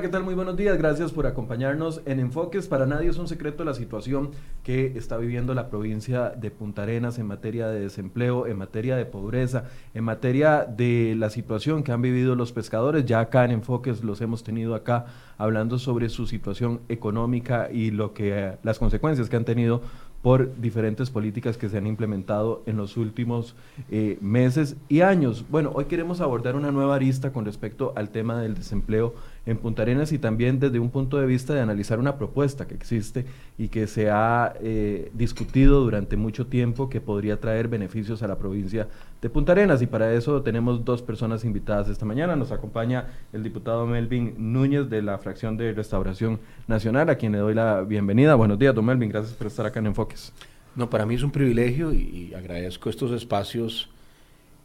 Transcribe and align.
¿qué 0.00 0.08
tal? 0.08 0.24
Muy 0.24 0.34
buenos 0.34 0.56
días. 0.56 0.78
Gracias 0.78 1.12
por 1.12 1.26
acompañarnos 1.26 2.00
en 2.06 2.20
Enfoques. 2.20 2.68
Para 2.68 2.86
nadie 2.86 3.10
es 3.10 3.18
un 3.18 3.28
secreto 3.28 3.64
la 3.64 3.74
situación 3.74 4.30
que 4.62 4.96
está 4.96 5.18
viviendo 5.18 5.52
la 5.52 5.68
provincia 5.68 6.30
de 6.30 6.50
Punta 6.50 6.84
Arenas 6.84 7.18
en 7.18 7.26
materia 7.26 7.68
de 7.68 7.80
desempleo, 7.80 8.46
en 8.46 8.56
materia 8.56 8.96
de 8.96 9.04
pobreza, 9.04 9.64
en 9.92 10.04
materia 10.04 10.64
de 10.64 11.14
la 11.18 11.28
situación 11.28 11.82
que 11.82 11.92
han 11.92 12.00
vivido 12.00 12.34
los 12.34 12.50
pescadores. 12.50 13.04
Ya 13.04 13.20
acá 13.20 13.44
en 13.44 13.50
Enfoques 13.50 14.02
los 14.02 14.22
hemos 14.22 14.42
tenido 14.42 14.74
acá 14.74 15.04
hablando 15.36 15.78
sobre 15.78 16.08
su 16.08 16.26
situación 16.26 16.80
económica 16.88 17.68
y 17.70 17.90
lo 17.90 18.14
que 18.14 18.56
las 18.62 18.78
consecuencias 18.78 19.28
que 19.28 19.36
han 19.36 19.44
tenido 19.44 19.82
por 20.22 20.60
diferentes 20.60 21.10
políticas 21.10 21.56
que 21.56 21.68
se 21.68 21.78
han 21.78 21.86
implementado 21.86 22.62
en 22.66 22.76
los 22.76 22.96
últimos 22.96 23.54
eh, 23.90 24.18
meses 24.20 24.76
y 24.88 25.00
años. 25.00 25.46
Bueno, 25.48 25.72
hoy 25.74 25.86
queremos 25.86 26.20
abordar 26.20 26.56
una 26.56 26.70
nueva 26.70 26.94
arista 26.94 27.32
con 27.32 27.44
respecto 27.44 27.94
al 27.96 28.10
tema 28.10 28.40
del 28.40 28.54
desempleo 28.54 29.14
en 29.50 29.58
Punta 29.58 29.82
Arenas 29.82 30.12
y 30.12 30.18
también 30.18 30.60
desde 30.60 30.78
un 30.78 30.90
punto 30.90 31.18
de 31.18 31.26
vista 31.26 31.52
de 31.54 31.60
analizar 31.60 31.98
una 31.98 32.16
propuesta 32.16 32.68
que 32.68 32.74
existe 32.74 33.26
y 33.58 33.68
que 33.68 33.88
se 33.88 34.08
ha 34.08 34.54
eh, 34.60 35.10
discutido 35.12 35.80
durante 35.80 36.16
mucho 36.16 36.46
tiempo 36.46 36.88
que 36.88 37.00
podría 37.00 37.40
traer 37.40 37.66
beneficios 37.66 38.22
a 38.22 38.28
la 38.28 38.38
provincia 38.38 38.86
de 39.20 39.28
Punta 39.28 39.52
Arenas. 39.52 39.82
Y 39.82 39.86
para 39.86 40.12
eso 40.12 40.42
tenemos 40.42 40.84
dos 40.84 41.02
personas 41.02 41.44
invitadas 41.44 41.88
esta 41.88 42.06
mañana. 42.06 42.36
Nos 42.36 42.52
acompaña 42.52 43.08
el 43.32 43.42
diputado 43.42 43.86
Melvin 43.86 44.34
Núñez 44.38 44.88
de 44.88 45.02
la 45.02 45.18
fracción 45.18 45.56
de 45.56 45.72
Restauración 45.72 46.38
Nacional, 46.68 47.10
a 47.10 47.16
quien 47.16 47.32
le 47.32 47.38
doy 47.38 47.54
la 47.54 47.80
bienvenida. 47.80 48.36
Buenos 48.36 48.58
días, 48.58 48.72
don 48.72 48.84
Melvin. 48.84 49.10
Gracias 49.10 49.34
por 49.34 49.48
estar 49.48 49.66
acá 49.66 49.80
en 49.80 49.86
Enfoques. 49.86 50.32
No, 50.76 50.88
para 50.88 51.06
mí 51.06 51.16
es 51.16 51.24
un 51.24 51.32
privilegio 51.32 51.92
y, 51.92 52.32
agradezco 52.34 52.88
estos 52.88 53.10
espacios 53.10 53.90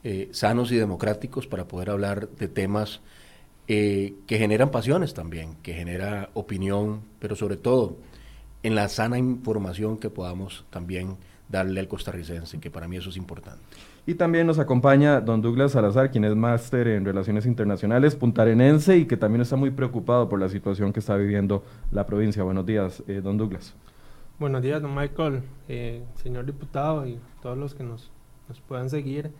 eh, 0.04 0.30
sanos 0.32 0.72
y 0.72 0.76
democráticos 0.76 1.48
para 1.48 1.68
poder 1.68 1.90
hablar 1.90 2.30
de 2.30 2.48
temas 2.48 3.02
eh, 3.68 4.14
que 4.28 4.38
generan 4.38 4.70
pasiones 4.70 5.14
también, 5.14 5.56
que 5.64 5.74
genera 5.74 6.30
opinión, 6.34 7.02
pero 7.20 7.36
sobre 7.36 7.58
todo 7.58 7.98
en 8.64 8.76
la 8.76 8.90
sana 8.90 9.18
información 9.18 9.98
que 9.98 10.10
podamos 10.10 10.66
también 10.70 11.18
darle 11.50 11.80
al 11.80 11.88
costarricense, 11.88 12.60
que 12.60 12.72
para 12.72 12.88
mí 12.88 12.98
eso 12.98 13.10
es 13.10 13.18
importante. 13.18 13.62
Y 14.08 14.16
también 14.16 14.46
nos 14.46 14.60
acompaña 14.60 15.20
don 15.20 15.42
Douglas 15.42 15.72
Salazar, 15.72 16.12
quien 16.12 16.26
es 16.26 16.36
máster 16.36 16.88
en 16.88 17.06
Relaciones 17.06 17.48
Internacionales 17.48 18.16
puntarenense 18.16 18.98
y 18.98 19.06
que 19.06 19.18
también 19.18 19.42
está 19.42 19.56
muy 19.56 19.72
preocupado 19.72 20.30
por 20.30 20.40
la 20.40 20.50
situación 20.50 20.94
que 20.94 21.00
está 21.00 21.16
viviendo 21.16 21.64
la 21.92 22.06
provincia. 22.06 22.44
Buenos 22.44 22.68
días, 22.68 23.02
eh, 23.08 23.22
don 23.24 23.38
Douglas. 23.38 23.74
Buenos 24.38 24.62
días, 24.62 24.82
don 24.82 24.94
Michael, 24.94 25.42
eh, 25.68 26.04
señor 26.22 26.46
diputado 26.46 27.08
y 27.08 27.20
todos 27.42 27.58
los 27.58 27.74
que 27.74 27.84
nos, 27.84 28.12
nos 28.48 28.60
puedan 28.62 28.92
seguir. 28.92 29.32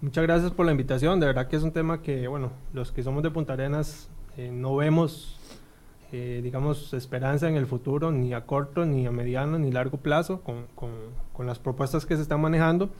Muchas 0.00 0.22
gracias 0.22 0.52
por 0.52 0.64
la 0.64 0.70
invitación. 0.70 1.18
De 1.18 1.26
verdad 1.26 1.48
que 1.48 1.56
es 1.56 1.64
un 1.64 1.72
tema 1.72 2.02
que, 2.02 2.28
bueno, 2.28 2.52
los 2.72 2.92
que 2.92 3.02
somos 3.02 3.24
de 3.24 3.32
Punta 3.32 3.54
Arenas 3.54 4.08
eh, 4.36 4.48
no 4.52 4.76
vemos, 4.76 5.40
eh, 6.12 6.38
digamos, 6.40 6.94
esperanza 6.94 7.48
en 7.48 7.56
el 7.56 7.66
futuro, 7.66 8.12
ni 8.12 8.32
a 8.32 8.46
corto, 8.46 8.86
ni 8.86 9.08
a 9.08 9.10
mediano, 9.10 9.58
ni 9.58 9.72
largo 9.72 9.98
plazo, 9.98 10.40
con, 10.42 10.66
con, 10.76 10.90
con 11.32 11.46
las 11.46 11.58
propuestas 11.58 12.06
que 12.06 12.14
se 12.14 12.22
están 12.22 12.40
manejando. 12.40 12.90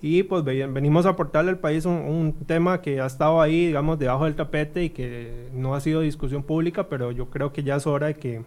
Y 0.00 0.22
pues 0.22 0.44
venimos 0.44 1.06
a 1.06 1.10
aportarle 1.10 1.50
al 1.50 1.58
país 1.58 1.84
un, 1.84 1.94
un, 1.94 2.32
tema 2.32 2.82
que 2.82 3.00
ha 3.00 3.06
estado 3.06 3.40
ahí, 3.40 3.66
digamos, 3.66 3.98
debajo 3.98 4.26
del 4.26 4.36
tapete 4.36 4.84
y 4.84 4.90
que 4.90 5.48
no 5.52 5.74
ha 5.74 5.80
sido 5.80 6.02
discusión 6.02 6.44
pública, 6.44 6.88
pero 6.88 7.10
yo 7.10 7.30
creo 7.30 7.52
que 7.52 7.64
ya 7.64 7.74
es 7.74 7.86
hora 7.88 8.06
de 8.06 8.14
que, 8.14 8.44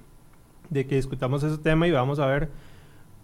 de 0.70 0.88
que 0.88 0.96
discutamos 0.96 1.44
ese 1.44 1.58
tema 1.58 1.90
y 1.90 1.92
vamos 1.92 2.20
a 2.20 2.26
ver 2.26 2.48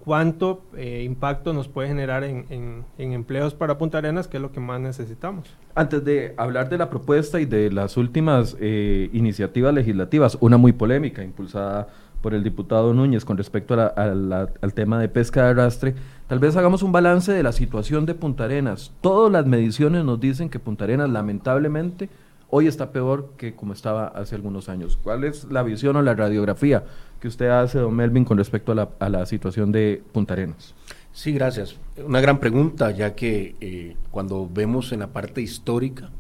cuánto 0.08 0.62
eh, 0.78 1.04
impacto 1.04 1.52
nos 1.52 1.68
puede 1.68 1.90
generar 1.90 2.24
en, 2.24 2.86
empleos 2.98 3.54
para 3.54 3.78
Punta 3.78 3.98
Arenas, 3.98 4.30
que 4.30 4.38
es 4.38 4.42
lo 4.42 4.54
que 4.54 4.62
más 4.62 4.80
necesitamos. 4.80 5.54
Antes 5.76 6.06
de 6.06 6.34
hablar 6.38 6.70
de 6.70 6.78
la 6.78 6.90
propuesta 6.90 7.42
y 7.42 7.46
de 7.46 7.70
las 7.74 7.98
últimas 7.98 8.56
eh, 8.62 9.10
iniciativas 9.12 9.74
legislativas, 9.74 10.38
una 10.40 10.56
muy 10.56 10.72
polémica 10.72 11.26
impulsada 11.26 11.90
por 12.22 12.34
el 12.34 12.42
diputado 12.42 12.94
Núñez 12.94 13.26
con 13.26 13.36
respecto 13.36 13.74
al 13.74 14.74
tema 14.74 14.98
de 14.98 15.10
pesca 15.10 15.44
de 15.44 15.50
arrastre, 15.50 15.94
tal 16.28 16.40
vez 16.40 16.56
hagamos 16.56 16.84
un 16.84 16.94
balance 16.94 17.34
de 17.34 17.44
la 17.44 17.52
situación 17.52 18.06
de 18.06 18.16
Punta 18.16 18.46
Arenas. 18.46 18.94
Todas 19.02 19.30
las 19.30 19.46
mediciones 19.46 20.06
nos 20.06 20.22
dicen 20.22 20.50
que 20.50 20.58
Punta 20.58 20.86
Arenas 20.86 21.10
lamentablemente 21.10 22.08
hoy 22.50 22.68
está 22.68 22.92
peor 22.92 23.34
que 23.36 23.56
como 23.56 23.74
estaba 23.74 24.08
hace 24.08 24.36
algunos 24.36 24.70
años. 24.70 24.98
¿Cuál 25.04 25.26
es 25.26 25.52
la 25.52 25.64
visión 25.64 25.98
o 25.98 26.02
la 26.02 26.16
radiografía 26.16 26.86
que 27.20 27.28
usted 27.28 27.48
hace, 27.48 27.80
don 27.80 27.96
Melvin, 27.96 28.26
con 28.26 28.38
respecto 28.38 28.72
a 28.72 29.10
la, 29.10 29.26
situación 29.26 29.72
de 29.72 30.02
Punta 30.12 30.34
Arenas? 30.34 30.76
Sí, 31.12 31.32
gracias. 31.34 31.78
Una 32.06 32.22
gran 32.22 32.40
pregunta, 32.40 32.92
ya 32.92 33.16
que 33.16 33.56
eh, 33.60 33.96
cuando 34.12 34.48
vemos 34.52 34.92
en 34.92 35.00
la 35.00 35.08
parte 35.08 35.42
histórica, 35.42 36.12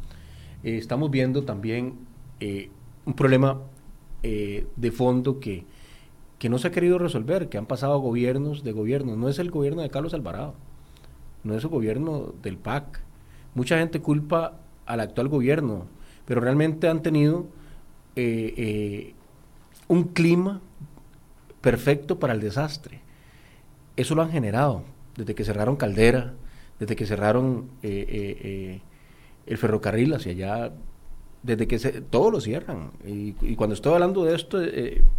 eh, 0.63 0.77
estamos 0.77 1.11
viendo 1.11 1.43
también 1.43 1.93
eh, 2.39 2.69
un 3.05 3.13
problema 3.13 3.59
de 4.23 4.91
fondo 4.91 5.39
que, 5.39 5.63
que 6.37 6.49
no 6.49 6.57
se 6.57 6.67
ha 6.67 6.71
querido 6.71 6.97
resolver, 6.97 7.47
que 7.47 7.57
han 7.57 7.65
pasado 7.65 7.97
gobiernos 7.99 8.61
de 8.65 8.73
gobiernos. 8.73 9.17
No 9.17 9.29
es 9.29 9.39
el 9.39 9.51
gobierno 9.51 9.83
de 9.83 9.89
Carlos 9.89 10.13
Alvarado, 10.13 10.53
no 11.45 11.55
es 11.55 11.63
el 11.63 11.69
gobierno 11.69 12.33
del 12.43 12.57
PAC. 12.57 12.99
Mucha 13.53 13.77
gente 13.77 14.01
culpa 14.01 14.59
al 14.85 14.99
actual 14.99 15.29
gobierno, 15.29 15.85
pero 16.25 16.41
realmente 16.41 16.89
han 16.89 17.01
tenido 17.01 17.45
un 19.87 20.03
clima 20.13 20.59
perfecto 21.67 22.17
para 22.17 22.31
el 22.31 22.39
desastre. 22.39 23.01
Eso 23.97 24.15
lo 24.15 24.21
han 24.21 24.31
generado 24.31 24.83
desde 25.17 25.35
que 25.35 25.43
cerraron 25.43 25.75
Caldera, 25.75 26.33
desde 26.79 26.95
que 26.95 27.05
cerraron 27.05 27.71
eh, 27.83 28.79
el 29.45 29.57
ferrocarril 29.57 30.13
hacia 30.13 30.31
allá, 30.31 30.71
desde 31.43 31.67
que 31.67 31.77
se, 31.77 31.99
todo 31.99 32.31
lo 32.31 32.39
cierran. 32.39 32.91
Y, 33.05 33.33
cuando 33.57 33.73
estoy 33.73 33.95
hablando 33.95 34.23
de 34.23 34.35
esto, 34.35 34.61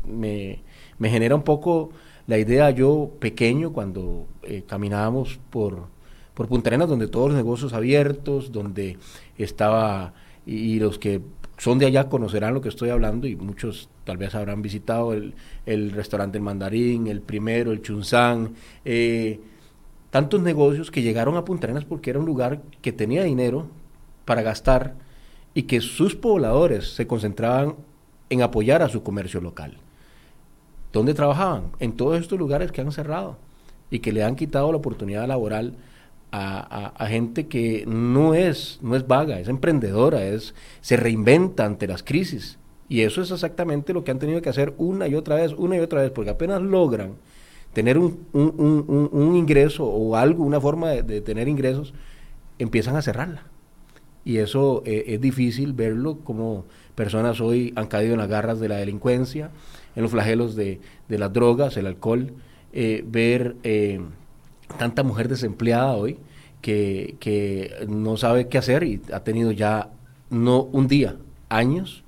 me, 0.06 0.60
me, 0.98 1.10
genera 1.10 1.34
un 1.34 1.42
poco 1.42 1.90
la 2.26 2.38
idea 2.38 2.70
yo 2.70 3.10
pequeño 3.18 3.74
cuando 3.74 4.26
caminábamos 4.66 5.38
por, 5.50 5.88
por 6.32 6.48
Punta 6.48 6.70
Arenas, 6.70 6.88
donde 6.88 7.08
todos 7.08 7.28
los 7.28 7.36
negocios 7.36 7.74
abiertos, 7.74 8.52
donde 8.52 8.96
estaba 9.36 10.14
y, 10.48 10.80
los 10.80 10.98
que 10.98 11.20
son 11.58 11.78
de 11.78 11.86
allá 11.86 12.08
conocerán 12.08 12.54
lo 12.54 12.60
que 12.60 12.68
estoy 12.68 12.90
hablando 12.90 13.26
y 13.26 13.36
muchos 13.36 13.90
tal 14.04 14.16
vez 14.16 14.34
habrán 14.34 14.62
visitado 14.62 15.12
el, 15.12 15.34
el 15.66 15.90
restaurante 15.90 16.38
El 16.38 16.44
Mandarín, 16.44 17.08
el 17.08 17.20
primero, 17.20 17.72
el 17.72 17.82
Chunzán, 17.82 18.54
eh, 18.84 19.40
tantos 20.10 20.40
negocios 20.40 20.90
que 20.90 21.02
llegaron 21.02 21.36
a 21.36 21.44
Punta 21.44 21.66
Arenas 21.66 21.84
porque 21.84 22.10
era 22.10 22.20
un 22.20 22.26
lugar 22.26 22.62
que 22.80 22.92
tenía 22.92 23.24
dinero 23.24 23.66
para 24.24 24.42
gastar 24.42 24.94
y 25.52 25.64
que 25.64 25.80
sus 25.80 26.14
pobladores 26.14 26.94
se 26.94 27.06
concentraban 27.06 27.74
en 28.30 28.42
apoyar 28.42 28.82
a 28.82 28.88
su 28.88 29.02
comercio 29.02 29.40
local. 29.40 29.78
¿Dónde 30.92 31.12
trabajaban? 31.12 31.72
En 31.80 31.92
todos 31.92 32.20
estos 32.20 32.38
lugares 32.38 32.70
que 32.70 32.80
han 32.80 32.92
cerrado 32.92 33.36
y 33.90 33.98
que 33.98 34.12
le 34.12 34.22
han 34.22 34.36
quitado 34.36 34.70
la 34.70 34.78
oportunidad 34.78 35.26
laboral 35.26 35.74
a, 36.30 37.06
gente 37.08 37.46
que 37.46 37.84
no 37.86 38.34
es, 38.34 38.78
no 38.82 38.96
es 38.96 39.06
vaga, 39.06 39.40
es 39.40 39.48
emprendedora, 39.48 40.24
es, 40.24 40.54
se 40.80 40.96
reinventa 40.96 41.64
ante 41.64 41.86
las 41.86 42.02
crisis. 42.02 42.58
Y 42.88 43.02
eso 43.02 43.20
es 43.22 43.30
exactamente 43.30 43.92
lo 43.92 44.04
que 44.04 44.10
han 44.10 44.18
tenido 44.18 44.40
que 44.40 44.48
hacer 44.48 44.74
una 44.78 45.08
y 45.08 45.14
otra 45.14 45.36
vez, 45.36 45.52
una 45.52 45.76
y 45.76 45.80
otra 45.80 46.02
vez, 46.02 46.10
porque 46.10 46.30
apenas 46.30 46.62
logran 46.62 47.14
tener 47.72 47.98
un, 47.98 48.26
un, 48.32 49.36
ingreso 49.36 49.84
o 49.84 50.16
algo, 50.16 50.44
una 50.44 50.60
forma 50.60 50.90
de, 50.90 51.20
tener 51.20 51.48
ingresos, 51.48 51.92
empiezan 52.58 52.96
a 52.96 53.02
cerrarla. 53.02 53.44
Y 54.24 54.38
eso 54.38 54.82
eh, 54.84 55.04
es 55.08 55.20
difícil 55.20 55.72
verlo 55.72 56.18
como 56.24 56.64
personas 56.94 57.40
hoy 57.40 57.72
han 57.76 57.86
caído 57.86 58.14
en 58.14 58.18
las 58.18 58.28
garras 58.28 58.58
de 58.58 58.68
la 58.68 58.76
delincuencia, 58.76 59.50
en 59.94 60.02
los 60.02 60.10
flagelos 60.10 60.56
de, 60.56 60.80
de 61.08 61.18
las 61.18 61.32
drogas, 61.32 61.76
el 61.76 61.86
alcohol, 61.86 62.32
eh, 62.72 63.04
ver... 63.06 63.56
Eh, 63.62 64.00
tanta 64.76 65.02
mujer 65.02 65.28
desempleada 65.28 65.94
hoy 65.94 66.18
que, 66.60 67.16
que, 67.20 67.86
no 67.88 68.16
sabe 68.16 68.48
qué 68.48 68.58
hacer 68.58 68.82
y 68.82 69.00
ha 69.12 69.20
tenido 69.20 69.52
ya 69.52 69.90
no 70.30 70.62
un 70.62 70.88
día, 70.88 71.16
años, 71.48 72.02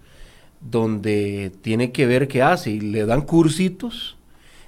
donde 0.60 1.52
tiene 1.62 1.92
que 1.92 2.06
ver 2.06 2.28
qué 2.28 2.42
hace 2.42 2.70
y 2.70 2.80
le 2.80 3.06
dan 3.06 3.22
cursitos 3.22 4.16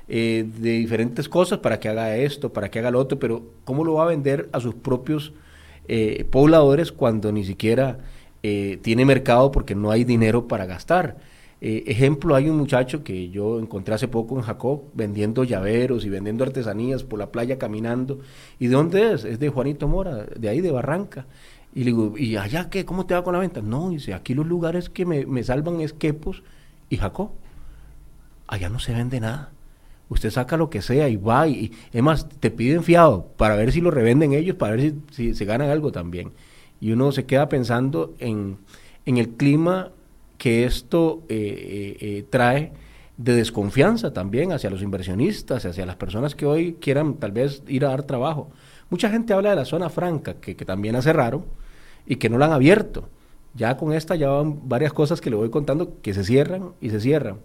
eh, 0.09 0.47
de 0.59 0.73
diferentes 0.73 1.29
cosas 1.29 1.61
para 1.61 1.81
que 1.81 1.89
haga 1.89 2.17
esto, 2.17 2.53
para 2.53 2.71
que 2.71 2.79
haga 2.79 2.91
lo 2.91 2.99
otro, 2.99 3.19
pero 3.19 3.45
¿cómo 3.65 3.85
lo 3.85 3.95
va 3.95 4.05
a 4.05 4.09
vender 4.09 4.49
a 4.53 4.61
sus 4.61 4.75
propios 4.75 5.33
eh, 5.89 6.27
pobladores 6.31 6.93
cuando 6.93 7.33
ni 7.33 7.45
siquiera 7.45 7.99
eh, 8.43 8.79
tiene 8.83 9.05
mercado 9.05 9.51
porque 9.53 9.75
no 9.75 9.91
hay 9.91 10.05
dinero 10.05 10.49
para 10.49 10.67
gastar? 10.67 11.17
Eh, 11.65 11.85
ejemplo, 11.87 12.35
hay 12.35 12.51
un 12.51 12.57
muchacho 12.57 13.05
que 13.05 13.31
yo 13.31 13.61
encontré 13.61 13.95
hace 13.95 14.09
poco 14.09 14.35
en 14.35 14.43
Jacob 14.43 14.83
vendiendo 14.95 15.45
llaveros 15.45 16.05
y 16.05 16.09
vendiendo 16.09 16.43
artesanías 16.43 17.05
por 17.05 17.21
la 17.21 17.31
playa 17.31 17.57
caminando. 17.57 18.19
¿Y 18.59 18.67
de 18.67 18.75
dónde 18.75 19.13
es? 19.13 19.25
Es 19.25 19.39
de 19.39 19.49
Juanito 19.49 19.87
Mora, 19.87 20.25
de 20.25 20.49
ahí 20.49 20.61
de 20.61 20.73
Barranca. 20.73 21.27
Y 21.73 21.85
le 21.85 21.93
digo, 21.93 22.19
¿y 22.19 22.35
allá 22.37 22.69
qué? 22.69 22.85
¿Cómo 22.85 23.07
te 23.07 23.15
va 23.15 23.23
con 23.23 23.33
la 23.33 23.39
venta? 23.39 23.63
No, 23.63 23.91
dice, 23.91 24.13
aquí 24.13 24.35
los 24.35 24.45
lugares 24.45 24.91
que 24.91 25.07
me, 25.07 25.45
salvan 25.45 25.81
es 25.81 25.93
Quepos 25.93 26.43
y 26.91 26.97
Jacob. 26.97 27.31
Allá 28.49 28.69
no 28.69 28.81
se 28.81 28.93
vende 28.93 29.21
nada. 29.21 29.53
Usted 30.09 30.33
saca 30.33 30.57
lo 30.57 30.69
que 30.69 30.83
sea 30.83 31.09
y 31.09 31.15
va 31.15 31.47
y, 31.47 31.71
es 31.93 32.03
más, 32.03 32.29
te 32.29 32.51
piden 32.51 32.83
fiado 32.83 33.29
para 33.37 33.55
ver 33.55 33.71
si 33.71 33.81
lo 33.81 33.93
revenden 33.93 34.33
ellos, 34.33 34.57
para 34.57 34.75
ver 34.75 34.81
si, 34.81 34.95
si 35.13 35.35
se 35.37 35.45
ganan 35.45 35.71
algo 35.71 35.93
también. 35.93 36.33
Y 36.81 36.91
uno 36.91 37.13
se 37.13 37.25
queda 37.25 37.49
pensando 37.49 38.17
en, 38.19 38.59
en 39.07 39.19
el 39.19 39.29
clima 39.29 39.93
que 40.43 40.65
esto 40.65 41.23
trae 42.31 42.73
de 43.17 43.35
desconfianza 43.37 44.13
también 44.13 44.51
hacia 44.51 44.71
los 44.71 44.83
inversionistas, 44.83 45.65
hacia 45.65 45.87
las 45.87 45.95
personas 45.95 46.35
que 46.35 46.47
hoy 46.47 46.79
quieran 46.81 47.15
tal 47.15 47.31
vez 47.31 47.63
ir 47.69 47.85
a 47.85 47.91
dar 47.91 48.03
trabajo. 48.03 48.51
Mucha 48.91 49.09
gente 49.09 49.33
habla 49.33 49.51
de 49.51 49.57
la 49.57 49.65
zona 49.65 49.89
franca, 49.89 50.35
que, 50.35 50.57
también 50.57 50.95
la 50.95 51.03
cerraron 51.03 51.45
y 52.07 52.17
que 52.17 52.29
no 52.29 52.39
la 52.39 52.47
han 52.47 52.53
abierto. 52.53 53.09
Ya 53.55 53.77
con 53.77 53.93
esta 53.93 54.17
ya 54.17 54.31
van 54.31 54.69
varias 54.69 54.93
cosas 54.93 55.21
que 55.21 55.31
le 55.31 55.37
voy 55.37 55.49
contando 55.49 56.01
que 56.03 56.13
se 56.13 56.25
cierran 56.25 56.73
y 56.81 56.91
se 56.91 56.99
cierran. 56.99 57.37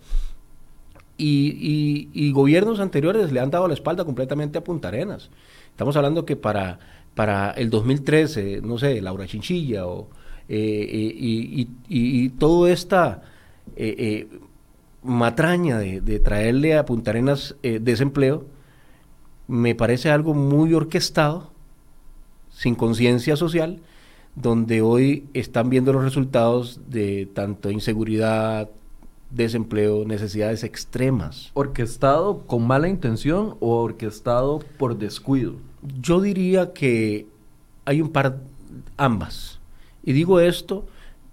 Y, 1.19 2.31
gobiernos 2.31 2.79
anteriores 2.79 3.31
le 3.31 3.41
han 3.41 3.51
dado 3.51 3.67
la 3.67 3.75
espalda 3.75 4.05
completamente 4.05 4.57
a 4.57 4.63
Punta 4.63 4.87
Arenas. 4.87 5.29
Estamos 5.69 5.95
hablando 5.97 6.25
que 6.25 6.35
para, 6.35 6.79
para 7.13 7.51
el 7.51 7.69
2013, 7.69 8.61
no 8.63 8.79
sé, 8.79 8.99
Laura 9.03 9.27
Chinchilla 9.27 9.85
o, 9.85 10.09
eh, 10.49 10.87
eh, 10.89 11.15
y, 11.17 11.69
y, 11.89 12.29
toda 12.29 12.71
esta 12.71 13.23
eh, 13.75 14.27
matraña 15.03 15.77
de, 15.77 16.01
de, 16.01 16.19
traerle 16.19 16.77
a 16.77 16.85
Punta 16.85 17.11
Arenas 17.11 17.55
desempleo, 17.61 18.45
me 19.47 19.75
parece 19.75 20.09
algo 20.09 20.33
muy 20.33 20.73
orquestado, 20.73 21.51
sin 22.49 22.75
conciencia 22.75 23.35
social, 23.35 23.81
donde 24.35 24.81
hoy 24.81 25.25
están 25.33 25.69
viendo 25.69 25.93
los 25.93 26.03
resultados 26.03 26.79
de 26.89 27.27
tanto 27.33 27.71
inseguridad, 27.71 28.69
desempleo, 29.31 30.05
necesidades 30.05 30.63
extremas. 30.63 31.51
¿Orquestado 31.53 32.45
con 32.45 32.65
mala 32.65 32.87
intención 32.87 33.57
o 33.59 33.81
orquestado 33.81 34.59
por 34.77 34.97
descuido? 34.97 35.55
Yo 36.01 36.21
diría 36.21 36.73
que 36.73 37.27
hay 37.85 38.01
un 38.01 38.09
par, 38.09 38.39
ambas. 38.95 39.56
Y 40.07 40.13
digo 40.13 40.39
esto 40.39 40.85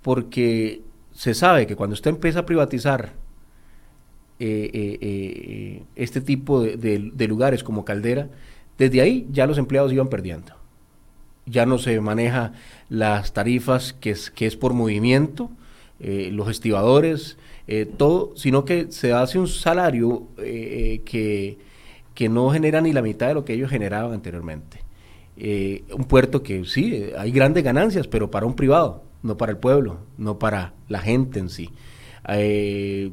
porque 0.03 0.83
se 1.13 1.33
sabe 1.33 1.65
que 1.65 1.77
cuando 1.77 1.95
usted 1.95 2.11
empieza 2.11 2.41
a 2.41 2.45
privatizar 2.45 3.13
eh, 4.41 4.69
eh, 4.75 4.99
eh, 5.01 5.83
este 5.95 6.21
tipo 6.21 6.61
de, 6.61 7.29
lugares 7.29 7.63
como 7.63 7.85
Caldera, 7.85 8.31
desde 8.77 9.01
ahí 9.01 9.29
ya 9.31 9.47
los 9.47 9.59
empleados 9.59 9.93
iban 9.93 10.09
perdiendo. 10.09 10.55
Ya 11.47 11.67
no 11.67 11.79
se 11.79 12.01
maneja 12.01 12.53
las 12.89 13.33
tarifas 13.33 13.93
que 13.93 14.11
es, 14.11 14.33
que 14.33 14.47
es 14.47 14.57
por 14.57 14.73
movimiento, 14.73 15.53
los 16.01 16.49
estibadores, 16.49 17.39
todo, 17.97 18.33
sino 18.35 18.65
que 18.65 18.91
se 18.91 19.13
hace 19.13 19.39
un 19.39 19.47
salario 19.47 20.27
que, 20.37 21.59
que, 22.13 22.29
no 22.29 22.51
genera 22.51 22.81
ni 22.81 22.93
la 22.93 23.03
mitad 23.03 23.29
de 23.29 23.35
lo 23.35 23.45
que 23.45 23.53
ellos 23.53 23.71
generaban 23.71 24.15
anteriormente. 24.15 24.84
Eh, 25.37 25.85
un 25.93 26.05
puerto 26.05 26.43
que 26.43 26.65
sí, 26.65 27.07
hay 27.19 27.33
grandes 27.33 27.65
ganancias, 27.65 28.07
pero 28.07 28.31
para 28.31 28.47
un 28.47 28.55
privado, 28.55 29.03
no 29.23 29.37
para 29.37 29.53
el 29.53 29.59
pueblo, 29.59 29.99
no 30.17 30.39
para 30.39 30.75
la 30.89 31.01
gente 31.01 31.41
en 31.41 31.49
sí. 31.49 31.71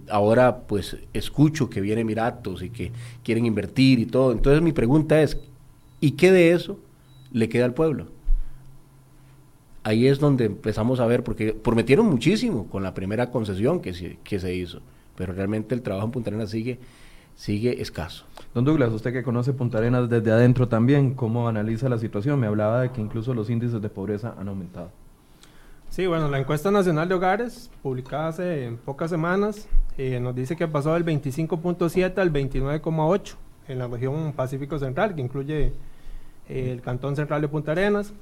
ahora 0.09 0.61
pues 0.67 0.97
escucho 1.13 1.69
que 1.69 1.81
viene 1.81 2.03
Miratos 2.03 2.61
y 2.63 2.69
que 2.69 2.91
quieren 3.23 3.45
invertir 3.45 3.99
y 3.99 4.05
todo. 4.05 4.31
Entonces 4.31 4.61
mi 4.61 4.71
pregunta 4.71 5.21
es, 5.21 5.37
¿y 5.99 6.11
qué 6.11 6.31
de 6.31 6.51
eso 6.51 6.79
le 7.31 7.49
queda 7.49 7.65
al 7.65 7.73
pueblo? 7.73 8.07
ahí 9.83 10.07
es 10.07 10.19
donde 10.19 10.45
empezamos 10.45 10.99
a 10.99 11.05
ver, 11.05 11.23
porque 11.23 11.53
prometieron 11.53 12.07
muchísimo 12.07 12.67
con 12.67 12.83
la 12.83 12.93
primera 12.93 13.31
concesión 13.31 13.81
que 13.81 13.93
se, 13.93 14.17
que 14.23 14.39
se 14.39 14.53
hizo, 14.53 14.81
pero 15.15 15.33
realmente 15.33 15.75
el 15.75 15.81
trabajo 15.81 16.05
en 16.05 16.11
Punta 16.11 16.29
Arenas 16.29 16.49
sigue, 16.49 16.79
sigue 17.35 17.81
escaso. 17.81 18.25
Don 18.53 18.65
Douglas, 18.65 18.91
usted 18.91 19.13
que 19.13 19.23
conoce 19.23 19.53
Punta 19.53 19.77
Arenas 19.77 20.09
desde 20.09 20.29
adentro 20.31 20.67
también, 20.67 21.13
¿cómo 21.13 21.47
analiza 21.47 21.87
la 21.87 21.97
situación? 21.97 22.37
Me 22.39 22.47
hablaba 22.47 22.81
de 22.81 22.91
que 22.91 22.99
incluso 22.99 23.33
los 23.33 23.49
índices 23.49 23.81
de 23.81 23.89
pobreza 23.89 24.35
han 24.37 24.49
aumentado. 24.49 24.89
Sí, 25.89 26.05
bueno, 26.05 26.27
la 26.27 26.39
encuesta 26.39 26.69
nacional 26.69 27.07
de 27.07 27.15
hogares, 27.15 27.69
publicada 27.81 28.27
hace 28.27 28.77
pocas 28.83 29.09
semanas, 29.09 29.67
eh, 29.97 30.19
nos 30.19 30.35
dice 30.35 30.55
que 30.55 30.67
pasó 30.67 30.93
del 30.93 31.05
25.7 31.05 32.17
al 32.17 32.31
29.8 32.31 33.35
en 33.69 33.79
la 33.79 33.87
región 33.87 34.33
Pacífico 34.33 34.79
Central, 34.79 35.15
que 35.15 35.21
incluye 35.21 35.73
eh, 36.49 36.71
el 36.71 36.81
Cantón 36.81 37.15
Central 37.15 37.41
de 37.41 37.47
Punta 37.47 37.71
Arenas 37.71 38.13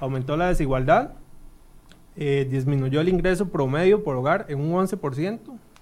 aumentó 0.00 0.36
la 0.36 0.48
desigualdad, 0.48 1.12
eh, 2.16 2.46
disminuyó 2.50 3.00
el 3.00 3.08
ingreso 3.08 3.48
promedio 3.48 4.02
por 4.04 4.16
hogar 4.16 4.46
en 4.48 4.60
un 4.60 4.72
11%, 4.72 5.38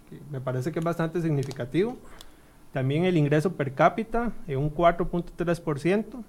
que 0.09 0.21
me 0.31 0.41
parece 0.41 0.73
que 0.73 0.79
es 0.79 0.85
bastante 0.85 1.21
significativo. 1.21 1.97
También 2.73 3.05
el 3.05 3.17
ingreso 3.17 3.53
per 3.53 3.75
cápita 3.75 4.33
en 4.47 4.59
un 4.59 4.75
4.3%. 4.75 6.23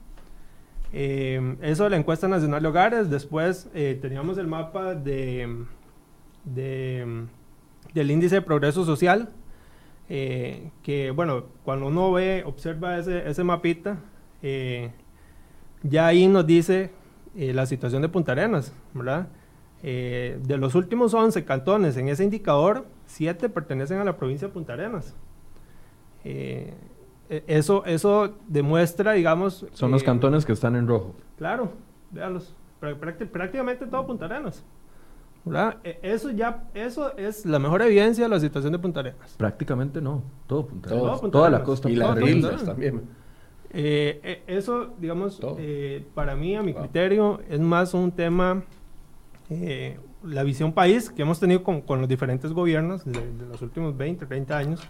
Eh, 0.95 1.55
eso 1.61 1.85
de 1.85 1.89
la 1.89 1.97
encuesta 1.97 2.27
nacional 2.27 2.61
de 2.61 2.67
hogares. 2.67 3.09
Después 3.09 3.69
eh, 3.73 3.97
teníamos 4.01 4.37
el 4.37 4.47
mapa 4.47 4.93
de, 4.93 5.65
del 6.45 8.11
índice 8.11 8.35
de 8.35 8.41
progreso 8.41 8.85
social, 8.85 9.29
que 10.07 11.11
bueno, 11.15 11.45
cuando 11.63 11.87
uno 11.87 12.11
ve, 12.11 12.43
observa 12.45 12.99
ese, 12.99 13.27
ese 13.27 13.43
mapita, 13.43 13.97
ya 15.83 16.07
ahí 16.07 16.27
nos 16.27 16.45
dice 16.45 16.91
eh, 17.35 17.53
la 17.53 17.65
situación 17.65 18.01
de 18.01 18.09
Punta 18.09 18.31
Arenas, 18.31 18.73
¿verdad? 18.93 19.27
Eh, 19.81 20.39
de 20.43 20.57
los 20.57 20.75
últimos 20.75 21.13
11 21.13 21.43
cantones 21.45 21.97
en 21.97 22.07
ese 22.07 22.23
indicador, 22.23 22.85
7 23.07 23.49
pertenecen 23.49 23.97
a 23.97 24.03
la 24.03 24.15
provincia 24.17 24.47
de 24.47 24.53
Punta 24.53 24.73
Arenas. 24.73 25.15
Eh, 26.23 26.73
e, 27.29 27.43
eso, 27.47 27.85
eso 27.85 28.35
demuestra, 28.47 29.13
digamos... 29.13 29.65
Son 29.73 29.91
los 29.91 30.03
cantones 30.03 30.45
que 30.45 30.53
están 30.53 30.75
en 30.75 30.87
rojo. 30.87 31.15
Claro, 31.37 31.71
véanlos. 32.11 32.55
prácticamente 32.79 33.85
todo 33.87 34.05
Punta 34.05 34.25
Arenas. 34.25 34.63
¿verdad? 35.45 35.77
E, 35.83 35.99
eso 36.01 36.31
ya, 36.31 36.63
eso 36.73 37.15
es 37.17 37.45
la 37.45 37.59
mejor 37.59 37.81
evidencia 37.81 38.23
de 38.23 38.29
la 38.29 38.39
situación 38.39 38.71
de 38.71 38.79
Punta 38.79 39.01
Arenas. 39.01 39.35
Prácticamente 39.37 40.01
no, 40.01 40.23
todo 40.47 40.67
Punta 40.67 40.89
Arenas. 40.89 41.21
toda 41.31 41.49
la 41.49 41.63
costa. 41.63 41.89
Y 41.89 41.95
las 41.95 42.21
islas 42.21 42.63
también. 42.63 43.01
Eh, 43.75 44.19
eh, 44.23 44.43
eso, 44.45 44.93
digamos, 44.99 45.39
eh, 45.57 46.05
para 46.13 46.35
mí, 46.35 46.55
a 46.55 46.61
mi 46.61 46.75
criterio, 46.75 47.41
es 47.49 47.59
más 47.59 47.95
un 47.95 48.11
tema, 48.11 48.63
la 50.23 50.43
visión 50.43 50.73
país 50.73 51.09
que 51.09 51.23
hemos 51.23 51.39
tenido 51.39 51.63
con, 51.63 51.81
con 51.81 51.99
los 51.99 52.07
diferentes 52.07 52.53
gobiernos 52.53 53.03
de, 53.03 53.19
los 53.49 53.61
últimos 53.61 53.97
20, 53.97 54.25
30 54.27 54.57
años. 54.57 54.87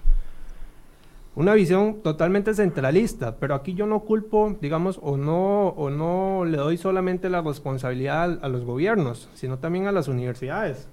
Una 1.35 1.55
visión 1.55 2.03
totalmente 2.03 2.53
centralista, 2.53 3.37
pero 3.37 3.55
aquí 3.55 3.73
yo 3.73 3.87
no 3.87 4.01
culpo, 4.01 4.55
digamos, 4.61 4.99
o 5.01 5.17
no, 5.17 5.69
o 5.69 5.89
no 5.89 6.45
le 6.45 6.57
doy 6.57 6.77
solamente 6.77 7.27
la 7.27 7.41
responsabilidad 7.41 8.37
a, 8.43 8.49
los 8.49 8.63
gobiernos, 8.63 9.29
sino 9.33 9.57
también 9.57 9.87
a 9.87 9.91
las 9.91 10.07
universidades. 10.07 10.87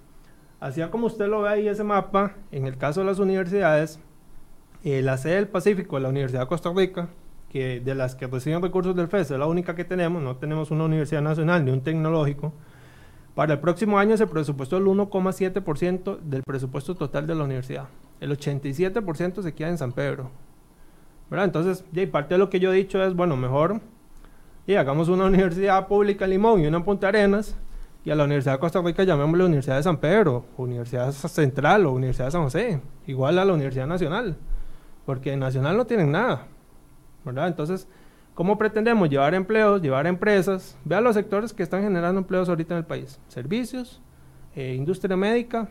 Así 0.58 0.80
como 0.90 1.08
usted 1.08 1.28
lo 1.28 1.42
ve 1.42 1.50
ahí 1.50 1.68
ese 1.68 1.84
mapa, 1.84 2.36
en 2.52 2.66
el 2.66 2.78
caso 2.78 3.00
de 3.00 3.06
las 3.06 3.18
universidades, 3.18 4.00
la 4.82 5.18
sede 5.18 5.34
del 5.34 5.48
Pacífico 5.48 5.98
la 5.98 6.08
Universidad 6.08 6.40
de 6.40 6.46
Costa 6.46 6.72
Rica, 6.74 7.10
que 7.50 7.80
de 7.80 7.94
las 7.94 8.14
que 8.14 8.26
reciben 8.26 8.62
recursos 8.62 8.96
del 8.96 9.08
FES 9.08 9.32
es 9.32 9.38
la 9.38 9.46
única 9.46 9.74
que 9.74 9.84
tenemos, 9.84 10.22
no 10.22 10.36
tenemos 10.36 10.70
una 10.70 10.84
universidad 10.84 11.20
nacional 11.20 11.66
ni 11.66 11.70
un 11.70 11.82
tecnológico. 11.82 12.54
Para 13.34 13.54
el 13.54 13.60
próximo 13.60 13.98
año 13.98 14.16
se 14.16 14.26
presupuestó 14.26 14.78
el 14.78 14.84
1,7% 14.84 16.18
del 16.20 16.42
presupuesto 16.44 16.94
total 16.94 17.26
de 17.26 17.34
la 17.34 17.44
universidad. 17.44 17.88
El 18.20 18.36
87% 18.36 19.42
se 19.42 19.54
queda 19.54 19.68
en 19.68 19.78
San 19.78 19.92
Pedro. 19.92 20.30
¿verdad? 21.30 21.46
Entonces, 21.46 21.84
parte 22.10 22.34
de 22.34 22.38
lo 22.38 22.50
que 22.50 22.60
yo 22.60 22.72
he 22.72 22.76
dicho 22.76 23.02
es, 23.02 23.14
bueno, 23.14 23.36
mejor 23.36 23.80
y 24.66 24.74
hagamos 24.74 25.08
una 25.08 25.24
universidad 25.26 25.88
pública 25.88 26.24
en 26.24 26.30
Limón 26.32 26.60
y 26.60 26.66
una 26.66 26.78
en 26.78 26.84
Punta 26.84 27.08
Arenas, 27.08 27.56
y 28.04 28.10
a 28.10 28.14
la 28.14 28.24
Universidad 28.24 28.54
de 28.54 28.60
Costa 28.60 28.80
Rica 28.80 29.04
llamémosle 29.04 29.44
Universidad 29.44 29.76
de 29.76 29.82
San 29.82 29.98
Pedro, 29.98 30.46
Universidad 30.56 31.12
Central 31.12 31.84
o 31.84 31.92
Universidad 31.92 32.26
de 32.26 32.30
San 32.30 32.42
José, 32.44 32.80
igual 33.06 33.38
a 33.38 33.44
la 33.44 33.52
Universidad 33.52 33.86
Nacional, 33.86 34.36
porque 35.04 35.36
Nacional 35.36 35.76
no 35.76 35.86
tienen 35.86 36.10
nada. 36.10 36.46
¿verdad? 37.24 37.48
Entonces, 37.48 37.86
¿cómo 38.34 38.56
pretendemos 38.56 39.10
llevar 39.10 39.34
empleos, 39.34 39.82
llevar 39.82 40.06
empresas? 40.06 40.78
Vean 40.84 41.04
los 41.04 41.14
sectores 41.14 41.52
que 41.52 41.62
están 41.62 41.82
generando 41.82 42.20
empleos 42.20 42.48
ahorita 42.48 42.74
en 42.74 42.78
el 42.78 42.86
país. 42.86 43.20
Servicios, 43.28 44.00
eh, 44.54 44.74
industria 44.74 45.16
médica, 45.16 45.68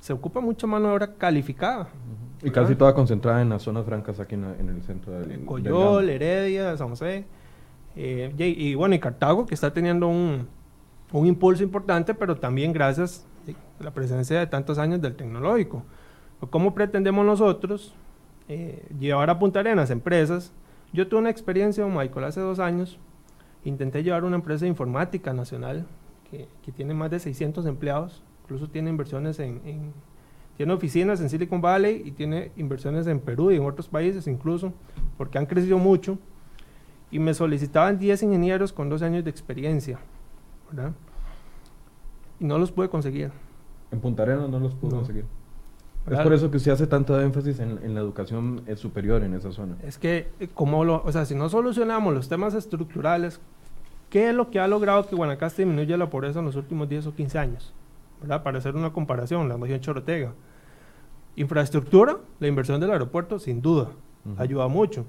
se 0.00 0.12
ocupa 0.12 0.40
mucha 0.40 0.66
mano 0.66 0.88
de 0.88 0.94
obra 0.94 1.14
calificada. 1.14 1.88
Y 2.42 2.50
casi 2.50 2.74
toda 2.76 2.94
concentrada 2.94 3.42
en 3.42 3.48
las 3.48 3.62
zonas 3.62 3.84
francas 3.84 4.20
aquí 4.20 4.34
en, 4.34 4.44
el 4.44 4.82
centro 4.82 5.12
del... 5.12 5.44
Coyol, 5.44 6.08
Heredia, 6.08 6.76
San 6.76 6.90
José. 6.90 7.24
Eh, 7.96 8.32
y, 8.38 8.74
bueno, 8.74 8.94
y 8.94 9.00
Cartago, 9.00 9.44
que 9.44 9.54
está 9.54 9.72
teniendo 9.72 10.06
un, 10.06 10.46
un 11.12 11.26
impulso 11.26 11.64
importante, 11.64 12.14
pero 12.14 12.36
también 12.36 12.72
gracias 12.72 13.26
a 13.80 13.84
la 13.84 13.90
presencia 13.90 14.38
de 14.38 14.46
tantos 14.46 14.78
años 14.78 15.00
del 15.00 15.16
tecnológico. 15.16 15.82
¿Cómo 16.50 16.74
pretendemos 16.74 17.26
nosotros 17.26 17.94
eh, 18.48 18.86
llevar 18.98 19.28
a 19.28 19.38
Punta 19.38 19.60
Arenas 19.60 19.90
empresas. 19.90 20.52
Yo 20.92 21.06
tuve 21.06 21.20
una 21.20 21.30
experiencia 21.30 21.84
con 21.84 21.94
Michael 21.94 22.24
hace 22.24 22.40
dos 22.40 22.58
años. 22.58 22.98
Intenté 23.64 24.02
llevar 24.02 24.24
una 24.24 24.36
empresa 24.36 24.64
de 24.64 24.70
informática 24.70 25.34
nacional 25.34 25.86
que, 26.30 26.48
tiene 26.72 26.94
más 26.94 27.10
de 27.10 27.18
600 27.18 27.66
empleados. 27.66 28.22
Incluso 28.48 28.66
tiene 28.66 28.88
inversiones 28.88 29.38
en, 29.40 29.92
tiene 30.56 30.72
oficinas 30.72 31.20
en 31.20 31.28
Silicon 31.28 31.60
Valley 31.60 32.00
y 32.02 32.12
tiene 32.12 32.50
inversiones 32.56 33.06
en 33.06 33.20
Perú 33.20 33.50
y 33.50 33.56
en 33.56 33.66
otros 33.66 33.88
países 33.88 34.26
incluso, 34.26 34.72
porque 35.18 35.36
han 35.36 35.44
crecido 35.44 35.76
mucho. 35.76 36.16
Y 37.10 37.18
me 37.18 37.34
solicitaban 37.34 37.98
10 37.98 38.22
ingenieros 38.22 38.72
con 38.72 38.88
dos 38.88 39.02
años 39.02 39.22
de 39.22 39.28
experiencia, 39.28 39.98
Y 42.40 42.44
no 42.46 42.58
los 42.58 42.72
pude 42.72 42.88
conseguir. 42.88 43.32
En 43.90 44.00
Punta 44.00 44.22
Arenas 44.22 44.48
no 44.48 44.58
los 44.58 44.74
pudo 44.74 44.96
conseguir. 44.96 45.26
Es 46.10 46.20
por 46.20 46.32
eso 46.32 46.50
que 46.50 46.56
usted 46.56 46.72
hace 46.72 46.86
tanto 46.86 47.20
énfasis 47.20 47.60
en, 47.60 47.94
la 47.94 48.00
educación 48.00 48.62
eh, 48.66 48.76
superior 48.76 49.22
en 49.24 49.34
esa 49.34 49.52
zona. 49.52 49.76
Es 49.82 49.98
que, 49.98 50.28
eh, 50.40 50.48
como 50.54 50.86
lo, 50.86 51.02
o 51.04 51.12
sea, 51.12 51.26
si 51.26 51.34
no 51.34 51.50
solucionamos 51.50 52.14
los 52.14 52.30
temas 52.30 52.54
estructurales, 52.54 53.42
¿qué 54.08 54.30
es 54.30 54.34
lo 54.34 54.48
que 54.50 54.58
ha 54.58 54.66
logrado 54.66 55.06
que 55.06 55.14
Guanacaste 55.16 55.66
disminuya 55.66 55.98
la 55.98 56.08
pobreza 56.08 56.38
en 56.38 56.46
los 56.46 56.56
últimos 56.56 56.88
10 56.88 57.08
o 57.08 57.14
15 57.14 57.38
años? 57.38 57.74
¿Verdad? 58.20 58.42
Para 58.42 58.58
hacer 58.58 58.74
una 58.76 58.92
comparación, 58.92 59.48
la 59.48 59.56
región 59.56 59.80
Chorotega. 59.80 60.32
Infraestructura, 61.36 62.18
la 62.40 62.48
inversión 62.48 62.80
del 62.80 62.90
aeropuerto, 62.90 63.38
sin 63.38 63.62
duda, 63.62 63.90
ayuda 64.38 64.66
mucho. 64.68 65.06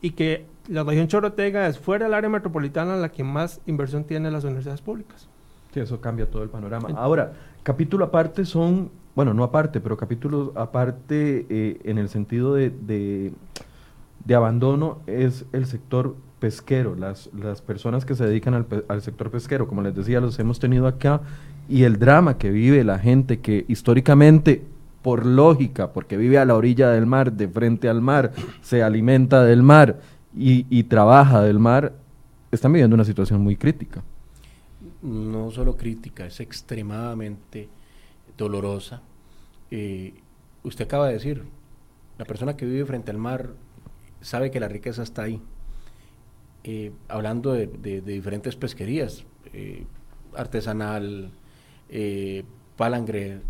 Y 0.00 0.10
que 0.10 0.46
la 0.68 0.82
región 0.82 1.06
Chorotega 1.06 1.66
es 1.68 1.78
fuera 1.78 2.06
del 2.06 2.14
área 2.14 2.28
metropolitana 2.28 2.96
la 2.96 3.10
que 3.10 3.22
más 3.22 3.60
inversión 3.66 4.04
tiene 4.04 4.30
las 4.30 4.44
universidades 4.44 4.80
públicas. 4.80 5.28
Sí, 5.72 5.80
eso 5.80 6.00
cambia 6.00 6.28
todo 6.28 6.42
el 6.42 6.50
panorama. 6.50 6.88
Ahora, 6.96 7.32
capítulo 7.62 8.04
aparte 8.04 8.44
son 8.44 8.90
bueno, 9.14 9.32
no 9.32 9.44
aparte, 9.44 9.80
pero 9.80 9.96
capítulos 9.96 10.50
aparte 10.56 11.46
eh, 11.48 11.80
en 11.84 11.98
el 11.98 12.08
sentido 12.08 12.54
de, 12.54 12.70
de, 12.70 14.34
abandono 14.34 14.98
es 15.06 15.46
el 15.52 15.66
sector 15.66 16.16
pesquero, 16.40 16.96
las, 16.96 17.30
las 17.32 17.62
personas 17.62 18.04
que 18.04 18.16
se 18.16 18.26
dedican 18.26 18.54
al, 18.54 18.66
al, 18.88 19.02
sector 19.02 19.30
pesquero, 19.30 19.68
como 19.68 19.82
les 19.82 19.94
decía, 19.94 20.20
los 20.20 20.38
hemos 20.40 20.58
tenido 20.58 20.88
acá, 20.88 21.20
y 21.68 21.84
el 21.84 21.98
drama 21.98 22.38
que 22.38 22.50
vive 22.50 22.84
la 22.84 22.98
gente 22.98 23.40
que 23.40 23.64
históricamente, 23.68 24.62
por 25.02 25.26
lógica, 25.26 25.92
porque 25.92 26.16
vive 26.16 26.38
a 26.38 26.44
la 26.44 26.54
orilla 26.54 26.90
del 26.90 27.06
mar, 27.06 27.32
de 27.32 27.48
frente 27.48 27.88
al 27.88 28.00
mar, 28.00 28.32
se 28.62 28.82
alimenta 28.82 29.44
del 29.44 29.62
mar 29.62 30.00
y, 30.36 30.82
trabaja 30.84 31.42
del 31.42 31.58
mar, 31.58 31.94
están 32.50 32.72
viviendo 32.72 32.94
una 32.94 33.04
situación 33.04 33.40
muy 33.40 33.56
crítica. 33.56 34.02
No 35.02 35.50
solo 35.50 35.76
crítica, 35.76 36.26
es 36.26 36.40
extremadamente 36.40 37.68
dolorosa. 38.36 39.02
Eh, 39.70 40.14
usted 40.62 40.84
acaba 40.86 41.08
de 41.08 41.14
decir, 41.14 41.44
la 42.18 42.24
persona 42.24 42.56
que 42.56 42.64
vive 42.64 42.84
frente 42.86 43.10
al 43.10 43.18
mar 43.18 43.50
sabe 44.20 44.50
que 44.50 44.60
la 44.60 44.68
riqueza 44.68 45.02
está 45.02 45.24
ahí. 45.24 45.40
Eh, 46.64 46.92
hablando 47.08 47.52
de, 47.52 47.66
diferentes 48.00 48.56
pesquerías, 48.56 49.24
eh, 49.52 49.84
artesanal, 50.34 51.30
palangre, 52.76 53.40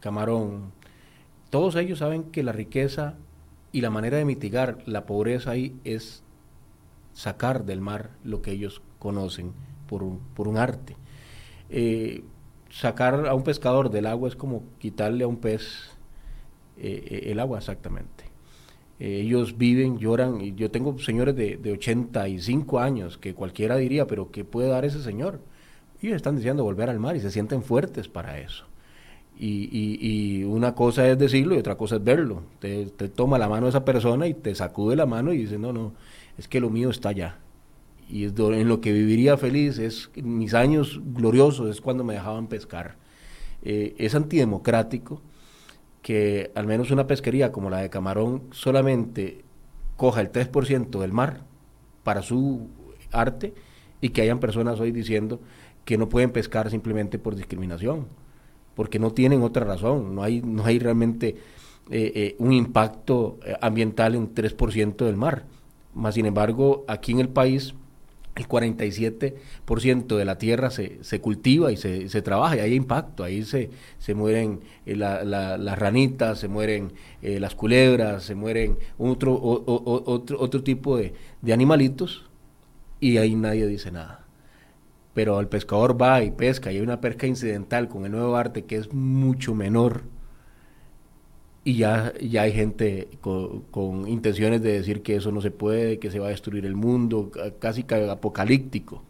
camarón, 0.00 0.72
todos 1.50 1.76
ellos 1.76 2.00
saben 2.00 2.24
que 2.24 2.42
la 2.42 2.52
riqueza 2.52 3.14
y 3.72 3.80
la 3.82 3.90
manera 3.90 4.16
de 4.16 4.24
mitigar 4.24 4.78
la 4.86 5.06
pobreza 5.06 5.52
ahí 5.52 5.76
es 5.84 6.22
sacar 7.12 7.64
del 7.64 7.80
mar 7.80 8.10
lo 8.24 8.42
que 8.42 8.50
ellos 8.50 8.82
conocen 8.98 9.52
por 9.86 10.02
un, 10.02 10.18
por 10.34 10.48
un 10.48 10.56
arte 10.56 10.96
sacar 12.70 13.26
a 13.26 13.34
un 13.34 13.42
pescador 13.42 13.90
del 13.90 14.06
agua 14.06 14.28
es 14.28 14.36
como 14.36 14.62
quitarle 14.78 15.24
a 15.24 15.26
un 15.26 15.36
pez 15.36 15.90
eh, 16.78 17.04
eh, 17.06 17.32
el 17.32 17.40
agua 17.40 17.58
exactamente. 17.58 18.24
Eh, 18.98 19.22
ellos 19.22 19.58
viven, 19.58 19.98
lloran, 19.98 20.40
y 20.40 20.54
yo 20.54 20.70
tengo 20.70 20.98
señores 20.98 21.34
de, 21.34 21.56
de, 21.56 21.72
85 21.72 22.78
años 22.78 23.18
que 23.18 23.34
cualquiera 23.34 23.76
diría, 23.76 24.06
pero 24.06 24.30
¿qué 24.30 24.44
puede 24.44 24.68
dar 24.68 24.84
ese 24.84 25.02
señor? 25.02 25.40
Y 26.00 26.10
están 26.12 26.36
deseando 26.36 26.64
volver 26.64 26.88
al 26.88 26.98
mar 26.98 27.16
y 27.16 27.20
se 27.20 27.30
sienten 27.30 27.62
fuertes 27.62 28.08
para 28.08 28.38
eso. 28.38 28.64
Y, 29.38 29.68
y, 29.72 30.44
una 30.44 30.74
cosa 30.74 31.08
es 31.08 31.18
decirlo 31.18 31.54
y 31.54 31.58
otra 31.58 31.76
cosa 31.76 31.96
es 31.96 32.04
verlo. 32.04 32.42
Te, 32.58 32.86
toma 33.08 33.38
la 33.38 33.48
mano 33.48 33.68
esa 33.68 33.84
persona 33.84 34.26
y 34.26 34.34
te 34.34 34.54
sacude 34.54 34.96
la 34.96 35.06
mano 35.06 35.32
y 35.32 35.38
dice, 35.38 35.58
no, 35.58 35.72
no, 35.72 35.94
es 36.36 36.46
que 36.46 36.60
lo 36.60 36.68
mío 36.68 36.90
está 36.90 37.08
allá 37.10 37.38
y 38.10 38.24
en 38.24 38.68
lo 38.68 38.80
que 38.80 38.92
viviría 38.92 39.36
feliz, 39.36 39.78
es 39.78 40.10
mis 40.16 40.54
años 40.54 41.00
gloriosos, 41.14 41.70
es 41.70 41.80
cuando 41.80 42.02
me 42.02 42.14
dejaban 42.14 42.48
pescar. 42.48 42.96
Eh, 43.62 43.94
es 43.98 44.14
antidemocrático 44.14 45.22
que 46.02 46.50
al 46.54 46.66
menos 46.66 46.90
una 46.90 47.06
pesquería 47.06 47.52
como 47.52 47.70
la 47.70 47.78
de 47.78 47.90
Camarón 47.90 48.42
solamente 48.50 49.44
coja 49.96 50.22
el 50.22 50.32
3% 50.32 50.98
del 50.98 51.12
mar 51.12 51.42
para 52.02 52.22
su 52.22 52.68
arte 53.12 53.54
y 54.00 54.08
que 54.08 54.22
hayan 54.22 54.40
personas 54.40 54.80
hoy 54.80 54.90
diciendo 54.90 55.40
que 55.84 55.98
no 55.98 56.08
pueden 56.08 56.30
pescar 56.30 56.70
simplemente 56.70 57.18
por 57.18 57.34
discriminación, 57.34 58.06
porque 58.74 58.98
no 58.98 59.12
tienen 59.12 59.42
otra 59.42 59.64
razón, 59.64 60.14
no 60.14 60.22
hay, 60.22 60.42
no 60.42 60.64
hay 60.64 60.78
realmente 60.78 61.36
eh, 61.90 62.12
eh, 62.14 62.36
un 62.38 62.52
impacto 62.52 63.38
ambiental 63.60 64.14
en 64.14 64.34
3% 64.34 65.04
del 65.04 65.16
mar. 65.16 65.44
Más 65.94 66.14
sin 66.14 66.26
embargo, 66.26 66.84
aquí 66.86 67.12
en 67.12 67.20
el 67.20 67.28
país 67.28 67.74
el 68.36 68.48
47% 68.48 70.16
de 70.16 70.24
la 70.24 70.38
tierra 70.38 70.70
se, 70.70 71.02
se 71.02 71.20
cultiva 71.20 71.72
y 71.72 71.76
se, 71.76 72.08
se, 72.08 72.22
trabaja 72.22 72.56
y 72.56 72.60
hay 72.60 72.74
impacto, 72.74 73.24
ahí 73.24 73.42
se, 73.44 73.70
se 73.98 74.14
mueren 74.14 74.60
eh, 74.86 74.96
las 74.96 75.78
ranitas, 75.78 76.38
se 76.38 76.48
mueren 76.48 76.92
eh, 77.22 77.40
las 77.40 77.54
culebras, 77.54 78.24
se 78.24 78.34
mueren 78.34 78.78
otro, 78.98 79.38
otro, 79.40 80.40
otro 80.40 80.62
tipo 80.62 80.96
de, 80.96 81.12
de, 81.42 81.52
animalitos 81.52 82.24
y 83.00 83.16
ahí 83.18 83.34
nadie 83.34 83.66
dice 83.66 83.90
nada. 83.90 84.19
Pero 85.14 85.40
el 85.40 85.48
pescador 85.48 86.00
va 86.00 86.22
y 86.22 86.30
pesca 86.30 86.70
y 86.72 86.76
hay 86.76 86.82
una 86.82 87.00
pesca 87.00 87.26
incidental 87.26 87.88
con 87.88 88.04
el 88.04 88.12
nuevo 88.12 88.36
arte 88.36 88.64
que 88.64 88.76
es 88.76 88.92
mucho 88.92 89.54
menor 89.54 90.02
y 91.62 91.76
ya, 91.76 92.12
ya 92.20 92.42
hay 92.42 92.52
gente 92.52 93.08
con, 93.20 94.08
intenciones 94.08 94.62
de 94.62 94.72
decir 94.72 95.02
que 95.02 95.16
eso 95.16 95.30
no 95.30 95.40
se 95.40 95.50
puede, 95.50 95.98
que 95.98 96.10
se 96.10 96.18
va 96.18 96.28
a 96.28 96.30
destruir 96.30 96.64
el 96.64 96.74
mundo, 96.74 97.30
casi 97.58 97.84
apocalíptico. 98.10 99.02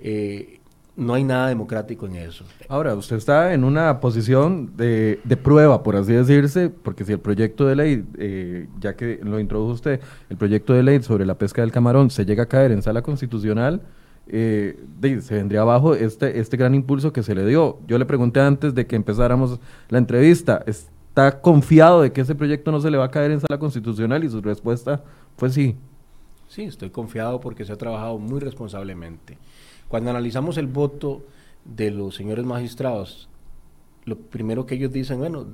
Eh, 0.00 0.58
no 0.96 1.14
hay 1.14 1.22
nada 1.22 1.48
democrático 1.48 2.06
en 2.06 2.16
eso. 2.16 2.44
Ahora, 2.68 2.94
usted 2.94 3.16
está 3.16 3.54
en 3.54 3.62
una 3.62 4.00
posición 4.00 4.76
de, 4.76 5.20
de 5.22 5.36
prueba, 5.36 5.82
por 5.82 5.96
así 5.96 6.12
decirse, 6.12 6.68
porque 6.68 7.04
si 7.04 7.12
el 7.12 7.20
proyecto 7.20 7.66
de 7.66 7.76
ley, 7.76 8.04
eh, 8.18 8.66
ya 8.80 8.96
que 8.96 9.20
lo 9.22 9.38
introdujo 9.38 9.72
usted, 9.72 10.00
el 10.28 10.36
proyecto 10.36 10.74
de 10.74 10.82
ley 10.82 11.02
sobre 11.02 11.24
la 11.24 11.38
pesca 11.38 11.62
del 11.62 11.70
camarón 11.70 12.10
se 12.10 12.26
llega 12.26 12.42
a 12.42 12.46
caer 12.46 12.72
en 12.72 12.82
sala 12.82 13.02
constitucional, 13.02 13.80
eh, 14.32 15.20
se 15.20 15.34
vendría 15.34 15.62
abajo 15.62 15.94
este, 15.94 16.38
este 16.38 16.56
gran 16.56 16.74
impulso 16.74 17.12
que 17.12 17.22
se 17.22 17.34
le 17.34 17.44
dio. 17.44 17.78
Yo 17.88 17.98
le 17.98 18.06
pregunté 18.06 18.40
antes 18.40 18.74
de 18.74 18.86
que 18.86 18.94
empezáramos 18.94 19.58
la 19.88 19.98
entrevista, 19.98 20.62
está 20.66 21.40
confiado 21.40 22.02
de 22.02 22.12
que 22.12 22.20
ese 22.20 22.36
proyecto 22.36 22.70
no 22.70 22.80
se 22.80 22.90
le 22.90 22.98
va 22.98 23.06
a 23.06 23.10
caer 23.10 23.32
en 23.32 23.40
sala 23.40 23.58
constitucional 23.58 24.22
y 24.22 24.30
su 24.30 24.40
respuesta 24.40 25.02
fue 25.36 25.50
sí. 25.50 25.76
Sí, 26.46 26.62
estoy 26.62 26.90
confiado 26.90 27.40
porque 27.40 27.64
se 27.64 27.72
ha 27.72 27.76
trabajado 27.76 28.18
muy 28.18 28.40
responsablemente. 28.40 29.36
Cuando 29.88 30.10
analizamos 30.10 30.56
el 30.58 30.68
voto 30.68 31.22
de 31.64 31.90
los 31.90 32.14
señores 32.14 32.44
magistrados, 32.44 33.28
lo 34.04 34.16
primero 34.16 34.64
que 34.64 34.76
ellos 34.76 34.92
dicen, 34.92 35.18
bueno, 35.18 35.46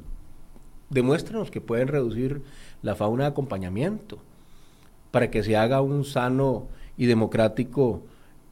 demuéstrenos 0.90 1.50
que 1.50 1.62
pueden 1.62 1.88
reducir 1.88 2.42
la 2.83 2.95
fauna 2.95 3.25
de 3.25 3.30
acompañamiento 3.30 4.18
para 5.11 5.30
que 5.30 5.42
se 5.42 5.56
haga 5.56 5.80
un 5.80 6.04
sano 6.04 6.66
y 6.99 7.06
democrático 7.06 8.02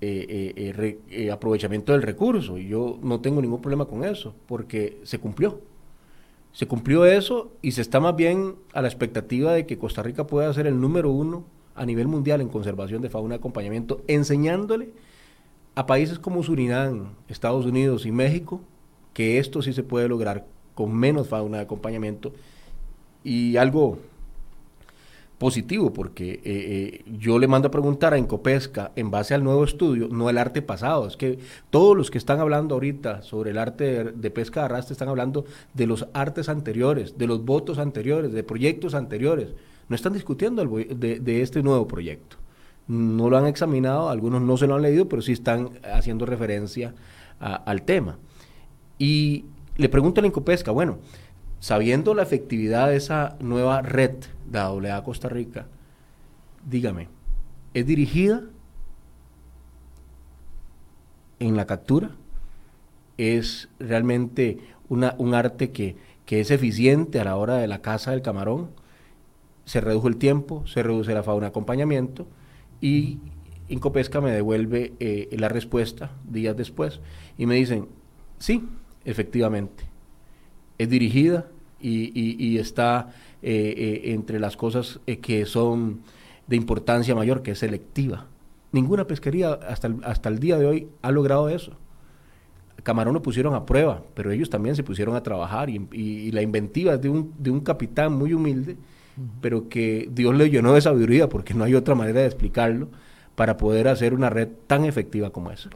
eh, 0.06 0.74
eh, 0.78 0.98
eh, 1.10 1.30
aprovechamiento 1.30 1.92
del 1.92 2.02
recurso. 2.02 2.58
Y 2.58 2.68
yo 2.68 2.98
no 3.02 3.20
tengo 3.20 3.40
ningún 3.40 3.60
problema 3.60 3.86
con 3.86 4.04
eso, 4.04 4.34
porque 4.46 4.98
se 5.04 5.18
cumplió. 5.18 5.60
Se 6.52 6.66
cumplió 6.66 7.04
eso 7.04 7.52
y 7.62 7.72
se 7.72 7.80
está 7.80 8.00
más 8.00 8.14
bien 8.14 8.54
a 8.72 8.82
la 8.82 8.88
expectativa 8.88 9.52
de 9.52 9.66
que 9.66 9.78
Costa 9.78 10.02
Rica 10.02 10.26
pueda 10.26 10.52
ser 10.52 10.66
el 10.66 10.80
número 10.80 11.10
uno 11.10 11.44
a 11.74 11.84
nivel 11.84 12.06
mundial 12.06 12.40
en 12.40 12.48
conservación 12.48 13.02
de 13.02 13.10
fauna 13.10 13.34
de 13.34 13.38
acompañamiento, 13.38 14.02
enseñándole 14.06 14.90
a 15.74 15.86
países 15.86 16.20
como 16.20 16.42
Surinam, 16.44 17.14
Estados 17.28 17.66
Unidos 17.66 18.06
y 18.06 18.12
México 18.12 18.60
que 19.14 19.38
esto 19.38 19.62
sí 19.62 19.72
se 19.72 19.82
puede 19.82 20.08
lograr 20.08 20.44
con 20.74 20.94
menos 20.94 21.28
fauna 21.28 21.58
de 21.58 21.62
acompañamiento 21.62 22.32
y 23.22 23.56
algo 23.56 23.98
positivo, 25.38 25.92
porque 25.92 26.34
eh, 26.34 26.40
eh, 26.44 27.04
yo 27.18 27.38
le 27.38 27.48
mando 27.48 27.68
a 27.68 27.70
preguntar 27.70 28.14
a 28.14 28.18
Encopesca 28.18 28.92
en 28.96 29.10
base 29.10 29.34
al 29.34 29.42
nuevo 29.42 29.64
estudio, 29.64 30.08
no 30.08 30.30
el 30.30 30.38
arte 30.38 30.62
pasado, 30.62 31.06
es 31.06 31.16
que 31.16 31.38
todos 31.70 31.96
los 31.96 32.10
que 32.10 32.18
están 32.18 32.40
hablando 32.40 32.74
ahorita 32.74 33.22
sobre 33.22 33.50
el 33.50 33.58
arte 33.58 34.04
de, 34.04 34.30
pesca 34.30 34.60
de 34.60 34.66
arrastre 34.66 34.92
están 34.92 35.08
hablando 35.08 35.44
de 35.74 35.86
los 35.86 36.06
artes 36.12 36.48
anteriores, 36.48 37.18
de 37.18 37.26
los 37.26 37.44
votos 37.44 37.78
anteriores, 37.78 38.32
de 38.32 38.44
proyectos 38.44 38.94
anteriores, 38.94 39.48
no 39.88 39.96
están 39.96 40.12
discutiendo 40.12 40.64
de, 40.64 41.42
este 41.42 41.62
nuevo 41.62 41.86
proyecto. 41.86 42.36
No 42.86 43.28
lo 43.28 43.36
han 43.36 43.46
examinado, 43.46 44.08
algunos 44.08 44.40
no 44.40 44.56
se 44.56 44.66
lo 44.66 44.76
han 44.76 44.82
leído, 44.82 45.08
pero 45.08 45.20
sí 45.20 45.32
están 45.32 45.70
haciendo 45.82 46.26
referencia 46.26 46.94
al 47.38 47.82
tema. 47.82 48.18
Y 48.98 49.44
le 49.76 49.88
pregunto 49.88 50.20
a 50.20 50.22
la 50.22 50.28
Encopesca, 50.28 50.70
bueno, 50.70 50.98
sabiendo 51.60 52.14
la 52.14 52.22
efectividad 52.22 52.88
de 52.88 52.96
esa 52.96 53.36
nueva 53.40 53.82
red 53.82 54.14
la 54.50 54.66
AA 54.66 55.04
Costa 55.04 55.28
Rica, 55.28 55.66
dígame, 56.68 57.08
¿es 57.74 57.86
dirigida 57.86 58.42
en 61.38 61.56
la 61.56 61.66
captura? 61.66 62.10
¿Es 63.16 63.68
realmente 63.78 64.58
una, 64.88 65.14
un 65.18 65.34
arte 65.34 65.70
que, 65.70 65.96
que 66.26 66.40
es 66.40 66.50
eficiente 66.50 67.20
a 67.20 67.24
la 67.24 67.36
hora 67.36 67.56
de 67.56 67.68
la 67.68 67.80
caza 67.80 68.10
del 68.10 68.22
camarón? 68.22 68.70
Se 69.64 69.80
redujo 69.80 70.08
el 70.08 70.16
tiempo, 70.16 70.66
se 70.66 70.82
reduce 70.82 71.14
la 71.14 71.22
fauna 71.22 71.46
de 71.46 71.50
acompañamiento 71.50 72.26
y 72.80 73.18
Incopesca 73.68 74.20
me 74.20 74.30
devuelve 74.30 74.92
eh, 75.00 75.34
la 75.38 75.48
respuesta 75.48 76.10
días 76.28 76.56
después 76.56 77.00
y 77.38 77.46
me 77.46 77.54
dicen, 77.54 77.88
sí, 78.38 78.64
efectivamente. 79.04 79.84
Es 80.76 80.88
dirigida 80.90 81.46
y, 81.80 82.58
está 82.58 83.12
eh, 83.46 83.74
eh, 83.76 84.12
entre 84.14 84.40
las 84.40 84.56
cosas 84.56 85.00
eh, 85.06 85.18
que 85.18 85.44
son 85.44 86.00
de 86.46 86.56
importancia 86.56 87.14
mayor, 87.14 87.42
que 87.42 87.50
es 87.50 87.58
selectiva. 87.58 88.26
Ninguna 88.72 89.06
pesquería 89.06 89.52
hasta 89.52 89.88
el, 89.88 89.96
hasta 90.02 90.30
el 90.30 90.38
día 90.38 90.56
de 90.56 90.64
hoy 90.64 90.88
ha 91.02 91.10
logrado 91.10 91.50
eso. 91.50 91.72
Camarón 92.82 93.12
lo 93.12 93.20
pusieron 93.20 93.54
a 93.54 93.66
prueba, 93.66 94.02
pero 94.14 94.30
ellos 94.30 94.48
también 94.48 94.76
se 94.76 94.82
pusieron 94.82 95.14
a 95.14 95.22
trabajar 95.22 95.68
y, 95.68 96.30
la 96.32 96.40
inventiva 96.40 96.96
de 96.96 97.10
un, 97.10 97.34
de 97.38 97.50
un 97.50 97.60
capitán 97.60 98.14
muy 98.14 98.32
humilde, 98.32 98.78
pero 99.42 99.68
que 99.68 100.08
Dios 100.10 100.34
le 100.34 100.48
llenó 100.48 100.72
de 100.72 100.80
sabiduría, 100.80 101.28
porque 101.28 101.52
no 101.52 101.64
hay 101.64 101.74
otra 101.74 101.94
manera 101.94 102.20
de 102.20 102.26
explicarlo, 102.26 102.88
para 103.34 103.56
poder 103.56 103.88
hacer 103.88 104.14
una 104.14 104.30
red 104.30 104.48
tan 104.66 104.84
efectiva 104.84 105.30
como 105.30 105.50
esa. 105.50 105.68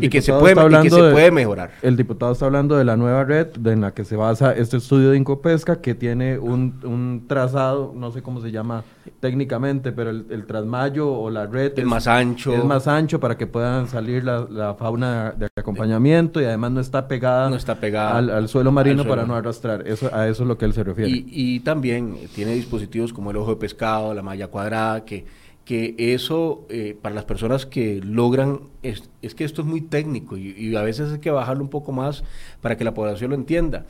y, 0.00 0.08
que 0.08 0.22
se 0.22 0.32
puede, 0.32 0.54
y 0.54 0.82
que 0.82 0.90
se 0.90 1.10
puede 1.10 1.30
mejorar. 1.30 1.72
El 1.82 1.96
diputado 1.96 2.32
está 2.32 2.46
hablando 2.46 2.76
de 2.76 2.84
la 2.84 2.96
nueva 2.96 3.24
red 3.24 3.48
en 3.66 3.82
la 3.82 3.92
que 3.92 4.04
se 4.04 4.16
basa 4.16 4.52
este 4.52 4.78
estudio 4.78 5.10
de 5.10 5.18
Incopesca, 5.18 5.80
que 5.80 5.94
tiene 5.94 6.38
un, 6.38 6.80
un 6.84 7.24
trazado, 7.28 7.92
no 7.94 8.10
sé 8.10 8.22
cómo 8.22 8.40
se 8.40 8.50
llama 8.50 8.84
técnicamente, 9.20 9.92
pero 9.92 10.10
el, 10.10 10.26
el 10.30 10.46
trasmayo 10.46 11.12
o 11.12 11.28
la 11.28 11.46
red 11.46 11.78
es 11.78 11.84
más 11.84 12.06
ancho. 12.06 12.54
Es 12.54 12.64
más 12.64 12.88
ancho 12.88 13.20
para 13.20 13.36
que 13.36 13.46
puedan 13.46 13.86
salir 13.88 14.24
la, 14.24 14.46
la 14.48 14.74
fauna 14.74 15.32
de 15.36 15.48
acompañamiento 15.56 16.40
y 16.40 16.44
además 16.44 16.70
no 16.72 16.80
está 16.80 17.06
pegada, 17.06 17.50
no 17.50 17.56
está 17.56 17.74
pegada 17.74 18.16
al, 18.18 18.48
suelo 18.48 18.72
marino 18.72 19.04
para 19.04 19.26
no 19.26 19.34
arrastrar. 19.34 19.86
Eso, 19.86 20.08
a 20.14 20.26
eso 20.26 20.42
es 20.42 20.48
lo 20.48 20.56
que 20.56 20.64
él 20.64 20.72
se 20.72 20.84
refiere. 20.84 21.10
Y, 21.10 21.26
y 21.28 21.60
también 21.60 22.16
tiene 22.34 22.52
dispositivos 22.52 23.12
como 23.12 23.30
el 23.30 23.36
ojo 23.36 23.50
de 23.50 23.56
pescado, 23.56 24.14
la 24.14 24.22
malla 24.22 24.48
cuadrada, 24.48 25.04
que 25.04 25.43
que 25.64 25.94
eso 25.98 26.66
eh, 26.68 26.96
para 27.00 27.14
las 27.14 27.24
personas 27.24 27.64
que 27.66 28.00
logran, 28.04 28.60
es, 28.82 29.02
que 29.34 29.44
esto 29.44 29.62
es 29.62 29.66
muy 29.66 29.80
técnico 29.80 30.36
y, 30.36 30.74
a 30.76 30.82
veces 30.82 31.12
hay 31.12 31.20
que 31.20 31.30
bajarlo 31.30 31.62
un 31.62 31.70
poco 31.70 31.92
más 31.92 32.22
para 32.60 32.76
que 32.76 32.84
la 32.84 32.94
población 32.94 33.30
lo 33.30 33.36
entienda. 33.36 33.86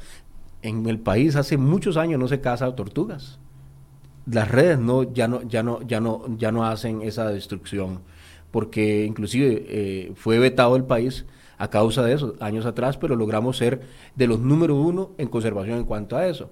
En 0.62 0.86
el 0.88 0.98
país 0.98 1.36
hace 1.36 1.56
muchos 1.56 1.96
años 1.96 2.20
no 2.20 2.28
se 2.28 2.40
caza 2.40 2.74
tortugas. 2.74 3.38
Las 4.26 4.50
redes 4.50 4.78
no, 4.78 5.02
ya, 5.02 5.28
no, 5.28 5.42
ya, 5.42 5.62
no, 5.62 5.82
ya, 5.82 6.00
no, 6.00 6.24
ya 6.38 6.52
no 6.52 6.64
hacen 6.64 7.02
esa 7.02 7.28
destrucción, 7.28 8.00
porque 8.50 9.04
inclusive 9.04 9.66
eh, 9.68 10.12
fue 10.14 10.38
vetado 10.38 10.76
el 10.76 10.84
país 10.84 11.26
a 11.58 11.68
causa 11.68 12.02
de 12.02 12.14
eso 12.14 12.34
años 12.40 12.66
atrás, 12.66 12.96
pero 12.96 13.16
logramos 13.16 13.58
ser 13.58 13.82
de 14.14 14.26
los 14.26 14.40
número 14.40 14.76
uno 14.76 15.10
en 15.18 15.28
conservación 15.28 15.78
en 15.78 15.84
cuanto 15.84 16.16
a 16.16 16.26
eso 16.26 16.50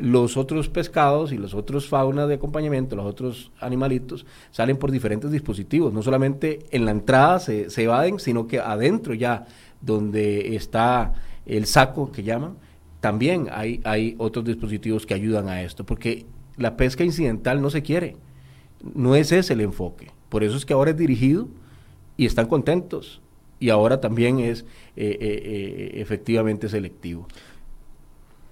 los 0.00 0.36
otros 0.36 0.68
pescados 0.68 1.32
y 1.32 1.38
los 1.38 1.54
otros 1.54 1.88
faunas 1.88 2.28
de 2.28 2.34
acompañamiento, 2.34 2.96
los 2.96 3.06
otros 3.06 3.50
animalitos, 3.60 4.26
salen 4.50 4.76
por 4.76 4.90
diferentes 4.90 5.30
dispositivos. 5.30 5.92
No 5.92 6.02
solamente 6.02 6.60
en 6.70 6.84
la 6.84 6.90
entrada 6.90 7.38
se, 7.38 7.66
evaden, 7.76 8.18
sino 8.18 8.46
que 8.46 8.58
adentro 8.58 9.14
ya, 9.14 9.46
donde 9.80 10.56
está 10.56 11.14
el 11.46 11.66
saco 11.66 12.12
que 12.12 12.22
llaman, 12.22 12.56
también 13.00 13.48
hay, 13.50 13.80
hay 13.84 14.14
otros 14.18 14.44
dispositivos 14.44 15.06
que 15.06 15.14
ayudan 15.14 15.48
a 15.48 15.62
esto, 15.62 15.84
porque 15.84 16.26
la 16.56 16.76
pesca 16.76 17.04
incidental 17.04 17.62
no 17.62 17.70
se 17.70 17.82
quiere. 17.82 18.16
No 18.94 19.14
es 19.14 19.32
ese 19.32 19.52
el 19.54 19.60
enfoque. 19.60 20.10
Por 20.28 20.44
eso 20.44 20.56
es 20.56 20.64
que 20.64 20.72
ahora 20.72 20.90
es 20.90 20.96
dirigido 20.96 21.48
y 22.16 22.26
están 22.26 22.46
contentos. 22.46 23.20
Y 23.58 23.68
ahora 23.68 24.00
también 24.00 24.40
es 24.40 24.62
eh, 24.62 24.64
eh, 24.96 25.18
eh, 25.20 25.90
efectivamente 26.00 26.68
selectivo 26.68 27.28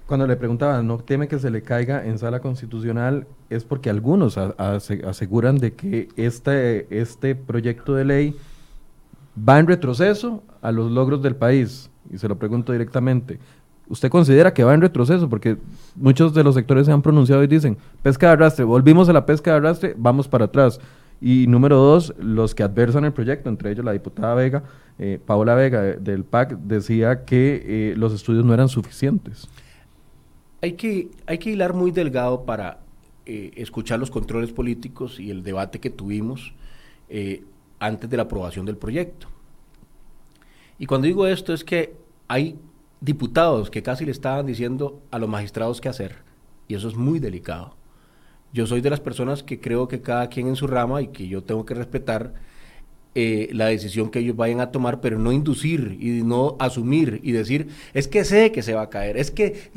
cuando 0.08 0.26
le 0.26 0.36
preguntaban, 0.36 0.86
¿no 0.86 0.96
teme 0.96 1.28
que 1.28 1.38
se 1.38 1.50
le 1.50 1.60
caiga 1.60 2.06
en 2.06 2.18
sala 2.18 2.40
constitucional? 2.40 3.26
Es 3.50 3.64
porque 3.64 3.90
algunos 3.90 4.38
aseguran 4.38 5.58
de 5.58 5.74
que 5.74 6.08
este, 6.16 6.86
este 6.98 7.34
proyecto 7.34 7.94
de 7.94 8.06
ley 8.06 8.36
va 9.46 9.58
en 9.58 9.66
retroceso 9.66 10.42
a 10.62 10.72
los 10.72 10.90
logros 10.90 11.20
del 11.22 11.36
país. 11.36 11.90
Y 12.10 12.16
se 12.16 12.26
lo 12.26 12.38
pregunto 12.38 12.72
directamente. 12.72 13.38
¿Usted 13.86 14.08
considera 14.08 14.54
que 14.54 14.64
va 14.64 14.72
en 14.72 14.80
retroceso? 14.80 15.28
Porque 15.28 15.58
muchos 15.94 16.32
de 16.32 16.42
los 16.42 16.54
sectores 16.54 16.86
se 16.86 16.92
han 16.92 17.02
pronunciado 17.02 17.44
y 17.44 17.46
dicen, 17.46 17.76
pesca 18.02 18.28
de 18.28 18.32
arrastre, 18.32 18.64
volvimos 18.64 19.10
a 19.10 19.12
la 19.12 19.26
pesca 19.26 19.50
de 19.50 19.56
arrastre, 19.58 19.94
vamos 19.98 20.26
para 20.26 20.46
atrás. 20.46 20.80
Y 21.20 21.46
número 21.48 21.76
dos, 21.76 22.14
los 22.18 22.54
que 22.54 22.62
adversan 22.62 23.04
el 23.04 23.12
proyecto, 23.12 23.50
entre 23.50 23.72
ellos 23.72 23.84
la 23.84 23.92
diputada 23.92 24.34
Vega, 24.34 24.62
eh, 24.98 25.20
Paola 25.26 25.54
Vega 25.54 25.82
del 25.82 26.24
PAC, 26.24 26.52
decía 26.60 27.26
que 27.26 27.62
eh, 27.66 27.94
los 27.94 28.14
estudios 28.14 28.46
no 28.46 28.54
eran 28.54 28.70
suficientes 28.70 29.50
hay 30.60 30.72
que, 30.72 31.10
hay 31.26 31.38
que 31.38 31.50
hilar 31.50 31.74
muy 31.74 31.90
delgado 31.90 32.44
para 32.44 32.80
eh, 33.26 33.52
escuchar 33.56 33.98
los 33.98 34.10
controles 34.10 34.52
políticos 34.52 35.20
y 35.20 35.30
el 35.30 35.42
debate 35.42 35.80
que 35.80 35.90
tuvimos 35.90 36.54
eh, 37.08 37.44
antes 37.78 38.08
de 38.08 38.16
la 38.16 38.24
aprobación 38.24 38.66
del 38.66 38.76
proyecto. 38.76 39.28
Y 40.78 40.86
cuando 40.86 41.06
digo 41.06 41.26
esto 41.26 41.52
es 41.52 41.64
que 41.64 41.94
hay 42.28 42.56
diputados 43.00 43.70
que 43.70 43.82
casi 43.82 44.04
le 44.04 44.10
estaban 44.10 44.46
diciendo 44.46 45.00
a 45.10 45.18
los 45.18 45.28
magistrados 45.28 45.80
qué 45.80 45.88
hacer, 45.88 46.16
y 46.66 46.74
eso 46.74 46.88
es 46.88 46.96
muy 46.96 47.18
delicado. 47.18 47.74
Yo 48.52 48.66
soy 48.66 48.80
de 48.80 48.90
las 48.90 49.00
personas 49.00 49.42
que 49.42 49.60
creo 49.60 49.88
que 49.88 50.00
cada 50.00 50.28
quien 50.28 50.48
en 50.48 50.56
su 50.56 50.66
rama 50.66 51.02
y 51.02 51.08
que 51.08 51.28
yo 51.28 51.42
tengo 51.42 51.66
que 51.66 51.74
respetar 51.74 52.34
eh, 53.20 53.48
la 53.52 53.66
decisión 53.66 54.11
que 54.11 54.20
ellos 54.20 54.37
vayan 54.37 54.61
a 54.61 54.70
tomar, 54.70 55.00
pero 55.00 55.18
no 55.18 55.33
inducir 55.33 55.98
y 56.00 56.22
no 56.22 56.54
asumir 56.61 57.18
y 57.24 57.33
decir, 57.33 57.66
es 57.92 58.07
que 58.07 58.24
sé 58.24 58.52
que 58.52 58.62
se 58.62 58.74
va 58.74 58.83
a 58.83 58.90
caer, 58.90 59.16
es 59.16 59.33
que 59.33 59.72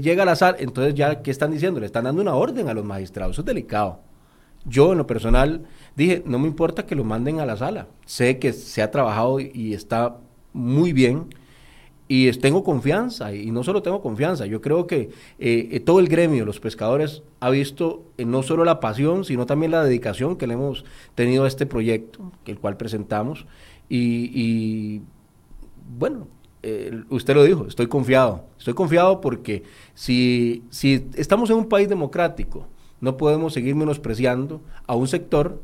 llega 0.00 0.22
a 0.22 0.24
la 0.24 0.34
sala, 0.34 0.56
entonces 0.60 0.94
ya, 0.94 1.20
¿qué 1.20 1.30
están 1.30 1.50
diciendo? 1.50 1.78
Le 1.78 1.84
están 1.84 2.04
dando 2.04 2.22
una 2.22 2.34
orden 2.34 2.70
a 2.70 2.72
los 2.72 2.86
magistrados, 2.86 3.34
eso 3.34 3.42
es 3.42 3.46
delicado. 3.46 4.00
Yo 4.64 4.92
en 4.92 4.98
lo 4.98 5.06
personal 5.06 5.66
dije, 5.94 6.22
no 6.24 6.38
me 6.38 6.48
importa 6.48 6.86
que 6.86 6.94
lo 6.94 7.04
manden 7.04 7.38
a 7.38 7.44
la 7.44 7.58
sala, 7.58 7.88
sé 8.06 8.38
que 8.38 8.54
se 8.54 8.80
ha 8.80 8.90
trabajado 8.90 9.40
y 9.40 9.74
está 9.74 10.16
muy 10.54 10.94
bien, 10.94 11.26
y 12.08 12.30
tengo 12.32 12.62
confianza, 12.62 13.34
y 13.34 13.50
no 13.50 13.64
solo 13.64 13.82
tengo 13.82 14.00
confianza, 14.00 14.46
yo 14.46 14.60
creo 14.60 14.86
que 14.86 15.10
eh, 15.38 15.68
eh, 15.72 15.80
todo 15.80 15.98
el 15.98 16.06
gremio, 16.06 16.44
los 16.44 16.60
pescadores, 16.60 17.22
ha 17.40 17.50
visto 17.50 18.04
eh, 18.16 18.24
no 18.24 18.44
solo 18.44 18.64
la 18.64 18.78
pasión, 18.78 19.24
sino 19.24 19.44
también 19.44 19.72
la 19.72 19.82
dedicación 19.82 20.36
que 20.36 20.46
le 20.46 20.54
hemos 20.54 20.84
tenido 21.16 21.44
a 21.44 21.48
este 21.48 21.66
proyecto, 21.66 22.30
el 22.46 22.58
cual 22.58 22.76
presentamos. 22.76 23.46
Y, 23.88 25.02
bueno, 25.98 26.26
usted 27.10 27.34
lo 27.34 27.44
dijo, 27.44 27.66
estoy 27.66 27.86
confiado. 27.86 28.44
Estoy 28.58 28.74
confiado 28.74 29.20
porque 29.20 29.62
si, 29.94 30.64
si 30.70 31.06
estamos 31.14 31.50
en 31.50 31.56
un 31.56 31.68
país 31.68 31.88
democrático, 31.88 32.66
no 33.00 33.16
podemos 33.16 33.52
seguir 33.52 33.76
menospreciando 33.76 34.60
a 34.86 34.96
un 34.96 35.06
sector 35.06 35.60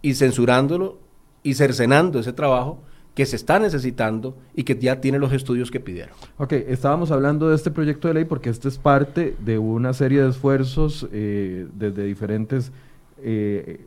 y 0.00 0.14
censurándolo 0.14 0.98
y 1.42 1.54
cercenando 1.54 2.20
ese 2.20 2.32
trabajo 2.32 2.78
que 3.14 3.26
se 3.26 3.36
está 3.36 3.58
necesitando 3.58 4.36
y 4.54 4.64
que 4.64 4.78
ya 4.78 5.00
tiene 5.00 5.18
los 5.18 5.32
estudios 5.32 5.70
que 5.70 5.80
pidieron. 5.80 6.14
Ok, 6.38 6.52
estábamos 6.52 7.10
hablando 7.10 7.48
de 7.48 7.56
este 7.56 7.70
proyecto 7.70 8.08
de 8.08 8.14
ley 8.14 8.24
porque 8.24 8.48
este 8.50 8.68
es 8.68 8.78
parte 8.78 9.36
de 9.44 9.58
una 9.58 9.92
serie 9.92 10.22
de 10.22 10.30
esfuerzos 10.30 11.06
eh, 11.12 11.66
desde 11.74 12.04
diferentes 12.04 12.72
eh, 13.18 13.84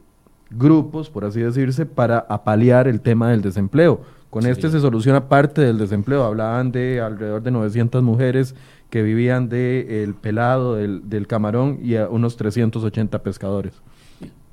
grupos, 0.52 1.10
por 1.10 1.26
así 1.26 1.42
decirse, 1.42 1.86
para 1.86 2.20
apalear 2.20 2.88
el 2.88 3.02
tema 3.02 3.32
del 3.32 3.42
desempleo. 3.42 4.02
Con 4.30 4.46
este 4.46 4.70
se 4.70 4.80
soluciona 4.80 5.30
parte 5.30 5.62
del 5.62 5.78
desempleo. 5.78 6.24
Hablaban 6.24 6.72
de 6.72 7.00
alrededor 7.00 7.42
de 7.42 7.52
900 7.52 8.04
mujeres 8.04 8.54
que 8.90 9.02
vivían 9.02 9.50
del 9.50 9.90
el 9.90 10.14
pelado, 10.14 10.76
del, 10.76 11.10
del 11.10 11.26
camarón 11.26 11.80
y 11.82 11.96
a 11.96 12.10
unos 12.10 12.36
380 12.36 13.24
pescadores. 13.24 13.82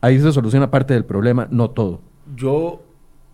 Ahí 0.00 0.20
se 0.20 0.32
soluciona 0.32 0.70
parte 0.70 0.94
del 0.94 1.04
problema, 1.04 1.48
no 1.50 1.70
todo. 1.70 2.00
Yo 2.36 2.80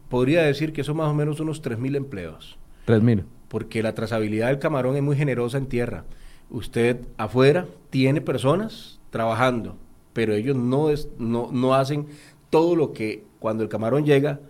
podría 0.09 0.43
decir 0.43 0.73
que 0.73 0.85
son 0.85 0.97
más 0.97 1.09
o 1.09 1.15
menos 1.15 1.41
unos 1.41 1.63
3.000 1.63 1.97
empleos. 1.97 2.59
3.000. 2.87 3.25
Porque 3.49 3.83
la 3.83 3.95
trazabilidad 3.95 4.49
del 4.49 4.59
camarón 4.59 4.97
es 4.97 5.03
muy 5.03 5.17
generosa 5.17 5.59
en 5.59 5.67
tierra. 5.67 6.05
Usted 6.51 7.01
afuera 7.17 7.67
tiene 7.91 8.21
personas 8.21 9.01
trabajando, 9.11 9.77
pero 10.13 10.35
ellos 10.35 10.57
no, 10.57 10.91
es, 10.91 11.09
no, 11.19 11.51
no 11.53 11.75
hacen 11.75 12.07
todo 12.51 12.77
lo 12.77 12.93
que 12.93 13.25
cuando 13.39 13.63
el 13.63 13.69
camarón 13.69 14.05
llega 14.05 14.41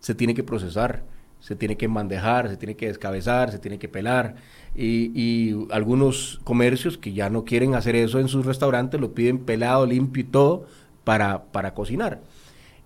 se 0.00 0.14
tiene 0.14 0.34
que 0.34 0.42
procesar, 0.42 1.02
se 1.40 1.56
tiene 1.56 1.76
que 1.76 1.88
mandejar, 1.88 2.48
se 2.48 2.56
tiene 2.56 2.76
que 2.76 2.86
descabezar, 2.86 3.50
se 3.50 3.58
tiene 3.58 3.78
que 3.78 3.88
pelar. 3.88 4.36
Y, 4.74 5.10
y, 5.14 5.66
algunos 5.70 6.40
comercios 6.44 6.96
que 6.96 7.12
ya 7.12 7.28
no 7.30 7.44
quieren 7.44 7.74
hacer 7.74 7.96
eso 7.96 8.20
en 8.20 8.28
sus 8.28 8.46
restaurantes 8.46 9.00
lo 9.00 9.12
piden 9.12 9.40
pelado, 9.40 9.84
limpio 9.84 10.22
y 10.22 10.24
todo 10.24 10.66
para, 11.04 11.44
para 11.46 11.74
cocinar. 11.74 12.20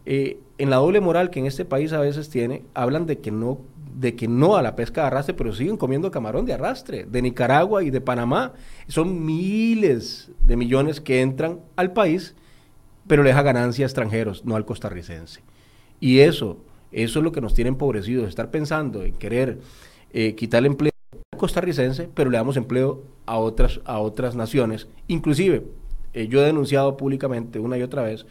Eh, 0.07 0.39
en 0.59 0.71
la 0.71 0.77
doble 0.77 1.01
moral 1.01 1.31
que 1.31 1.41
en 1.41 1.47
este 1.47 1.65
país 1.65 1.93
a 1.93 2.01
veces 2.01 2.31
tiene, 2.31 2.63
hablan 2.75 3.07
de 3.07 3.19
que 3.19 3.31
no 3.31 3.61
de 3.97 4.15
que 4.15 4.29
no 4.29 4.57
a 4.57 4.63
la 4.63 4.77
pesca 4.77 5.01
de 5.01 5.07
arrastre, 5.07 5.35
pero 5.35 5.55
siguen 5.55 5.79
comiendo 5.79 6.11
camarón 6.11 6.45
de 6.45 6.53
arrastre, 6.53 7.05
de 7.05 7.23
Nicaragua 7.23 7.83
y 7.83 7.89
de 7.89 8.03
Panamá. 8.03 8.53
Son 8.89 9.25
miles 9.25 10.31
de 10.45 10.57
millones 10.57 11.01
que 11.01 11.23
entran 11.23 11.61
al 11.77 11.95
país, 11.95 12.35
pero 13.07 13.23
le 13.23 13.31
deja 13.31 13.41
ganancia 13.41 13.87
a 13.87 13.89
extranjeros, 13.89 14.45
no 14.45 14.55
al 14.55 14.67
costarricense. 14.67 15.41
Y 15.99 16.19
eso, 16.19 16.59
eso 16.93 17.19
es 17.21 17.25
lo 17.25 17.33
que 17.33 17.41
nos 17.41 17.55
tiene 17.55 17.69
empobrecidos, 17.69 18.29
estar 18.29 18.51
pensando 18.51 19.03
en 19.03 19.15
querer 19.15 19.61
eh, 20.13 20.35
quitar 20.35 20.59
el 20.59 20.67
empleo 20.67 20.93
costarricense, 21.39 22.09
pero 22.13 22.29
le 22.29 22.37
damos 22.37 22.59
empleo 22.59 23.03
a 23.25 23.39
otras, 23.39 23.81
a 23.87 23.99
otras 23.99 24.37
naciones. 24.37 24.89
Inclusive, 25.09 25.65
eh, 26.13 26.29
yo 26.29 26.43
he 26.43 26.45
denunciado 26.45 26.99
públicamente 26.99 27.59
una 27.59 27.79
y 27.79 27.83
otra 27.83 28.03
vez 28.03 28.27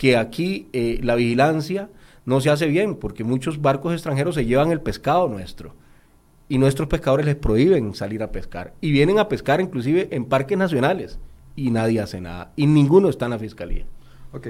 que 0.00 0.16
aquí 0.16 0.66
eh, 0.72 0.98
la 1.02 1.14
vigilancia 1.14 1.90
no 2.24 2.40
se 2.40 2.48
hace 2.48 2.68
bien, 2.68 2.94
porque 2.94 3.22
muchos 3.22 3.60
barcos 3.60 3.92
extranjeros 3.92 4.34
se 4.34 4.46
llevan 4.46 4.72
el 4.72 4.80
pescado 4.80 5.28
nuestro. 5.28 5.74
y 6.48 6.56
nuestros 6.56 6.88
pescadores 6.88 7.26
les 7.26 7.36
prohíben 7.36 7.94
salir 7.94 8.22
a 8.22 8.32
pescar. 8.32 8.72
Y 8.80 8.92
vienen 8.92 9.18
a 9.18 9.28
pescar 9.28 9.60
inclusive 9.60 10.08
en 10.10 10.24
parques 10.24 10.56
nacionales 10.56 11.18
y 11.54 11.70
nadie 11.70 12.00
hace 12.00 12.18
nada. 12.18 12.50
Y 12.56 12.66
ninguno 12.66 13.10
está 13.10 13.26
en 13.26 13.32
la 13.32 13.38
fiscalía. 13.38 13.84
Ok. 14.32 14.48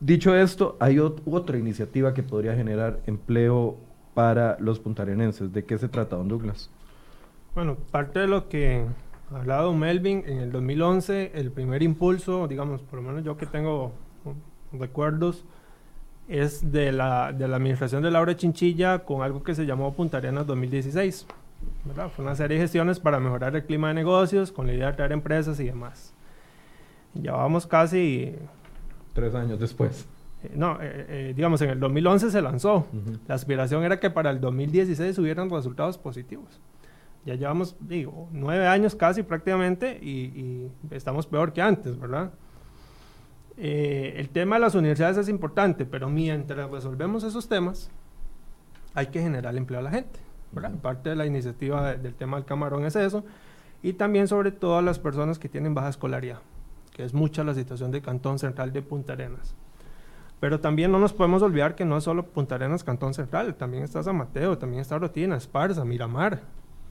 Dicho 0.00 0.34
esto, 0.34 0.76
hay 0.80 0.98
otra 0.98 1.56
iniciativa 1.56 2.12
que 2.12 2.24
podría 2.24 2.56
generar 2.56 2.98
empleo 3.06 3.78
para 4.12 4.56
los 4.58 4.80
puntarenenses. 4.80 5.52
¿De 5.52 5.64
qué 5.64 5.78
se 5.78 5.88
trata, 5.88 6.16
don 6.16 6.26
Douglas? 6.26 6.68
Bueno, 7.54 7.76
parte 7.92 8.18
de 8.18 8.26
lo 8.26 8.48
que 8.48 8.84
ha 9.32 9.36
hablado 9.36 9.72
Melvin, 9.72 10.24
en 10.26 10.38
el 10.38 10.50
2011, 10.50 11.30
el 11.36 11.52
primer 11.52 11.84
impulso, 11.84 12.48
digamos, 12.48 12.82
por 12.82 13.00
lo 13.00 13.08
menos 13.08 13.24
yo 13.24 13.36
que 13.36 13.46
tengo 13.46 13.92
recuerdos, 14.78 15.44
es 16.28 16.72
de 16.72 16.92
la, 16.92 17.32
de 17.32 17.48
la 17.48 17.56
administración 17.56 18.02
de 18.02 18.10
Laura 18.10 18.36
Chinchilla 18.36 19.00
con 19.00 19.22
algo 19.22 19.42
que 19.42 19.54
se 19.54 19.66
llamó 19.66 19.94
Punta 19.94 20.18
Arenas 20.18 20.46
2016. 20.46 21.26
Fue 22.14 22.24
una 22.24 22.34
serie 22.34 22.56
de 22.56 22.62
gestiones 22.62 22.98
para 22.98 23.20
mejorar 23.20 23.54
el 23.56 23.64
clima 23.64 23.88
de 23.88 23.94
negocios 23.94 24.52
con 24.52 24.66
la 24.66 24.72
idea 24.72 24.86
de 24.86 24.92
atraer 24.92 25.12
empresas 25.12 25.60
y 25.60 25.64
demás. 25.64 26.14
Ya 27.14 27.32
vamos 27.32 27.66
casi... 27.66 28.34
Tres 29.12 29.34
años 29.34 29.60
después. 29.60 30.06
Eh, 30.42 30.52
no, 30.56 30.78
eh, 30.80 31.06
eh, 31.08 31.32
digamos, 31.36 31.60
en 31.62 31.70
el 31.70 31.80
2011 31.80 32.30
se 32.30 32.42
lanzó. 32.42 32.86
La 33.28 33.34
aspiración 33.34 33.84
era 33.84 34.00
que 34.00 34.10
para 34.10 34.30
el 34.30 34.40
2016 34.40 35.18
hubieran 35.18 35.50
resultados 35.50 35.98
positivos. 35.98 36.60
Ya 37.24 37.34
llevamos, 37.34 37.76
digo, 37.80 38.28
nueve 38.32 38.66
años 38.66 38.94
casi 38.94 39.22
prácticamente 39.22 39.98
y, 40.02 40.10
y 40.10 40.70
estamos 40.90 41.26
peor 41.26 41.52
que 41.52 41.62
antes, 41.62 41.98
¿verdad? 41.98 42.32
Eh, 43.56 44.14
el 44.16 44.30
tema 44.30 44.56
de 44.56 44.60
las 44.60 44.74
universidades 44.74 45.16
es 45.16 45.28
importante, 45.28 45.86
pero 45.86 46.08
mientras 46.08 46.70
resolvemos 46.70 47.22
esos 47.24 47.48
temas, 47.48 47.90
hay 48.94 49.06
que 49.08 49.20
generar 49.20 49.56
empleo 49.56 49.80
a 49.80 49.82
la 49.82 49.90
gente. 49.90 50.20
Parte 50.82 51.10
de 51.10 51.16
la 51.16 51.26
iniciativa 51.26 51.94
del 51.94 52.14
tema 52.14 52.36
del 52.36 52.46
camarón 52.46 52.84
es 52.84 52.96
eso. 52.96 53.24
Y 53.82 53.94
también 53.94 54.28
sobre 54.28 54.52
todo 54.52 54.78
a 54.78 54.82
las 54.82 54.98
personas 54.98 55.38
que 55.38 55.48
tienen 55.48 55.74
baja 55.74 55.88
escolaridad, 55.88 56.40
que 56.92 57.04
es 57.04 57.12
mucha 57.12 57.44
la 57.44 57.54
situación 57.54 57.90
del 57.90 58.02
Cantón 58.02 58.38
Central 58.38 58.72
de 58.72 58.82
Punta 58.82 59.12
Arenas. 59.12 59.54
Pero 60.40 60.60
también 60.60 60.90
no 60.90 60.98
nos 60.98 61.12
podemos 61.12 61.42
olvidar 61.42 61.74
que 61.74 61.84
no 61.84 61.96
es 61.96 62.04
solo 62.04 62.26
Punta 62.26 62.54
Arenas, 62.54 62.84
Cantón 62.84 63.14
Central, 63.14 63.54
también 63.56 63.82
está 63.82 64.02
San 64.02 64.16
Mateo, 64.16 64.58
también 64.58 64.80
está 64.80 64.98
Rotina, 64.98 65.36
Esparza, 65.36 65.84
Miramar, 65.84 66.42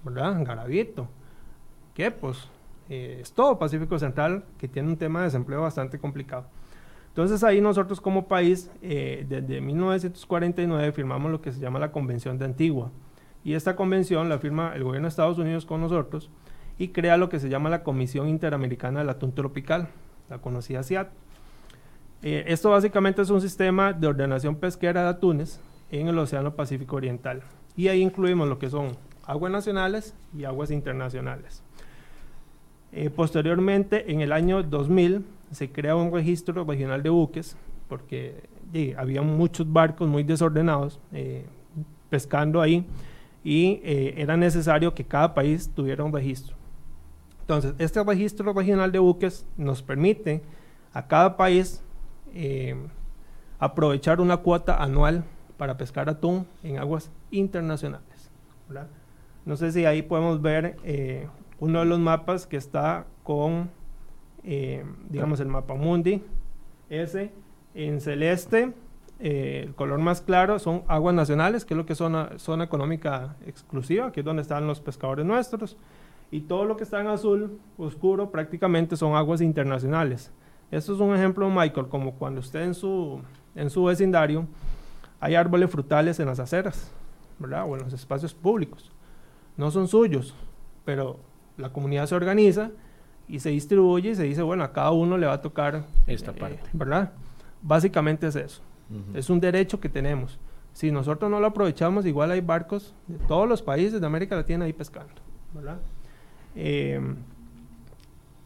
¿verdad? 0.04 0.44
Garavito, 0.44 1.08
Quepos, 1.94 2.50
eh, 2.90 3.20
es 3.22 3.34
todo 3.34 3.58
Pacífico 3.60 3.98
Central 4.00 4.44
que 4.58 4.68
tiene 4.68 4.90
un 4.90 4.98
tema 4.98 5.20
de 5.20 5.26
desempleo 5.26 5.62
bastante 5.62 6.00
complicado. 6.00 6.48
Entonces 7.10 7.44
ahí 7.44 7.62
nosotros 7.62 8.02
como 8.02 8.28
país, 8.28 8.72
eh, 8.82 9.26
desde 9.30 9.62
1949 9.62 10.92
firmamos 10.94 11.32
lo 11.32 11.42
que 11.42 11.52
se 11.52 11.60
llama 11.60 11.80
la 11.80 11.92
Convención 11.92 12.40
de 12.40 12.46
Antigua. 12.46 12.92
Y 13.44 13.54
esta 13.54 13.76
convención 13.76 14.30
la 14.30 14.40
firma 14.40 14.74
el 14.74 14.84
gobierno 14.84 15.06
de 15.06 15.10
Estados 15.10 15.38
Unidos 15.38 15.66
con 15.66 15.82
nosotros 15.82 16.32
y 16.78 16.88
crea 16.90 17.18
lo 17.18 17.30
que 17.30 17.40
se 17.40 17.50
llama 17.50 17.70
la 17.70 17.84
Comisión 17.84 18.28
Interamericana 18.28 19.02
del 19.02 19.10
Atún 19.10 19.34
Tropical, 19.34 19.90
la 20.30 20.40
conocida 20.40 20.82
CIAT. 20.82 21.10
Eh, 22.24 22.46
esto 22.48 22.70
básicamente 22.70 23.22
es 23.22 23.30
un 23.30 23.42
sistema 23.42 23.94
de 23.94 24.08
ordenación 24.08 24.56
pesquera 24.56 25.04
de 25.04 25.10
atunes 25.10 25.60
en 25.92 26.08
el 26.08 26.18
Océano 26.18 26.56
Pacífico 26.56 26.96
Oriental. 26.96 27.44
Y 27.76 27.90
ahí 27.90 28.02
incluimos 28.02 28.48
lo 28.48 28.60
que 28.60 28.70
son 28.70 28.98
aguas 29.26 29.52
nacionales 29.52 30.16
y 30.36 30.46
aguas 30.46 30.72
internacionales. 30.72 31.63
Eh, 32.96 33.10
posteriormente, 33.10 34.12
en 34.12 34.22
el 34.22 34.32
año 34.32 34.62
2000, 34.62 35.26
se 35.52 35.72
crea 35.72 35.96
un 35.96 36.14
registro 36.14 36.64
regional 36.64 37.02
de 37.02 37.10
buques, 37.10 37.58
porque 37.90 38.44
había 38.98 39.22
muchos 39.24 39.72
barcos 39.72 40.08
muy 40.08 40.24
desordenados 40.24 41.00
eh, 41.12 41.46
pescando 42.10 42.62
ahí 42.62 42.86
y 43.44 43.82
eh, 43.84 44.16
era 44.18 44.38
necesario 44.38 44.94
que 44.94 45.04
cada 45.04 45.34
país 45.34 45.72
tuviera 45.74 46.04
un 46.04 46.14
registro. 46.14 46.56
Entonces, 47.42 47.74
este 47.80 48.04
registro 48.04 48.54
regional 48.54 48.92
de 48.92 49.00
buques 49.00 49.46
nos 49.58 49.82
permite 49.82 50.42
a 50.94 51.08
cada 51.08 51.36
país 51.36 51.82
aprovechar 53.60 54.22
una 54.22 54.38
cuota 54.38 54.82
anual 54.82 55.24
para 55.58 55.78
pescar 55.78 56.10
atún 56.10 56.48
en 56.64 56.78
aguas 56.78 57.12
internacionales. 57.32 58.32
No 59.46 59.56
sé 59.56 59.72
si 59.72 59.86
ahí 59.86 60.02
podemos 60.02 60.42
ver 60.42 60.78
uno 61.64 61.80
de 61.80 61.86
los 61.86 61.98
mapas 61.98 62.46
que 62.46 62.58
está 62.58 63.06
con, 63.24 63.70
eh, 64.44 64.84
digamos, 65.10 65.40
el 65.40 65.48
mapa 65.48 65.76
mundi, 65.76 66.22
ese 66.90 67.32
en 67.74 68.02
celeste, 68.02 68.74
eh, 69.22 69.64
el 69.68 69.74
color 69.74 70.00
más 70.00 70.20
claro 70.20 70.60
son 70.60 70.84
aguas 70.90 71.16
nacionales, 71.16 71.64
que 71.64 71.74
es 71.74 71.78
lo 71.78 71.86
que 71.86 71.94
es 71.94 72.00
zona, 72.00 72.32
zona 72.38 72.66
económica 72.66 73.38
exclusiva, 73.48 74.12
que 74.12 74.20
es 74.20 74.26
donde 74.26 74.42
están 74.42 74.68
los 74.68 74.82
pescadores 74.82 75.26
nuestros, 75.26 75.78
y 76.32 76.42
todo 76.42 76.66
lo 76.66 76.76
que 76.76 76.84
está 76.84 77.00
en 77.00 77.08
azul 77.08 77.58
oscuro 77.78 78.30
prácticamente 78.30 78.98
son 78.98 79.16
aguas 79.16 79.40
internacionales. 79.40 80.34
Esto 80.70 80.94
es 80.96 81.00
un 81.00 81.16
ejemplo, 81.16 81.50
Michael, 81.50 81.88
como 81.88 82.16
cuando 82.16 82.42
usted 82.42 82.64
en 82.64 82.74
su, 82.74 83.22
en 83.56 83.70
su 83.70 83.86
vecindario 83.86 84.48
hay 85.22 85.36
árboles 85.36 85.70
frutales 85.70 86.20
en 86.20 86.26
las 86.26 86.42
aceras, 86.42 86.92
¿verdad? 87.40 87.64
O 87.66 87.78
en 87.78 87.84
los 87.84 87.94
espacios 87.94 88.34
públicos. 88.34 88.92
No 89.56 89.72
son 89.72 89.88
suyos, 89.88 90.36
pero 90.84 91.20
la 91.58 91.72
comunidad 91.72 92.08
se 92.08 92.16
organiza 92.16 92.72
y 93.28 93.40
se 93.40 93.50
distribuye 93.50 94.12
y 94.12 94.16
se 94.16 94.24
dice, 94.24 94.42
bueno, 94.42 94.64
a 94.64 94.74
cada 94.74 94.92
uno 94.92 95.18
le 95.18 95.28
va 95.28 95.34
a 95.34 95.42
tocar 95.42 95.86
esta 96.08 96.32
eh, 96.32 96.36
parte, 96.40 96.70
¿verdad? 96.74 97.12
Básicamente 97.62 98.28
es 98.28 98.36
eso. 98.36 98.62
Es 99.16 99.32
un 99.32 99.40
derecho 99.40 99.80
que 99.80 99.90
tenemos. 99.90 100.38
Si 100.74 100.92
nosotros 100.92 101.32
no 101.32 101.40
lo 101.40 101.48
aprovechamos, 101.48 102.06
igual 102.06 102.30
hay 102.30 102.42
barcos 102.42 102.94
de 103.08 103.18
todos 103.26 103.50
los 103.50 103.62
países 103.62 104.00
de 104.00 104.06
América 104.06 104.36
Latina 104.36 104.66
ahí 104.66 104.74
pescando, 104.74 105.14
¿verdad? 105.54 105.78
Eh, 106.56 107.00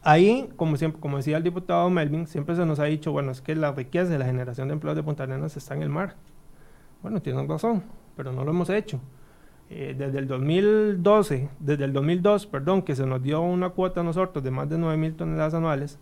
ahí, 0.02 0.48
como 0.56 0.76
siempre, 0.76 1.00
como 1.00 1.18
decía 1.18 1.36
el 1.36 1.42
diputado 1.42 1.90
Melvin, 1.90 2.26
siempre 2.26 2.56
se 2.56 2.64
nos 2.64 2.78
ha 2.78 2.84
dicho, 2.84 3.12
bueno, 3.12 3.30
es 3.30 3.42
que 3.42 3.54
la 3.54 3.72
riqueza 3.72 4.10
de 4.10 4.18
la 4.18 4.24
generación 4.24 4.68
de 4.68 4.74
empleos 4.74 4.96
de 4.96 5.02
Punta 5.02 5.24
Arenas 5.24 5.56
está 5.56 5.74
en 5.74 5.82
el 5.82 5.90
mar. 5.90 6.16
Bueno, 7.02 7.20
tienen 7.20 7.48
razón, 7.48 7.82
pero 8.16 8.32
no 8.32 8.44
lo 8.44 8.50
hemos 8.50 8.70
hecho. 8.70 9.00
Eh, 9.70 9.94
desde 9.98 10.18
el 10.18 10.26
2012, 10.26 11.50
desde 11.60 11.84
el 11.84 11.92
2002, 11.92 12.46
perdón, 12.46 12.82
que 12.82 12.96
se 12.96 13.04
nos 13.04 13.22
dio 13.22 13.42
una 13.42 13.68
cuota 13.70 14.00
a 14.00 14.04
nosotros 14.04 14.42
de 14.42 14.50
más 14.50 14.68
de 14.70 14.78
9 14.78 14.96
mil 14.96 15.14
toneladas 15.14 15.52
anuales, 15.52 15.98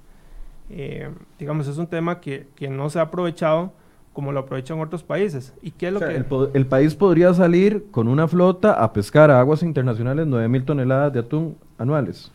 eh, 0.70 1.10
digamos, 1.38 1.66
es 1.66 1.76
un 1.76 1.88
tema 1.88 2.20
que, 2.20 2.46
que, 2.54 2.68
no 2.68 2.90
se 2.90 3.00
ha 3.00 3.02
aprovechado 3.02 3.72
como 4.12 4.30
lo 4.30 4.40
aprovechan 4.40 4.80
otros 4.80 5.02
países. 5.02 5.52
¿Y 5.62 5.72
qué 5.72 5.88
es 5.88 5.92
lo 5.92 6.00
que...? 6.00 6.14
El, 6.14 6.26
el, 6.54 6.66
país 6.66 6.94
podría 6.94 7.34
salir 7.34 7.86
con 7.90 8.06
una 8.06 8.28
flota 8.28 8.72
a 8.72 8.92
pescar 8.92 9.30
a 9.30 9.40
aguas 9.40 9.62
internacionales 9.64 10.26
9 10.28 10.48
mil 10.48 10.64
toneladas 10.64 11.12
de 11.12 11.20
atún 11.20 11.56
anuales. 11.76 12.32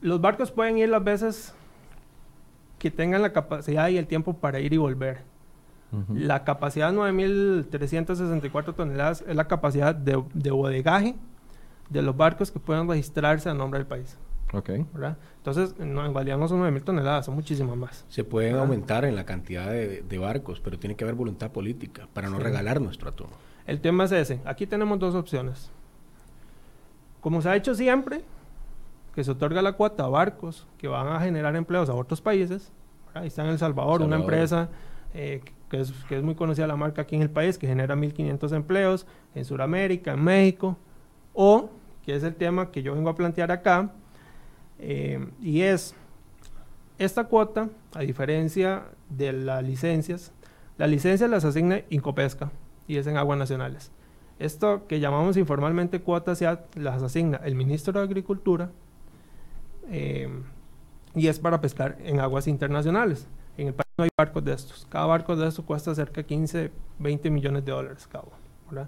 Los 0.00 0.20
barcos 0.20 0.50
pueden 0.50 0.78
ir 0.78 0.88
las 0.88 1.02
veces 1.02 1.54
que 2.80 2.90
tengan 2.90 3.22
la 3.22 3.32
capacidad 3.32 3.88
y 3.88 3.98
el 3.98 4.08
tiempo 4.08 4.34
para 4.34 4.58
ir 4.58 4.72
y 4.72 4.76
volver. 4.76 5.18
La 6.14 6.44
capacidad 6.44 6.90
de 6.90 6.98
9.364 6.98 8.74
toneladas 8.74 9.22
es 9.26 9.36
la 9.36 9.46
capacidad 9.46 9.94
de, 9.94 10.22
de, 10.32 10.50
bodegaje 10.50 11.16
de 11.90 12.00
los 12.00 12.16
barcos 12.16 12.50
que 12.50 12.58
pueden 12.58 12.88
registrarse 12.88 13.50
a 13.50 13.54
nombre 13.54 13.78
del 13.78 13.86
país. 13.86 14.16
Ok. 14.54 14.70
Entonces, 15.36 15.78
no, 15.78 16.04
en 16.04 16.14
realidad 16.14 16.38
no 16.38 16.48
son 16.48 16.60
9.000 16.62 16.84
toneladas, 16.84 17.26
son 17.26 17.34
muchísimas 17.34 17.76
más. 17.76 18.04
Se 18.08 18.24
pueden 18.24 18.56
aumentar 18.56 19.04
en 19.04 19.16
la 19.16 19.24
cantidad 19.24 19.70
de, 19.70 20.18
barcos, 20.18 20.60
pero 20.60 20.78
tiene 20.78 20.94
que 20.94 21.04
haber 21.04 21.14
voluntad 21.14 21.50
política 21.50 22.08
para 22.12 22.30
no 22.30 22.38
regalar 22.38 22.80
nuestro 22.80 23.10
atún. 23.10 23.28
El 23.66 23.80
tema 23.80 24.04
es 24.04 24.12
ese. 24.12 24.40
Aquí 24.44 24.66
tenemos 24.66 24.98
dos 24.98 25.14
opciones. 25.14 25.70
Como 27.20 27.40
se 27.42 27.48
ha 27.48 27.56
hecho 27.56 27.74
siempre, 27.74 28.22
que 29.14 29.24
se 29.24 29.30
otorga 29.30 29.62
la 29.62 29.72
cuota 29.72 30.04
a 30.04 30.08
barcos 30.08 30.66
que 30.78 30.88
van 30.88 31.08
a 31.08 31.20
generar 31.20 31.54
empleos 31.56 31.88
a 31.88 31.94
otros 31.94 32.20
países. 32.20 32.72
Ahí 33.14 33.28
está 33.28 33.44
en 33.44 33.50
El 33.50 33.58
Salvador, 33.58 34.02
una 34.02 34.16
empresa 34.16 34.68
eh, 35.14 35.42
que 35.72 35.80
es, 35.80 35.90
que 36.06 36.18
es 36.18 36.22
muy 36.22 36.34
conocida 36.34 36.66
la 36.66 36.76
marca 36.76 37.00
aquí 37.00 37.16
en 37.16 37.22
el 37.22 37.30
país, 37.30 37.56
que 37.56 37.66
genera 37.66 37.96
1.500 37.96 38.54
empleos 38.54 39.06
en 39.34 39.46
Sudamérica, 39.46 40.12
en 40.12 40.22
México, 40.22 40.76
o, 41.32 41.70
que 42.04 42.14
es 42.14 42.22
el 42.24 42.34
tema 42.34 42.70
que 42.70 42.82
yo 42.82 42.94
vengo 42.94 43.08
a 43.08 43.14
plantear 43.14 43.50
acá, 43.50 43.90
eh, 44.78 45.26
y 45.40 45.62
es 45.62 45.94
esta 46.98 47.24
cuota, 47.24 47.70
a 47.94 48.00
diferencia 48.00 48.82
de 49.08 49.32
las 49.32 49.64
licencias, 49.64 50.32
las 50.76 50.90
licencias 50.90 51.30
las 51.30 51.46
asigna 51.46 51.80
Incopesca 51.88 52.52
y 52.86 52.98
es 52.98 53.06
en 53.06 53.16
aguas 53.16 53.38
nacionales. 53.38 53.90
Esto 54.38 54.86
que 54.86 55.00
llamamos 55.00 55.38
informalmente 55.38 56.02
cuotas 56.02 56.42
las 56.74 57.02
asigna 57.02 57.40
el 57.44 57.54
ministro 57.54 57.94
de 57.94 58.04
Agricultura 58.04 58.70
eh, 59.88 60.28
y 61.14 61.28
es 61.28 61.38
para 61.38 61.62
pescar 61.62 61.96
en 62.04 62.20
aguas 62.20 62.46
internacionales. 62.46 63.26
En 63.56 63.68
el 63.68 63.74
no 63.96 64.04
hay 64.04 64.10
barcos 64.16 64.44
de 64.44 64.52
estos. 64.52 64.86
Cada 64.88 65.06
barco 65.06 65.36
de 65.36 65.46
estos 65.46 65.64
cuesta 65.64 65.94
cerca 65.94 66.22
de 66.22 66.26
15, 66.26 66.72
20 66.98 67.30
millones 67.30 67.64
de 67.64 67.72
dólares 67.72 68.08
cada 68.10 68.24
uno. 68.24 68.86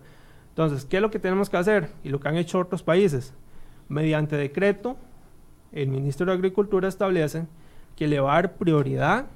Entonces, 0.49 0.85
¿qué 0.85 0.97
es 0.97 1.03
lo 1.03 1.11
que 1.11 1.19
tenemos 1.19 1.51
que 1.51 1.57
hacer? 1.57 1.91
Y 2.03 2.09
lo 2.09 2.21
que 2.21 2.29
han 2.29 2.37
hecho 2.37 2.59
otros 2.59 2.83
países. 2.83 3.35
Mediante 3.89 4.37
decreto, 4.37 4.97
el 5.73 5.89
ministro 5.89 6.27
de 6.27 6.33
Agricultura 6.33 6.89
establece 6.89 7.47
que 7.97 8.07
le 8.07 8.21
va 8.21 8.33
a 8.33 8.35
dar 8.37 8.55
prioridad 8.55 9.27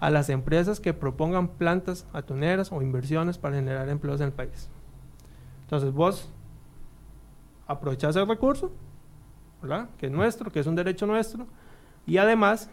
a 0.00 0.10
las 0.10 0.28
empresas 0.30 0.80
que 0.80 0.94
propongan 0.94 1.48
plantas 1.48 2.06
atuneras 2.12 2.72
o 2.72 2.82
inversiones 2.82 3.38
para 3.38 3.56
generar 3.56 3.88
empleos 3.88 4.20
en 4.20 4.28
el 4.28 4.32
país. 4.32 4.68
Entonces, 5.62 5.92
vos 5.92 6.28
aprovechar 7.66 8.10
ese 8.10 8.24
recurso, 8.24 8.72
¿verdad? 9.60 9.90
Que 9.98 10.06
es 10.06 10.12
nuestro, 10.12 10.50
que 10.50 10.60
es 10.60 10.66
un 10.66 10.74
derecho 10.74 11.06
nuestro, 11.06 11.46
y 12.06 12.16
además 12.16 12.70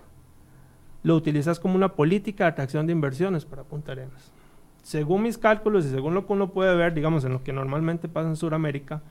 lo 1.05 1.15
utilizas 1.15 1.59
como 1.59 1.75
una 1.75 1.89
política 1.89 2.45
de 2.45 2.49
atracción 2.49 2.87
de 2.87 2.91
inversiones 2.91 3.45
para 3.45 3.63
Punta 3.63 3.91
Arenas. 3.91 4.31
Según 4.81 5.21
mis 5.21 5.37
cálculos 5.37 5.85
y 5.85 5.91
según 5.91 6.15
lo 6.15 6.25
que 6.25 6.33
uno 6.33 6.51
puede 6.51 6.75
ver, 6.75 6.95
digamos, 6.95 7.23
en 7.25 7.33
lo 7.33 7.43
que 7.43 7.53
normalmente 7.53 8.09
pasa 8.09 8.27
en 8.27 8.35
Sudamérica, 8.35 9.03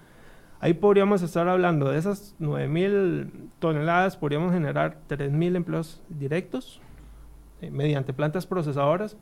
ahí 0.58 0.74
podríamos 0.74 1.22
estar 1.22 1.48
hablando 1.48 1.88
de 1.88 1.98
esas 1.98 2.34
9.000 2.40 3.30
toneladas, 3.60 4.16
podríamos 4.16 4.52
generar 4.52 4.98
3.000 5.08 5.54
empleos 5.54 6.02
directos 6.08 6.80
eh, 7.60 7.70
mediante 7.70 8.12
plantas 8.12 8.44
procesadoras 8.44 9.16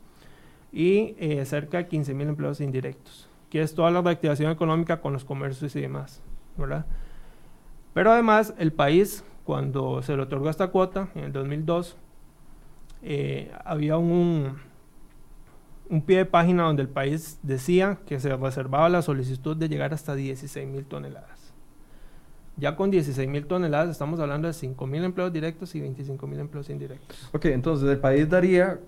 y 0.71 1.15
eh, 1.19 1.45
cerca 1.45 1.77
de 1.77 1.87
15.000 1.87 2.29
empleos 2.29 2.59
indirectos, 2.59 3.29
que 3.51 3.61
es 3.61 3.75
toda 3.75 3.91
la 3.91 4.01
reactivación 4.01 4.51
económica 4.51 4.99
con 4.99 5.13
los 5.13 5.23
comercios 5.23 5.75
y 5.75 5.81
demás, 5.81 6.23
¿verdad? 6.57 6.87
Pero 7.93 8.11
además, 8.11 8.55
el 8.57 8.73
país, 8.73 9.23
cuando 9.43 10.01
se 10.01 10.15
le 10.15 10.23
otorgó 10.23 10.49
esta 10.49 10.69
cuota, 10.69 11.09
en 11.13 11.25
el 11.25 11.33
2002, 11.33 11.97
eh, 13.03 13.51
había 13.65 13.97
un, 13.97 14.55
un 15.89 16.01
pie 16.01 16.17
de 16.17 16.25
página 16.25 16.63
donde 16.63 16.81
el 16.81 16.89
país 16.89 17.37
decía 17.43 17.99
que 18.07 18.19
se 18.19 18.35
reservaba 18.35 18.87
la 18.89 19.01
solicitud 19.01 19.57
de 19.57 19.67
llegar 19.67 19.93
hasta 19.93 20.15
16 20.15 20.67
mil 20.67 20.85
toneladas. 20.85 21.53
Ya 22.55 22.75
con 22.75 22.91
16 22.91 23.27
mil 23.27 23.45
toneladas 23.45 23.89
estamos 23.89 24.19
hablando 24.19 24.47
de 24.47 24.53
5 24.53 24.87
mil 24.87 25.03
empleos 25.03 25.33
directos 25.33 25.75
y 25.75 25.81
25 25.81 26.27
mil 26.27 26.39
empleos 26.39 26.69
indirectos. 26.69 27.29
Ok, 27.33 27.45
entonces 27.45 27.89
el 27.89 27.97
país 27.97 28.29
daría, 28.29 28.79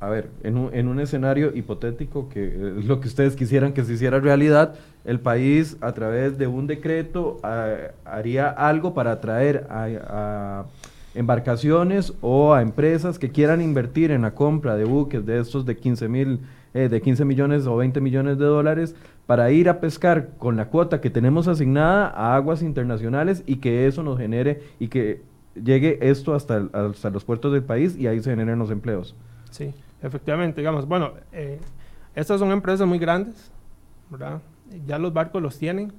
a 0.00 0.08
ver, 0.08 0.30
en 0.42 0.56
un, 0.56 0.74
en 0.74 0.88
un 0.88 0.98
escenario 0.98 1.54
hipotético 1.54 2.28
que 2.28 2.46
es 2.46 2.84
lo 2.84 3.00
que 3.00 3.08
ustedes 3.08 3.36
quisieran 3.36 3.74
que 3.74 3.84
se 3.84 3.92
hiciera 3.92 4.18
realidad, 4.18 4.74
el 5.04 5.20
país 5.20 5.76
a 5.82 5.92
través 5.92 6.36
de 6.38 6.46
un 6.46 6.66
decreto 6.66 7.38
ah, 7.42 7.76
haría 8.04 8.48
algo 8.48 8.94
para 8.94 9.12
atraer 9.12 9.66
a 9.70 10.64
embarcaciones 11.14 12.14
o 12.20 12.54
a 12.54 12.62
empresas 12.62 13.18
que 13.18 13.30
quieran 13.30 13.60
invertir 13.60 14.10
en 14.10 14.22
la 14.22 14.34
compra 14.34 14.76
de 14.76 14.84
buques 14.84 15.24
de 15.26 15.38
estos 15.38 15.66
de 15.66 15.76
15 15.76 16.08
mil, 16.08 16.40
eh, 16.74 16.88
de 16.88 17.00
15 17.00 17.24
millones 17.24 17.66
o 17.66 17.76
20 17.76 18.00
millones 18.00 18.38
de 18.38 18.44
dólares 18.46 18.94
para 19.26 19.50
ir 19.50 19.68
a 19.68 19.80
pescar 19.80 20.30
con 20.38 20.56
la 20.56 20.68
cuota 20.68 21.00
que 21.00 21.10
tenemos 21.10 21.48
asignada 21.48 22.08
a 22.08 22.34
aguas 22.34 22.62
internacionales 22.62 23.42
y 23.46 23.56
que 23.56 23.86
eso 23.86 24.02
nos 24.02 24.18
genere 24.18 24.62
y 24.78 24.88
que 24.88 25.22
llegue 25.54 25.98
esto 26.00 26.34
hasta, 26.34 26.68
hasta 26.72 27.10
los 27.10 27.24
puertos 27.24 27.52
del 27.52 27.62
país 27.62 27.96
y 27.96 28.06
ahí 28.06 28.20
se 28.20 28.30
generen 28.30 28.58
los 28.58 28.70
empleos. 28.70 29.14
Sí, 29.50 29.74
efectivamente, 30.02 30.60
digamos, 30.60 30.88
bueno, 30.88 31.12
eh, 31.32 31.60
estas 32.14 32.40
son 32.40 32.50
empresas 32.52 32.86
muy 32.86 32.98
grandes, 32.98 33.50
¿verdad? 34.10 34.40
Ya 34.86 34.98
los 34.98 35.12
barcos 35.12 35.42
los 35.42 35.58
tienen. 35.58 35.92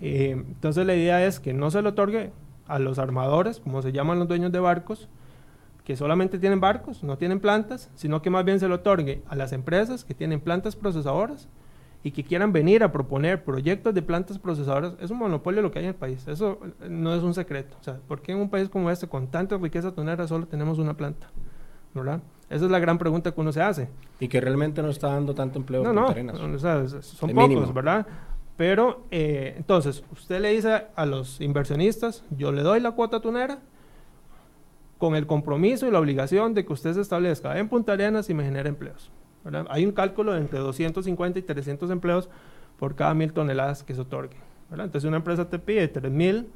Eh, 0.00 0.30
entonces 0.32 0.86
la 0.86 0.94
idea 0.94 1.24
es 1.24 1.40
que 1.40 1.54
no 1.54 1.70
se 1.70 1.80
le 1.80 1.88
otorgue 1.88 2.30
a 2.66 2.78
los 2.78 2.98
armadores, 2.98 3.60
como 3.60 3.82
se 3.82 3.92
llaman 3.92 4.18
los 4.18 4.28
dueños 4.28 4.52
de 4.52 4.60
barcos, 4.60 5.08
que 5.84 5.96
solamente 5.96 6.38
tienen 6.38 6.60
barcos, 6.60 7.04
no 7.04 7.18
tienen 7.18 7.40
plantas, 7.40 7.90
sino 7.94 8.22
que 8.22 8.30
más 8.30 8.44
bien 8.44 8.58
se 8.58 8.68
lo 8.68 8.76
otorgue 8.76 9.22
a 9.28 9.36
las 9.36 9.52
empresas 9.52 10.04
que 10.04 10.14
tienen 10.14 10.40
plantas 10.40 10.76
procesadoras 10.76 11.48
y 12.02 12.10
que 12.10 12.24
quieran 12.24 12.52
venir 12.52 12.82
a 12.82 12.92
proponer 12.92 13.44
proyectos 13.44 13.94
de 13.94 14.02
plantas 14.02 14.38
procesadoras. 14.38 14.94
Es 15.00 15.10
un 15.10 15.18
monopolio 15.18 15.62
lo 15.62 15.70
que 15.70 15.80
hay 15.80 15.84
en 15.84 15.90
el 15.90 15.94
país, 15.94 16.26
eso 16.26 16.58
no 16.88 17.14
es 17.14 17.22
un 17.22 17.34
secreto. 17.34 17.76
O 17.80 17.84
sea, 17.84 17.98
¿por 18.08 18.22
qué 18.22 18.32
en 18.32 18.38
un 18.38 18.50
país 18.50 18.68
como 18.68 18.90
este, 18.90 19.08
con 19.08 19.26
tanta 19.28 19.56
riqueza 19.58 19.92
tonera, 19.92 20.26
solo 20.26 20.46
tenemos 20.46 20.78
una 20.78 20.94
planta? 20.94 21.28
¿verdad? 21.94 22.20
Esa 22.50 22.66
es 22.66 22.70
la 22.70 22.78
gran 22.78 22.98
pregunta 22.98 23.32
que 23.32 23.40
uno 23.40 23.52
se 23.52 23.62
hace. 23.62 23.88
Y 24.20 24.28
que 24.28 24.40
realmente 24.40 24.82
no 24.82 24.88
está 24.88 25.08
dando 25.08 25.34
tanto 25.34 25.58
empleo. 25.58 25.82
No, 25.82 25.92
no, 25.92 26.06
o 26.06 26.58
sea, 26.58 26.86
son 26.88 27.30
pocos, 27.30 27.72
¿verdad? 27.72 28.06
Pero 28.56 29.04
eh, 29.10 29.54
entonces, 29.56 30.04
usted 30.12 30.40
le 30.40 30.50
dice 30.50 30.86
a 30.94 31.06
los 31.06 31.40
inversionistas, 31.40 32.24
yo 32.36 32.52
le 32.52 32.62
doy 32.62 32.80
la 32.80 32.92
cuota 32.92 33.20
tunera 33.20 33.58
con 34.98 35.16
el 35.16 35.26
compromiso 35.26 35.88
y 35.88 35.90
la 35.90 35.98
obligación 35.98 36.54
de 36.54 36.64
que 36.64 36.72
usted 36.72 36.94
se 36.94 37.00
establezca 37.00 37.58
en 37.58 37.68
Punta 37.68 37.92
Arenas 37.92 38.30
y 38.30 38.34
me 38.34 38.44
genere 38.44 38.68
empleos. 38.68 39.10
Hay 39.68 39.84
un 39.84 39.92
cálculo 39.92 40.32
de 40.32 40.40
entre 40.40 40.58
250 40.60 41.38
y 41.38 41.42
300 41.42 41.90
empleos 41.90 42.30
por 42.78 42.94
cada 42.94 43.12
mil 43.12 43.32
toneladas 43.32 43.82
que 43.82 43.94
se 43.94 44.00
otorgue. 44.00 44.36
Entonces 44.70 45.04
una 45.04 45.18
empresa 45.18 45.48
te 45.48 45.58
pide 45.58 45.86
3000 45.88 46.46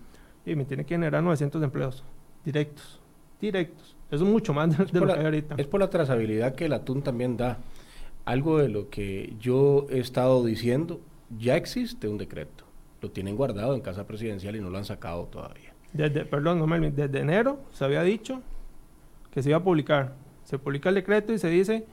y 0.47 0.55
me 0.55 0.65
tiene 0.65 0.85
que 0.85 0.95
generar 0.95 1.23
900 1.23 1.63
empleos 1.63 2.05
directos. 2.45 3.01
Directos. 3.41 3.97
Eso 4.11 4.25
es 4.25 4.31
mucho 4.31 4.55
más 4.55 4.71
de, 4.71 5.01
lo 5.01 5.07
que 5.07 5.13
hay 5.13 5.25
ahorita. 5.25 5.57
Es 5.59 5.67
por 5.67 5.81
la 5.81 5.91
trazabilidad 5.91 6.55
que 6.55 6.67
el 6.67 6.73
atún 6.73 7.03
también 7.03 7.37
da. 7.37 7.59
Algo 8.25 8.59
de 8.59 8.69
lo 8.69 8.89
que 8.91 9.35
yo 9.41 9.87
he 9.91 9.99
estado 9.99 10.45
diciendo 10.45 11.01
ya 11.37 11.57
existe 11.57 12.09
un 12.09 12.19
decreto. 12.19 12.64
Lo 13.01 13.11
tienen 13.11 13.37
guardado 13.37 13.75
en 13.75 13.81
casa 13.81 14.07
presidencial 14.07 14.57
y 14.57 14.61
no 14.61 14.71
lo 14.71 14.79
han 14.79 14.85
sacado 14.85 15.25
todavía. 15.27 15.73
Desde, 15.93 16.25
perdón, 16.25 16.59
no, 16.59 16.91
desde 16.91 17.21
enero 17.21 17.61
se 17.73 17.85
había 17.85 18.03
dicho 18.03 18.43
que 19.31 19.43
se 19.43 19.51
iba 19.51 19.59
a 19.59 19.62
publicar. 19.62 20.14
Se 20.45 20.59
publica 20.59 20.88
el 20.88 20.97
decreto 20.97 21.33
y 21.33 21.38
se 21.38 21.49
dice, 21.49 21.87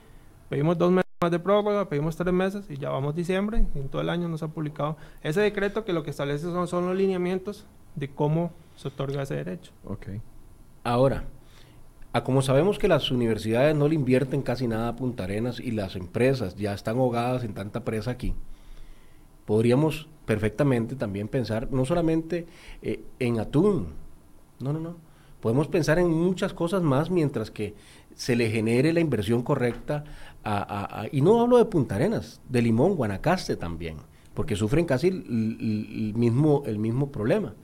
pedimos 0.49 0.77
dos 0.77 0.91
meses 0.91 1.05
más 1.21 1.31
de 1.31 1.39
prórroga, 1.39 1.87
pedimos 1.89 2.15
tres 2.15 2.33
meses 2.33 2.69
y 2.69 2.77
ya 2.77 2.89
vamos 2.89 3.15
diciembre 3.15 3.65
y 3.75 3.79
en 3.79 3.89
todo 3.89 4.01
el 4.01 4.09
año 4.09 4.27
no 4.27 4.37
se 4.37 4.45
ha 4.45 4.47
publicado. 4.47 4.97
Ese 5.21 5.41
decreto 5.41 5.85
que 5.85 5.93
lo 5.93 6.03
que 6.03 6.09
establece 6.09 6.45
son, 6.45 6.67
son 6.67 6.87
los 6.87 6.95
lineamientos 6.95 7.65
de 7.95 8.09
cómo 8.09 8.51
se 8.75 8.87
otorga 8.89 9.23
ese 9.23 9.35
derecho. 9.35 9.71
Ok. 9.85 10.07
Ahora, 10.83 11.25
a 12.13 12.23
como 12.23 12.41
sabemos 12.41 12.79
que 12.79 12.87
las 12.87 13.11
universidades 13.11 13.75
no 13.75 13.87
le 13.87 13.95
invierten 13.95 14.41
casi 14.41 14.67
nada 14.67 14.89
a 14.89 14.95
Punta 14.95 15.25
Arenas 15.25 15.59
y 15.59 15.71
las 15.71 15.95
empresas 15.95 16.55
ya 16.55 16.73
están 16.73 16.97
ahogadas 16.97 17.43
en 17.43 17.53
tanta 17.53 17.83
presa 17.83 18.11
aquí, 18.11 18.33
podríamos 19.45 20.07
perfectamente 20.25 20.95
también 20.95 21.27
pensar 21.27 21.71
no 21.71 21.85
solamente 21.85 22.47
eh, 22.81 23.03
en 23.19 23.39
atún, 23.39 23.89
no, 24.59 24.73
no, 24.73 24.79
no, 24.79 24.95
podemos 25.39 25.67
pensar 25.67 25.99
en 25.99 26.09
muchas 26.09 26.53
cosas 26.53 26.81
más 26.81 27.09
mientras 27.09 27.51
que 27.51 27.75
se 28.15 28.35
le 28.35 28.49
genere 28.49 28.93
la 28.93 29.01
inversión 29.01 29.43
correcta 29.43 30.03
a, 30.43 31.07
y 31.11 31.21
no 31.21 31.41
hablo 31.41 31.57
de 31.57 31.65
Punta 31.65 31.95
Arenas, 31.95 32.39
de 32.49 32.61
Limón, 32.61 32.95
Guanacaste 32.95 33.55
también, 33.55 33.97
porque 34.33 34.55
sufren 34.55 34.85
casi 34.85 35.07
el, 35.07 36.13
mismo, 36.15 36.63
el 36.67 36.77
mismo 36.77 37.11
problema. 37.11 37.55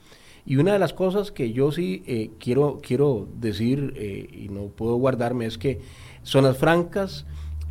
Y 0.44 0.56
una 0.56 0.72
de 0.72 0.80
las 0.80 0.92
cosas 0.92 1.30
que 1.30 1.52
yo 1.52 1.70
sí 1.70 2.02
eh, 2.06 2.32
quiero, 2.40 2.80
quiero 2.82 3.28
decir 3.38 3.94
eh, 3.96 4.28
y 4.32 4.48
no 4.48 4.66
puedo 4.66 4.96
guardarme 4.96 5.46
es 5.46 5.58
que 5.58 5.80
zonas 6.24 6.58
francas, 6.58 7.24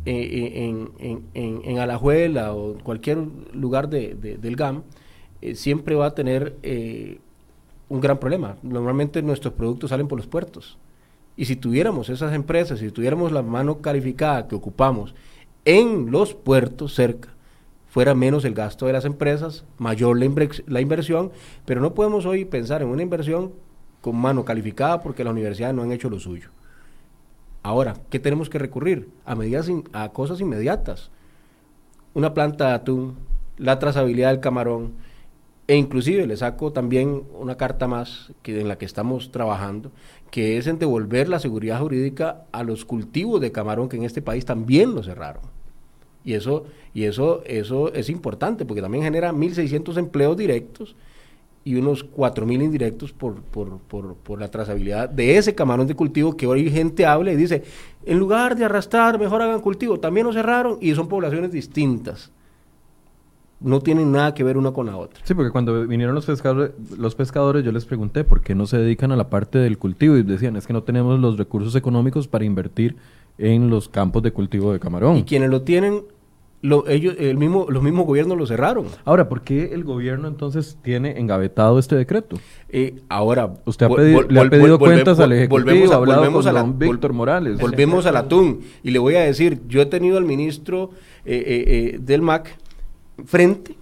en, 0.04 0.90
en, 0.98 1.60
en, 1.64 1.78
Alajuela 1.78 2.54
o 2.54 2.74
cualquier 2.78 3.18
lugar 3.52 3.88
de, 3.88 4.14
del 4.14 4.56
GAM, 4.56 4.82
eh, 5.40 5.54
siempre 5.54 5.94
va 5.94 6.06
a 6.06 6.14
tener 6.14 6.56
eh, 6.62 7.18
un 7.88 8.00
gran 8.00 8.18
problema. 8.18 8.56
Normalmente 8.62 9.22
nuestros 9.22 9.54
productos 9.54 9.90
salen 9.90 10.08
por 10.08 10.18
los 10.18 10.26
puertos. 10.26 10.78
Y 11.36 11.46
si 11.46 11.56
tuviéramos 11.56 12.08
esas 12.08 12.34
empresas, 12.34 12.80
si 12.80 12.90
tuviéramos 12.90 13.32
la 13.32 13.42
mano 13.42 13.78
calificada 13.80 14.48
que 14.48 14.54
ocupamos 14.54 15.14
en 15.64 16.10
los 16.10 16.34
puertos 16.34 16.94
cerca, 16.94 17.30
fuera 17.88 18.14
menos 18.14 18.44
el 18.44 18.54
gasto 18.54 18.86
de 18.86 18.92
las 18.92 19.04
empresas, 19.04 19.64
mayor 19.78 20.18
la 20.18 20.80
inversión, 20.80 21.30
pero 21.64 21.80
no 21.80 21.94
podemos 21.94 22.26
hoy 22.26 22.44
pensar 22.44 22.82
en 22.82 22.88
una 22.88 23.02
inversión 23.02 23.52
con 24.00 24.16
mano 24.16 24.44
calificada 24.44 25.00
porque 25.00 25.24
las 25.24 25.32
universidades 25.32 25.74
no 25.74 25.82
han 25.82 25.92
hecho 25.92 26.10
lo 26.10 26.18
suyo. 26.18 26.50
Ahora, 27.62 27.94
¿qué 28.10 28.18
tenemos 28.18 28.50
que 28.50 28.58
recurrir? 28.58 29.08
A 29.24 29.34
medidas, 29.34 29.70
a 29.92 30.08
cosas 30.10 30.40
inmediatas. 30.40 31.10
Una 32.14 32.34
planta 32.34 32.68
de 32.68 32.74
atún, 32.74 33.16
la 33.56 33.78
trazabilidad 33.78 34.30
del 34.30 34.40
camarón, 34.40 34.92
e 35.68 35.76
inclusive 35.76 36.26
le 36.26 36.36
saco 36.36 36.72
también 36.72 37.22
una 37.38 37.56
carta 37.56 37.86
más 37.86 38.32
que 38.42 38.60
en 38.60 38.68
la 38.68 38.78
que 38.78 38.84
estamos 38.84 39.30
trabajando, 39.30 39.92
que 40.30 40.58
es 40.58 40.66
en 40.66 40.78
devolver 40.78 41.28
la 41.28 41.38
seguridad 41.38 41.80
jurídica 41.80 42.42
a 42.50 42.64
los 42.64 42.84
cultivos 42.84 43.40
de 43.40 43.52
camarón 43.52 43.88
que 43.88 43.96
en 43.96 44.02
este 44.02 44.22
país 44.22 44.44
también 44.44 44.94
lo 44.94 45.02
cerraron. 45.02 45.42
Y 46.24 46.34
eso, 46.34 46.66
y 46.94 47.04
eso, 47.04 47.42
eso 47.46 47.92
es 47.94 48.10
importante 48.10 48.64
porque 48.64 48.82
también 48.82 49.04
genera 49.04 49.32
1.600 49.32 49.96
empleos 49.98 50.36
directos 50.36 50.96
y 51.64 51.76
unos 51.76 52.10
4.000 52.10 52.64
indirectos 52.64 53.12
por, 53.12 53.36
por, 53.42 53.78
por, 53.78 54.14
por, 54.16 54.40
la 54.40 54.50
trazabilidad 54.50 55.08
de 55.08 55.36
ese 55.36 55.54
camarón 55.54 55.86
de 55.86 55.94
cultivo 55.94 56.36
que 56.36 56.46
hoy 56.46 56.70
gente 56.70 57.06
habla 57.06 57.32
y 57.32 57.36
dice, 57.36 57.62
en 58.04 58.18
lugar 58.18 58.56
de 58.56 58.64
arrastrar, 58.64 59.18
mejor 59.18 59.42
hagan 59.42 59.60
cultivo. 59.60 60.00
También 60.00 60.26
lo 60.26 60.32
cerraron 60.32 60.78
y 60.80 60.94
son 60.94 61.08
poblaciones 61.08 61.52
distintas. 61.52 62.32
No 63.60 63.80
tienen 63.80 64.10
nada 64.10 64.34
que 64.34 64.42
ver 64.42 64.56
una 64.56 64.72
con 64.72 64.86
la 64.86 64.96
otra. 64.96 65.20
Sí, 65.22 65.34
porque 65.34 65.52
cuando 65.52 65.86
vinieron 65.86 66.16
los 66.16 66.26
pescadores, 66.26 66.72
los 66.98 67.14
pescadores 67.14 67.64
yo 67.64 67.70
les 67.70 67.84
pregunté 67.84 68.24
por 68.24 68.40
qué 68.40 68.56
no 68.56 68.66
se 68.66 68.78
dedican 68.78 69.12
a 69.12 69.16
la 69.16 69.30
parte 69.30 69.58
del 69.58 69.78
cultivo 69.78 70.16
y 70.16 70.24
decían, 70.24 70.56
es 70.56 70.66
que 70.66 70.72
no 70.72 70.82
tenemos 70.82 71.20
los 71.20 71.38
recursos 71.38 71.76
económicos 71.76 72.26
para 72.26 72.44
invertir 72.44 72.96
en 73.38 73.70
los 73.70 73.88
campos 73.88 74.24
de 74.24 74.32
cultivo 74.32 74.72
de 74.72 74.80
camarón. 74.80 75.18
Y 75.18 75.22
quienes 75.22 75.50
lo 75.50 75.62
tienen 75.62 76.02
lo, 76.62 76.88
ellos, 76.88 77.16
el 77.18 77.36
mismo, 77.36 77.66
los 77.68 77.82
mismos 77.82 78.06
gobiernos 78.06 78.38
lo 78.38 78.46
cerraron. 78.46 78.86
Ahora, 79.04 79.28
¿por 79.28 79.42
qué 79.42 79.74
el 79.74 79.82
gobierno 79.82 80.28
entonces 80.28 80.78
tiene 80.80 81.18
engavetado 81.18 81.76
este 81.80 81.96
decreto? 81.96 82.36
Eh, 82.68 83.00
ahora, 83.08 83.54
usted 83.64 83.88
le 84.28 84.40
ha 84.40 84.48
pedido 84.48 84.78
cuentas 84.78 85.18
al 85.18 85.32
Ejecutivo, 85.32 85.66
volvemos, 85.66 85.90
a, 85.90 85.98
volvemos 85.98 86.46
a 86.46 86.52
la, 86.52 86.62
Víctor 86.62 87.12
Morales. 87.12 87.58
Volvemos 87.58 88.06
al 88.06 88.16
atún. 88.16 88.60
Y 88.84 88.92
le 88.92 89.00
voy 89.00 89.16
a 89.16 89.22
decir, 89.22 89.60
yo 89.66 89.82
he 89.82 89.86
tenido 89.86 90.18
al 90.18 90.24
ministro 90.24 90.90
eh, 91.24 91.42
eh, 91.94 91.98
del 92.00 92.22
MAC 92.22 92.56
frente 93.24 93.74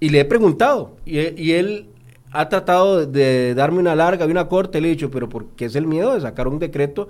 y 0.00 0.08
le 0.08 0.20
he 0.20 0.24
preguntado. 0.24 0.96
Y, 1.04 1.18
y 1.40 1.52
él 1.52 1.90
ha 2.32 2.48
tratado 2.48 3.04
de 3.06 3.54
darme 3.54 3.78
una 3.78 3.94
larga 3.94 4.24
y 4.24 4.30
una 4.30 4.48
corta, 4.48 4.80
le 4.80 4.88
he 4.88 4.90
dicho, 4.92 5.10
pero 5.10 5.28
porque 5.28 5.66
es 5.66 5.76
el 5.76 5.86
miedo 5.86 6.14
de 6.14 6.22
sacar 6.22 6.48
un 6.48 6.58
decreto 6.58 7.08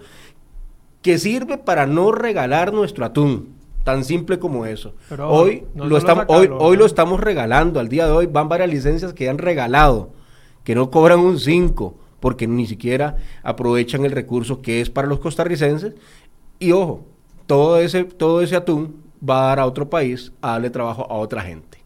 que 1.00 1.18
sirve 1.18 1.58
para 1.58 1.86
no 1.86 2.10
regalar 2.10 2.72
nuestro 2.72 3.04
atún. 3.04 3.55
Tan 3.86 4.02
simple 4.02 4.40
como 4.40 4.66
eso. 4.66 4.94
hoy, 5.16 5.64
lo 5.76 5.96
estamos, 5.96 6.24
hoy, 6.26 6.50
hoy 6.50 6.76
lo 6.76 6.86
estamos 6.86 7.20
regalando. 7.20 7.78
Al 7.78 7.88
día 7.88 8.06
de 8.06 8.10
hoy 8.10 8.26
van 8.26 8.48
varias 8.48 8.68
licencias 8.68 9.14
que 9.14 9.28
han 9.28 9.38
regalado, 9.38 10.10
que 10.64 10.74
no 10.74 10.90
cobran 10.90 11.20
un 11.20 11.38
5, 11.38 11.96
porque 12.18 12.48
ni 12.48 12.66
siquiera 12.66 13.16
aprovechan 13.44 14.04
el 14.04 14.10
recurso 14.10 14.60
que 14.60 14.80
es 14.80 14.90
para 14.90 15.06
los 15.06 15.20
costarricenses. 15.20 15.94
Y 16.58 16.72
ojo, 16.72 17.06
todo 17.46 17.78
ese, 17.78 18.02
todo 18.02 18.40
ese 18.40 18.56
atún 18.56 19.04
va 19.22 19.44
a 19.44 19.46
dar 19.50 19.60
a 19.60 19.66
otro 19.66 19.88
país 19.88 20.32
a 20.40 20.50
darle 20.50 20.70
trabajo 20.70 21.06
a 21.08 21.14
otra 21.14 21.42
gente. 21.42 21.78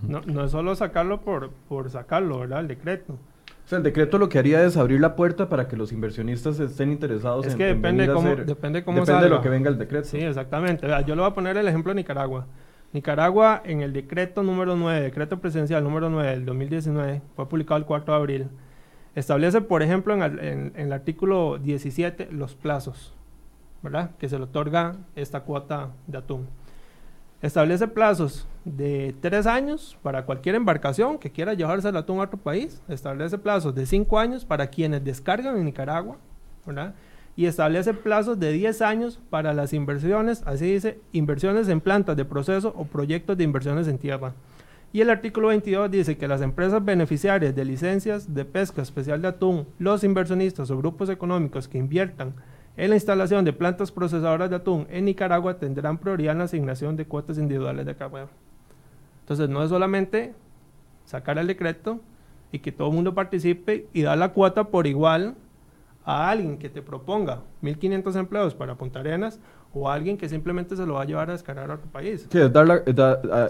No, 0.00 0.22
no 0.22 0.46
es 0.46 0.50
solo 0.50 0.74
sacarlo 0.76 1.20
por, 1.20 1.50
por 1.68 1.90
sacarlo, 1.90 2.38
¿verdad? 2.38 2.60
El 2.60 2.68
decreto. 2.68 3.18
O 3.68 3.70
sea, 3.70 3.76
el 3.76 3.84
decreto 3.84 4.16
lo 4.16 4.30
que 4.30 4.38
haría 4.38 4.64
es 4.64 4.78
abrir 4.78 4.98
la 4.98 5.14
puerta 5.14 5.50
para 5.50 5.68
que 5.68 5.76
los 5.76 5.92
inversionistas 5.92 6.58
estén 6.58 6.90
interesados 6.90 7.44
es 7.44 7.52
en, 7.52 7.58
que 7.58 7.64
depende 7.66 8.10
cómo, 8.10 8.34
depende 8.34 8.82
cómo 8.82 9.00
depende 9.00 9.24
de 9.24 9.28
lo 9.28 9.42
que 9.42 9.50
venga 9.50 9.68
el 9.68 9.76
decreto. 9.76 10.08
Sí, 10.08 10.16
exactamente. 10.16 10.86
Yo 11.06 11.14
le 11.14 11.20
voy 11.20 11.30
a 11.30 11.34
poner 11.34 11.54
el 11.58 11.68
ejemplo 11.68 11.90
de 11.90 11.96
Nicaragua. 11.96 12.46
Nicaragua, 12.94 13.60
en 13.66 13.82
el 13.82 13.92
decreto 13.92 14.42
número 14.42 14.74
9, 14.74 15.02
decreto 15.02 15.38
presidencial 15.38 15.84
número 15.84 16.08
9 16.08 16.30
del 16.30 16.46
2019, 16.46 17.20
fue 17.36 17.46
publicado 17.46 17.76
el 17.76 17.84
4 17.84 18.14
de 18.14 18.18
abril, 18.18 18.48
establece, 19.14 19.60
por 19.60 19.82
ejemplo, 19.82 20.14
en 20.14 20.22
el, 20.22 20.38
en 20.38 20.72
el 20.74 20.90
artículo 20.90 21.58
17 21.58 22.28
los 22.32 22.54
plazos, 22.54 23.14
¿verdad? 23.82 24.12
Que 24.18 24.30
se 24.30 24.38
le 24.38 24.44
otorga 24.44 24.96
esta 25.14 25.40
cuota 25.40 25.90
de 26.06 26.16
atún. 26.16 26.48
Establece 27.42 27.86
plazos 27.86 28.48
de 28.68 29.14
tres 29.20 29.46
años 29.46 29.96
para 30.02 30.24
cualquier 30.24 30.54
embarcación 30.54 31.18
que 31.18 31.30
quiera 31.30 31.54
llevarse 31.54 31.88
el 31.88 31.96
atún 31.96 32.20
a 32.20 32.24
otro 32.24 32.38
país. 32.38 32.82
Establece 32.88 33.38
plazos 33.38 33.74
de 33.74 33.86
cinco 33.86 34.18
años 34.18 34.44
para 34.44 34.68
quienes 34.68 35.04
descargan 35.04 35.56
en 35.56 35.64
Nicaragua. 35.64 36.16
Y 37.34 37.46
establece 37.46 37.94
plazos 37.94 38.38
de 38.38 38.52
10 38.52 38.82
años 38.82 39.20
para 39.30 39.54
las 39.54 39.72
inversiones, 39.72 40.42
así 40.44 40.72
dice, 40.72 41.00
inversiones 41.12 41.68
en 41.68 41.80
plantas 41.80 42.16
de 42.16 42.24
proceso 42.24 42.74
o 42.76 42.84
proyectos 42.84 43.38
de 43.38 43.44
inversiones 43.44 43.88
en 43.88 43.96
tierra. 43.96 44.34
Y 44.92 45.00
el 45.00 45.08
artículo 45.08 45.48
22 45.48 45.90
dice 45.90 46.18
que 46.18 46.28
las 46.28 46.42
empresas 46.42 46.84
beneficiarias 46.84 47.54
de 47.54 47.64
licencias 47.64 48.34
de 48.34 48.44
pesca 48.44 48.82
especial 48.82 49.22
de 49.22 49.28
atún, 49.28 49.66
los 49.78 50.04
inversionistas 50.04 50.70
o 50.70 50.76
grupos 50.76 51.08
económicos 51.08 51.68
que 51.68 51.78
inviertan 51.78 52.34
en 52.78 52.90
la 52.90 52.96
instalación 52.96 53.44
de 53.44 53.52
plantas 53.52 53.90
procesadoras 53.90 54.50
de 54.50 54.54
atún 54.54 54.86
en 54.88 55.06
Nicaragua 55.06 55.58
tendrán 55.58 55.98
prioridad 55.98 56.30
en 56.32 56.38
la 56.38 56.44
asignación 56.44 56.94
de 56.94 57.06
cuotas 57.06 57.36
individuales 57.36 57.84
de 57.84 57.96
carbón. 57.96 58.28
Entonces 59.28 59.50
no 59.50 59.62
es 59.62 59.68
solamente 59.68 60.32
sacar 61.04 61.36
el 61.36 61.46
decreto 61.46 62.00
y 62.50 62.60
que 62.60 62.72
todo 62.72 62.88
el 62.88 62.94
mundo 62.94 63.14
participe 63.14 63.86
y 63.92 64.00
dar 64.00 64.16
la 64.16 64.32
cuota 64.32 64.64
por 64.64 64.86
igual 64.86 65.34
a 66.06 66.30
alguien 66.30 66.56
que 66.56 66.70
te 66.70 66.80
proponga 66.80 67.42
1.500 67.62 68.16
empleos 68.16 68.54
para 68.54 68.76
Punta 68.76 69.00
Arenas 69.00 69.38
o 69.74 69.90
a 69.90 69.92
alguien 69.92 70.16
que 70.16 70.30
simplemente 70.30 70.76
se 70.76 70.86
lo 70.86 70.94
va 70.94 71.02
a 71.02 71.04
llevar 71.04 71.28
a 71.28 71.32
descargar 71.32 71.70
a 71.70 71.74
otro 71.74 71.90
país. 71.90 72.26
Sí, 72.32 72.38
es 72.38 72.50
dar 72.50 72.66
la, 72.66 72.76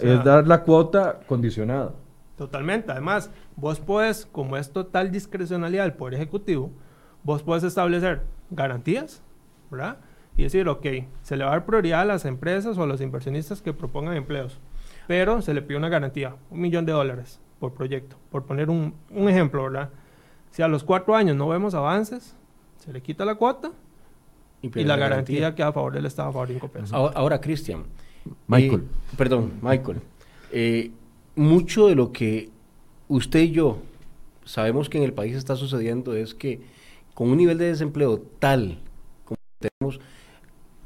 es 0.01 0.25
dar 0.25 0.49
la 0.49 0.64
cuota 0.64 1.21
condicionada. 1.29 1.93
Totalmente. 2.37 2.91
Además, 2.91 3.31
vos 3.55 3.79
puedes, 3.79 4.27
como 4.27 4.57
es 4.57 4.73
total 4.73 5.12
discrecionalidad 5.12 5.85
del 5.85 5.93
Poder 5.93 6.14
Ejecutivo, 6.14 6.73
vos 7.23 7.45
puedes 7.45 7.62
establecer 7.62 8.23
garantías, 8.51 9.23
¿verdad? 9.71 9.99
Y 10.37 10.43
decir, 10.43 10.69
ok, 10.69 10.87
se 11.23 11.37
le 11.37 11.45
va 11.45 11.51
a 11.51 11.53
dar 11.53 11.67
prioridad 11.67 12.01
a 12.01 12.05
las 12.05 12.25
empresas 12.25 12.77
o 12.77 12.83
a 12.83 12.87
los 12.88 13.01
inversionistas 13.01 13.62
que 13.62 13.73
propongan 13.73 14.17
empleos, 14.17 14.59
pero 15.09 15.40
se 15.40 15.55
le 15.55 15.62
pide 15.62 15.79
una 15.79 15.88
garantía, 15.88 16.37
un 16.51 16.61
millón 16.61 16.85
de 16.85 16.92
dólares 16.92 17.40
por 17.59 17.73
proyecto, 17.73 18.16
por 18.31 18.44
poner 18.44 18.68
un, 18.68 18.94
ejemplo, 19.11 19.64
¿verdad? 19.64 19.88
Si 20.51 20.61
a 20.61 20.68
los 20.68 20.85
cuatro 20.85 21.16
años 21.16 21.35
no 21.35 21.49
vemos 21.49 21.73
avances, 21.75 22.37
se 22.77 22.92
le 22.92 23.01
quita 23.01 23.25
la 23.25 23.35
cuota 23.37 23.73
y, 24.61 24.68
la, 24.85 24.97
garantía, 24.97 25.55
queda 25.55 25.68
a 25.68 25.73
favor 25.73 25.94
del 25.94 26.05
Estado, 26.05 26.29
a 26.29 26.33
favor 26.33 26.49
de 26.49 26.61
Ahora, 26.92 27.40
Cristian. 27.40 27.85
Michael. 28.47 28.83
Eh, 28.83 29.14
perdón, 29.16 29.53
Michael. 29.62 30.03
Eh, 30.53 30.90
mucho 31.37 31.88
de 31.88 31.94
lo 31.94 32.12
que 32.12 32.51
usted 33.09 33.40
y 33.40 33.53
yo 33.53 33.79
sabemos 34.44 34.90
que 34.90 34.99
en 34.99 35.05
el 35.05 35.14
país 35.14 35.37
está 35.37 35.57
sucediendo 35.57 36.14
es 36.14 36.35
que 36.35 36.61
con 37.14 37.31
un 37.31 37.38
nivel 37.38 37.57
de 37.57 37.66
desempleo 37.66 38.21
tal 38.38 38.79
como 39.25 39.38
tenemos, 39.59 40.01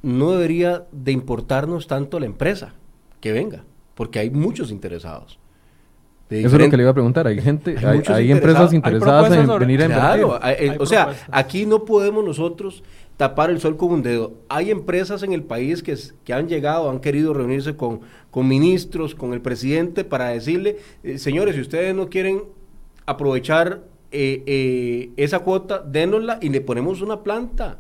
no 0.03 0.31
debería 0.31 0.87
de 0.93 1.11
importarnos 1.11 1.89
tanto 1.89 2.21
la 2.21 2.27
empresa 2.27 2.75
que 3.21 3.33
venga, 3.33 3.65
porque 3.95 4.19
hay 4.19 4.31
muchos 4.31 4.71
interesados. 4.71 5.39
Eso 6.31 6.57
es 6.57 6.63
lo 6.63 6.71
que 6.71 6.77
le 6.77 6.83
iba 6.85 6.91
a 6.91 6.95
preguntar. 6.95 7.27
Hay 7.27 7.41
gente, 7.41 7.77
hay, 8.09 8.33
empresas 8.33 8.73
interesadas 8.73 9.33
en 9.33 9.47
venir 9.59 9.83
a 9.83 9.85
invertir. 9.85 9.89
Claro, 9.89 10.41
o 10.79 10.87
sea, 10.87 11.15
aquí 11.31 11.67
no 11.67 11.85
podemos 11.85 12.25
nosotros 12.25 12.83
tapar 13.17 13.51
el 13.51 13.61
sol 13.61 13.77
con 13.77 13.93
un 13.93 14.03
dedo. 14.03 14.33
Hay 14.49 14.71
empresas 14.71 15.23
en 15.23 15.33
el 15.33 15.43
país 15.43 15.83
que, 15.83 15.97
que 16.25 16.33
han 16.33 16.49
llegado, 16.49 16.91
han 16.91 17.01
querido 17.01 17.35
reunirse 17.35 17.77
con, 17.77 18.01
con 18.31 18.49
ministros, 18.49 19.15
con 19.15 19.33
el 19.33 19.41
presidente 19.41 20.05
para 20.05 20.29
decirle, 20.29 20.79
eh, 21.03 21.19
señores, 21.19 21.55
si 21.55 21.61
ustedes 21.61 21.95
no 21.95 22.09
quieren 22.09 22.43
aprovechar 23.07 23.83
eh, 24.11 24.43
eh, 24.47 25.11
esa 25.17 25.41
cuota, 25.41 25.81
dénosla 25.81 26.39
y 26.41 26.49
le 26.49 26.61
ponemos 26.61 27.01
una 27.01 27.23
planta. 27.23 27.79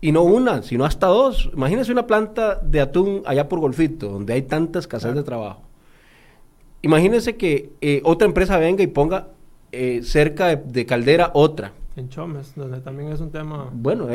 Y 0.00 0.12
no 0.12 0.22
una, 0.22 0.62
sino 0.62 0.84
hasta 0.84 1.08
dos. 1.08 1.50
Imagínense 1.52 1.90
una 1.90 2.06
planta 2.06 2.56
de 2.56 2.80
atún 2.80 3.22
allá 3.26 3.48
por 3.48 3.58
Golfito, 3.58 4.08
donde 4.08 4.32
hay 4.32 4.42
tanta 4.42 4.78
escasez 4.78 5.14
de 5.14 5.22
trabajo. 5.22 5.62
Imagínense 6.82 7.36
que 7.36 7.72
eh, 7.80 8.00
otra 8.04 8.26
empresa 8.26 8.56
venga 8.58 8.82
y 8.82 8.86
ponga 8.86 9.28
cerca 10.02 10.56
de, 10.56 10.86
Caldera 10.86 11.30
otra. 11.34 11.72
En 11.96 12.08
Chomes, 12.08 12.54
donde 12.54 12.80
también 12.80 13.12
es 13.12 13.20
un 13.20 13.30
tema... 13.30 13.68
Bueno, 13.72 14.08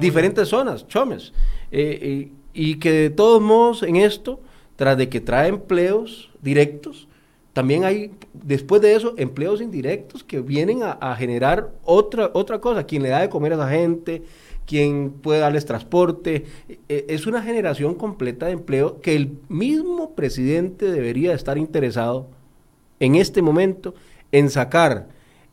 diferentes 0.00 0.48
zonas, 0.48 0.88
Chomes. 0.88 1.32
y 1.70 2.74
que 2.76 2.92
de 2.92 3.10
todos 3.10 3.40
modos 3.40 3.82
en 3.82 3.96
esto, 3.96 4.40
tras 4.76 4.96
de 4.96 5.08
que 5.08 5.20
trae 5.20 5.48
empleos 5.48 6.30
directos, 6.40 7.06
también 7.52 7.84
hay, 7.84 8.12
después 8.32 8.80
de 8.80 8.94
eso, 8.94 9.14
empleos 9.16 9.60
indirectos 9.60 10.24
que 10.24 10.40
vienen 10.40 10.80
a, 10.82 11.14
generar 11.16 11.70
otra, 11.84 12.30
otra 12.32 12.60
cosa. 12.60 12.84
Quien 12.84 13.02
le 13.02 13.10
da 13.10 13.20
de 13.20 13.28
comer 13.28 13.52
a 13.52 13.56
esa 13.56 13.68
gente, 13.68 14.22
quien 14.66 15.10
puede 15.10 15.40
darles 15.40 15.66
transporte. 15.66 16.46
E, 16.68 16.78
e, 16.88 17.06
es 17.08 17.26
una 17.26 17.42
generación 17.42 17.94
completa 17.94 18.46
de 18.46 18.52
empleo 18.52 19.00
que 19.00 19.14
el 19.14 19.38
mismo 19.48 20.14
presidente 20.14 20.90
debería 20.90 21.34
estar 21.34 21.58
interesado 21.58 22.28
en 23.00 23.16
este 23.16 23.42
momento 23.42 23.94
en 24.30 24.48
sacar 24.48 25.08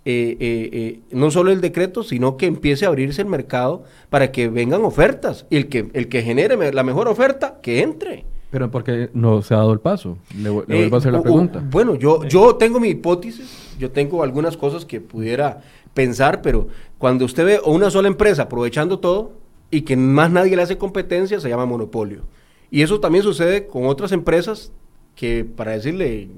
eh, 0.05 0.37
eh, 0.39 0.69
eh, 0.71 0.99
no 1.11 1.29
solo 1.29 1.51
el 1.51 1.59
decreto, 1.59 2.03
sino 2.03 2.37
que 2.37 2.45
empiece 2.45 2.85
a 2.85 2.87
abrirse 2.87 3.21
el 3.21 3.27
mercado 3.27 3.83
para 4.09 4.31
que 4.31 4.47
vengan 4.47 4.83
ofertas. 4.83 5.45
Y 5.49 5.57
el 5.57 5.67
que, 5.67 5.89
el 5.93 6.07
que 6.07 6.21
genere 6.21 6.71
la 6.71 6.83
mejor 6.83 7.07
oferta, 7.09 7.59
que 7.61 7.81
entre. 7.81 8.25
Pero 8.49 8.71
porque 8.71 9.09
no 9.13 9.41
se 9.41 9.53
ha 9.53 9.57
dado 9.57 9.73
el 9.73 9.79
paso. 9.79 10.17
Le, 10.35 10.49
vuelvo 10.49 10.95
a 10.95 10.99
hacer 10.99 11.13
la 11.13 11.21
pregunta. 11.21 11.63
bueno, 11.69 11.95
yo, 11.95 12.23
yo 12.23 12.55
tengo 12.55 12.79
mi 12.79 12.89
hipótesis, 12.89 13.75
yo 13.77 13.91
tengo 13.91 14.23
algunas 14.23 14.57
cosas 14.57 14.85
que 14.85 14.99
pudiera 14.99 15.61
pensar, 15.93 16.41
pero 16.41 16.67
cuando 16.97 17.25
usted 17.25 17.45
ve 17.45 17.61
una 17.63 17.91
sola 17.91 18.07
empresa 18.07 18.43
aprovechando 18.43 18.99
todo 18.99 19.33
y 19.69 19.81
que 19.81 19.95
más 19.95 20.31
nadie 20.31 20.55
le 20.55 20.63
hace 20.63 20.77
competencia, 20.77 21.39
se 21.39 21.49
llama 21.49 21.67
monopolio. 21.67 22.23
Y 22.71 22.81
eso 22.81 22.99
también 22.99 23.23
sucede 23.23 23.67
con 23.67 23.85
otras 23.85 24.11
empresas 24.11 24.71
que, 25.15 25.45
para 25.45 25.71
decirle 25.71 26.29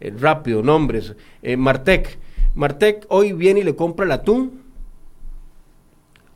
eh, 0.00 0.12
rápido, 0.18 0.62
nombres, 0.62 1.14
eh, 1.42 1.56
Martec. 1.56 2.18
Martec 2.56 3.06
hoy 3.08 3.32
viene 3.32 3.60
y 3.60 3.64
le 3.64 3.76
compra 3.76 4.06
el 4.06 4.12
atún 4.12 4.62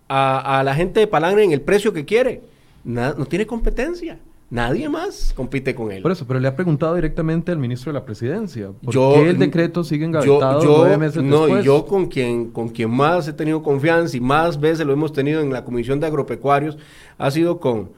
a, 0.09 0.61
a 0.61 0.62
la 0.62 0.76
gente 0.76 1.00
de 1.00 1.09
Palangre 1.09 1.42
en 1.42 1.50
el 1.50 1.61
precio 1.61 1.92
que 1.92 2.05
quiere. 2.05 2.42
no 2.84 3.26
tiene 3.26 3.46
competencia. 3.46 4.20
Nadie 4.53 4.86
más 4.90 5.32
compite 5.34 5.74
con 5.74 5.90
él. 5.90 6.03
Por 6.03 6.12
eso, 6.12 6.26
pero 6.26 6.38
le 6.38 6.46
ha 6.46 6.55
preguntado 6.55 6.94
directamente 6.94 7.50
al 7.53 7.57
ministro 7.57 7.90
de 7.90 7.98
la 7.98 8.05
presidencia. 8.05 8.68
¿Por 8.84 8.92
qué 8.92 9.30
el 9.30 9.38
decreto 9.38 9.82
sigue 9.82 10.05
engavetado 10.05 10.62
nueve 10.62 10.98
meses 10.98 11.22
no, 11.22 11.46
después? 11.46 11.64
yo 11.64 11.86
con 11.86 12.05
quien, 12.05 12.50
con 12.50 12.68
quien 12.68 12.90
más 12.90 13.26
he 13.28 13.32
tenido 13.32 13.62
confianza 13.62 14.14
y 14.14 14.20
más 14.20 14.61
veces 14.61 14.84
lo 14.84 14.92
hemos 14.92 15.14
tenido 15.14 15.40
en 15.40 15.55
la 15.55 15.64
Comisión 15.64 16.00
de 16.00 16.07
Agropecuarios 16.07 16.76
ha 17.16 17.30
sido 17.30 17.61
con, 17.61 17.92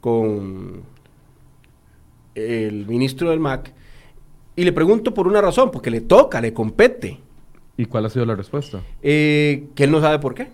con 0.00 0.82
el 2.34 2.86
ministro 2.88 3.30
del 3.30 3.38
MAC. 3.38 3.72
Y 4.56 4.64
le 4.64 4.72
pregunto 4.72 5.14
por 5.14 5.28
una 5.28 5.40
razón, 5.40 5.70
porque 5.70 5.92
le 5.92 6.00
toca, 6.00 6.40
le 6.40 6.52
compete. 6.52 7.20
¿Y 7.76 7.84
cuál 7.84 8.06
ha 8.06 8.10
sido 8.10 8.26
la 8.26 8.34
respuesta? 8.34 8.82
Eh, 9.00 9.68
que 9.76 9.84
él 9.84 9.92
no 9.92 10.00
sabe 10.00 10.18
por 10.18 10.34
qué 10.34 10.48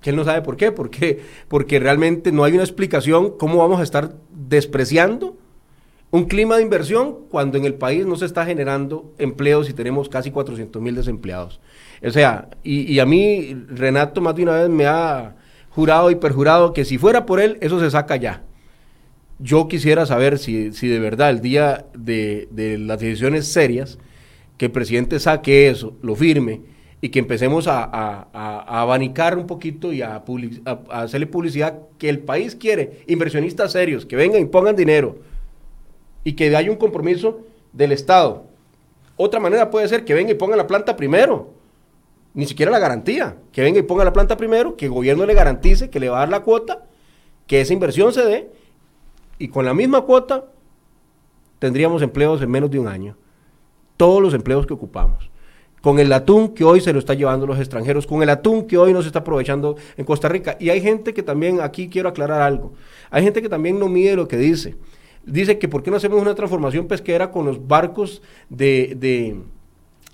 que 0.00 0.10
él 0.10 0.16
no 0.16 0.24
sabe 0.24 0.42
por 0.42 0.56
qué, 0.56 0.72
porque, 0.72 1.20
porque 1.48 1.78
realmente 1.78 2.32
no 2.32 2.44
hay 2.44 2.54
una 2.54 2.62
explicación 2.62 3.36
cómo 3.36 3.58
vamos 3.58 3.80
a 3.80 3.82
estar 3.82 4.14
despreciando 4.30 5.36
un 6.10 6.24
clima 6.24 6.56
de 6.56 6.62
inversión 6.62 7.16
cuando 7.28 7.58
en 7.58 7.64
el 7.64 7.74
país 7.74 8.06
no 8.06 8.16
se 8.16 8.24
está 8.24 8.46
generando 8.46 9.12
empleos 9.18 9.68
y 9.68 9.74
tenemos 9.74 10.08
casi 10.08 10.30
400 10.30 10.80
mil 10.80 10.94
desempleados. 10.94 11.60
O 12.02 12.10
sea, 12.10 12.48
y, 12.62 12.98
a 12.98 13.06
mí 13.06 13.54
Renato 13.68 14.20
más 14.20 14.34
de 14.34 14.44
una 14.44 14.52
vez 14.52 14.68
me 14.70 14.86
ha 14.86 15.36
jurado 15.70 16.10
y 16.10 16.14
perjurado 16.14 16.72
que 16.72 16.84
si 16.84 16.96
fuera 16.96 17.26
por 17.26 17.40
él, 17.40 17.58
eso 17.60 17.78
se 17.78 17.90
saca 17.90 18.16
ya. 18.16 18.42
Yo 19.38 19.68
quisiera 19.68 20.06
saber 20.06 20.38
si, 20.38 20.72
si 20.72 20.88
de 20.88 20.98
verdad 20.98 21.30
el 21.30 21.40
día 21.40 21.86
de, 21.96 22.48
de 22.50 22.78
las 22.78 22.98
decisiones 23.00 23.46
serias, 23.46 23.98
que 24.56 24.66
el 24.66 24.72
presidente 24.72 25.20
saque 25.20 25.68
eso, 25.68 25.94
lo 26.02 26.16
firme 26.16 26.62
y 27.00 27.10
que 27.10 27.18
empecemos 27.18 27.68
a, 27.68 28.28
abanicar 28.32 29.38
un 29.38 29.46
poquito 29.46 29.92
y 29.92 30.02
a, 30.02 30.22
hacerle 30.90 31.26
publicidad 31.26 31.78
que 31.96 32.08
el 32.08 32.20
país 32.20 32.56
quiere, 32.56 33.04
inversionistas 33.06 33.72
serios, 33.72 34.04
que 34.04 34.16
vengan 34.16 34.42
y 34.42 34.46
pongan 34.46 34.74
dinero 34.74 35.18
y 36.24 36.32
que 36.32 36.54
haya 36.54 36.70
un 36.70 36.76
compromiso 36.76 37.40
del 37.72 37.92
Estado. 37.92 38.44
Otra 39.16 39.40
manera 39.40 39.70
puede 39.70 39.88
ser 39.88 40.04
que 40.04 40.14
venga 40.14 40.32
y 40.32 40.34
ponga 40.34 40.56
la 40.56 40.66
planta 40.66 40.96
primero, 40.96 41.52
ni 42.34 42.46
siquiera 42.46 42.70
la 42.70 42.78
garantía, 42.78 43.36
que 43.52 43.62
venga 43.62 43.78
y 43.78 43.82
ponga 43.82 44.04
la 44.04 44.12
planta 44.12 44.36
primero, 44.36 44.76
que 44.76 44.86
el 44.86 44.92
gobierno 44.92 45.24
le 45.24 45.34
garantice 45.34 45.90
que 45.90 46.00
le 46.00 46.08
va 46.08 46.18
a 46.18 46.20
dar 46.20 46.28
la 46.28 46.40
cuota, 46.40 46.84
que 47.46 47.60
esa 47.60 47.72
inversión 47.72 48.12
se 48.12 48.24
dé 48.24 48.50
y 49.38 49.48
con 49.48 49.64
la 49.64 49.74
misma 49.74 50.02
cuota 50.02 50.46
tendríamos 51.60 52.02
empleos 52.02 52.42
en 52.42 52.50
menos 52.50 52.70
de 52.70 52.80
un 52.80 52.88
año. 52.88 53.16
Todos 53.96 54.20
los 54.20 54.34
empleos 54.34 54.66
que 54.66 54.74
ocupamos 54.74 55.30
con 55.80 55.98
el 55.98 56.12
atún 56.12 56.54
que 56.54 56.64
hoy 56.64 56.80
se 56.80 56.92
lo 56.92 56.98
está 56.98 57.14
llevando 57.14 57.46
los 57.46 57.58
extranjeros, 57.58 58.06
con 58.06 58.22
el 58.22 58.30
atún 58.30 58.66
que 58.66 58.78
hoy 58.78 58.92
no 58.92 59.02
se 59.02 59.08
está 59.08 59.20
aprovechando 59.20 59.76
en 59.96 60.04
Costa 60.04 60.28
Rica. 60.28 60.56
Y 60.60 60.70
hay 60.70 60.80
gente 60.80 61.14
que 61.14 61.22
también, 61.22 61.60
aquí 61.60 61.88
quiero 61.88 62.08
aclarar 62.08 62.42
algo, 62.42 62.72
hay 63.10 63.22
gente 63.22 63.42
que 63.42 63.48
también 63.48 63.78
no 63.78 63.88
mide 63.88 64.16
lo 64.16 64.28
que 64.28 64.36
dice. 64.36 64.76
Dice 65.24 65.58
que 65.58 65.68
por 65.68 65.82
qué 65.82 65.90
no 65.90 65.98
hacemos 65.98 66.22
una 66.22 66.34
transformación 66.34 66.86
pesquera 66.86 67.30
con 67.30 67.44
los 67.44 67.66
barcos 67.66 68.22
de, 68.48 68.96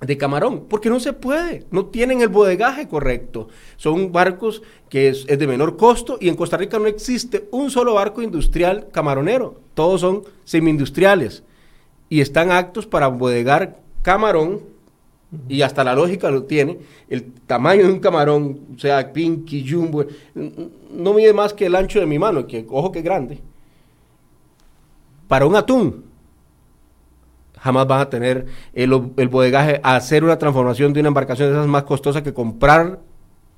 de, 0.00 0.18
camarón, 0.18 0.64
porque 0.68 0.90
no 0.90 1.00
se 1.00 1.12
puede, 1.12 1.64
no 1.70 1.86
tienen 1.86 2.20
el 2.20 2.28
bodegaje 2.28 2.88
correcto. 2.88 3.48
Son 3.76 4.12
barcos 4.12 4.62
que 4.88 5.08
es, 5.08 5.24
es, 5.28 5.38
de 5.38 5.46
menor 5.46 5.76
costo 5.76 6.18
y 6.20 6.28
en 6.28 6.34
Costa 6.34 6.56
Rica 6.56 6.78
no 6.78 6.86
existe 6.86 7.48
un 7.52 7.70
solo 7.70 7.94
barco 7.94 8.22
industrial 8.22 8.88
camaronero, 8.92 9.60
todos 9.74 10.00
son 10.00 10.24
semi-industriales 10.44 11.44
y 12.08 12.20
están 12.20 12.50
aptos 12.50 12.86
para 12.86 13.08
bodegar 13.08 13.78
camarón 14.02 14.73
y 15.48 15.62
hasta 15.62 15.84
la 15.84 15.94
lógica 15.94 16.30
lo 16.30 16.44
tiene, 16.44 16.78
el 17.08 17.32
tamaño 17.46 17.86
de 17.86 17.92
un 17.92 18.00
camarón, 18.00 18.60
sea, 18.76 19.12
pinky, 19.12 19.66
jumbo, 19.68 20.04
no 20.34 21.12
mide 21.14 21.32
más 21.32 21.52
que 21.52 21.66
el 21.66 21.74
ancho 21.74 22.00
de 22.00 22.06
mi 22.06 22.18
mano, 22.18 22.46
que 22.46 22.66
ojo 22.68 22.92
que 22.92 23.02
grande. 23.02 23.40
Para 25.28 25.46
un 25.46 25.56
atún, 25.56 26.04
jamás 27.58 27.86
van 27.86 28.00
a 28.00 28.10
tener 28.10 28.46
el, 28.74 29.12
el 29.16 29.28
bodegaje 29.28 29.80
a 29.82 29.96
hacer 29.96 30.22
una 30.22 30.38
transformación 30.38 30.92
de 30.92 31.00
una 31.00 31.08
embarcación 31.08 31.48
de 31.48 31.54
esas 31.54 31.66
más 31.66 31.84
costosa 31.84 32.22
que 32.22 32.34
comprar 32.34 33.00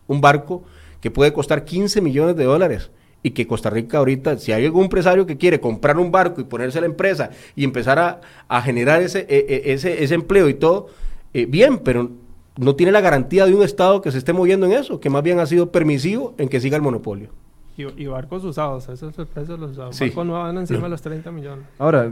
un 0.07 0.21
barco 0.21 0.63
que 1.01 1.11
puede 1.11 1.33
costar 1.33 1.65
15 1.65 2.01
millones 2.01 2.37
de 2.37 2.45
dólares 2.45 2.91
y 3.23 3.31
que 3.31 3.47
Costa 3.47 3.71
Rica 3.71 3.99
ahorita, 3.99 4.39
si 4.39 4.53
hay 4.53 4.65
algún 4.65 4.85
empresario 4.85 5.27
que 5.27 5.37
quiere 5.37 5.59
comprar 5.59 5.99
un 5.99 6.13
barco 6.13 6.41
y 6.41 6.45
ponerse 6.45 6.79
a 6.79 6.83
la 6.83 6.87
empresa 6.87 7.31
y 7.57 7.65
empezar 7.65 7.99
a, 7.99 8.21
a 8.47 8.63
generar 8.63 9.03
ese, 9.03 9.27
e, 9.29 9.47
e, 9.49 9.73
ese, 9.73 10.05
ese 10.05 10.15
empleo 10.15 10.49
y 10.49 10.55
todo, 10.55 10.89
eh, 11.37 11.47
bien, 11.47 11.81
pero 11.81 12.11
no 12.57 12.75
tiene 12.77 12.93
la 12.93 13.03
garantía 13.03 13.45
de 13.45 13.55
un 13.55 13.63
Estado 13.63 14.01
que 14.01 14.11
se 14.11 14.17
esté 14.17 14.33
moviendo 14.33 14.65
en 14.65 14.73
eso, 14.73 15.01
que 15.01 15.11
más 15.11 15.23
bien 15.23 15.39
ha 15.39 15.45
sido 15.45 15.71
permisivo 15.71 16.35
en 16.39 16.49
que 16.49 16.61
siga 16.61 16.77
el 16.77 16.83
monopolio. 16.83 17.29
Y, 17.77 18.07
barcos 18.07 18.43
usados, 18.43 18.89
ese 18.89 19.09
es 19.09 19.19
el 19.19 19.27
precio 19.27 19.55
de 19.57 19.61
los 19.61 19.73
usados. 19.73 20.01
Barcos 20.01 20.25
no 20.25 20.33
van 20.33 20.57
encima 20.57 20.85
de 20.85 20.89
los 20.89 21.03
30 21.03 21.31
millones. 21.31 21.67
Ahora, 21.79 22.11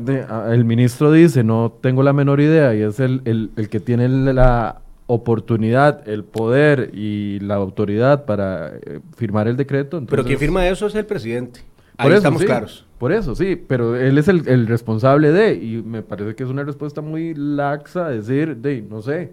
el 0.51 0.65
ministro 0.67 1.11
dice, 1.11 1.43
no 1.43 1.73
tengo 1.81 2.03
la 2.03 2.13
menor 2.13 2.43
idea, 2.43 2.75
y 2.75 2.83
es 2.83 3.01
el, 3.01 3.23
el, 3.25 3.69
que 3.71 3.81
tiene 3.81 4.07
la 4.11 4.83
oportunidad, 5.07 6.07
el 6.07 6.25
poder 6.25 6.91
y 6.93 7.41
la 7.41 7.55
autoridad 7.55 8.27
para 8.27 8.77
eh, 8.77 9.01
firmar 9.17 9.49
el 9.49 9.57
decreto. 9.57 10.05
Pero 10.07 10.23
quien 10.23 10.39
firma 10.39 10.69
eso 10.69 10.87
es 10.87 10.95
el 10.95 11.07
presidente. 11.07 11.61
Ahí 11.97 12.13
estamos 12.13 12.45
claros. 12.45 12.87
Por 12.99 13.13
eso, 13.13 13.35
sí, 13.35 13.57
pero 13.57 13.97
él 13.97 14.19
es 14.19 14.29
el, 14.29 14.67
responsable 14.67 15.31
de, 15.33 15.55
y 15.55 15.83
me 15.83 16.03
parece 16.03 16.35
que 16.35 16.43
es 16.43 16.49
una 16.49 16.65
respuesta 16.65 17.01
muy 17.01 17.35
laxa 17.35 18.09
decir, 18.09 18.57
de, 18.57 18.83
no 18.83 19.03
sé. 19.03 19.33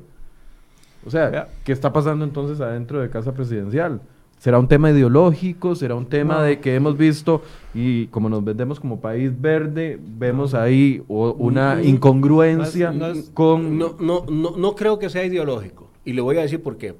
O 1.06 1.10
sea, 1.10 1.48
¿qué 1.64 1.72
está 1.72 1.94
pasando 1.94 2.26
entonces 2.26 2.60
adentro 2.60 3.00
de 3.00 3.10
Casa 3.10 3.34
Presidencial? 3.34 4.02
¿Será 4.38 4.58
un 4.58 4.68
tema 4.68 4.90
ideológico? 4.90 5.76
¿Será 5.76 5.94
un 5.96 6.08
tema 6.08 6.42
de 6.44 6.60
que 6.60 6.74
hemos 6.74 6.98
visto 6.98 7.44
y 7.76 8.08
como 8.08 8.28
nos 8.28 8.44
vendemos 8.44 8.80
como 8.80 9.00
país 9.00 9.40
verde, 9.40 10.00
vemos 10.02 10.56
ahí 10.56 11.04
una 11.08 11.76
mm, 11.76 11.84
incongruencia 11.86 12.92
con... 13.36 13.78
No, 13.78 13.96
no, 14.00 14.26
no, 14.28 14.58
no 14.58 14.76
creo 14.76 14.98
que 14.98 15.10
sea 15.10 15.24
ideológico. 15.24 15.92
Y 16.06 16.14
le 16.14 16.22
voy 16.22 16.38
a 16.38 16.42
decir 16.42 16.62
por 16.62 16.78
qué. 16.78 16.96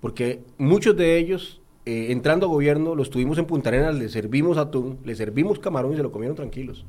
Porque 0.00 0.40
muchos 0.58 0.96
de 0.96 1.16
ellos 1.16 1.59
eh, 1.90 2.12
entrando 2.12 2.46
a 2.46 2.48
gobierno, 2.48 2.94
los 2.94 3.10
tuvimos 3.10 3.36
en 3.38 3.46
Punta 3.46 3.68
Arenas, 3.68 3.96
le 3.96 4.08
servimos 4.08 4.58
atún, 4.58 4.98
le 5.04 5.16
servimos 5.16 5.58
camarón 5.58 5.92
y 5.92 5.96
se 5.96 6.04
lo 6.04 6.12
comieron 6.12 6.36
tranquilos. 6.36 6.84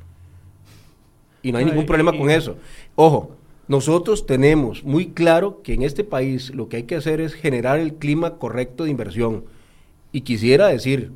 Y 1.42 1.50
no 1.50 1.58
hay 1.58 1.64
ningún 1.64 1.86
problema 1.86 2.16
con 2.16 2.30
eso. 2.30 2.56
Ojo, 2.94 3.32
nosotros 3.66 4.26
tenemos 4.26 4.84
muy 4.84 5.08
claro 5.08 5.60
que 5.62 5.74
en 5.74 5.82
este 5.82 6.04
país 6.04 6.54
lo 6.54 6.68
que 6.68 6.76
hay 6.76 6.82
que 6.84 6.94
hacer 6.94 7.20
es 7.20 7.34
generar 7.34 7.80
el 7.80 7.94
clima 7.94 8.38
correcto 8.38 8.84
de 8.84 8.90
inversión. 8.90 9.44
Y 10.12 10.20
quisiera 10.20 10.68
decir 10.68 11.10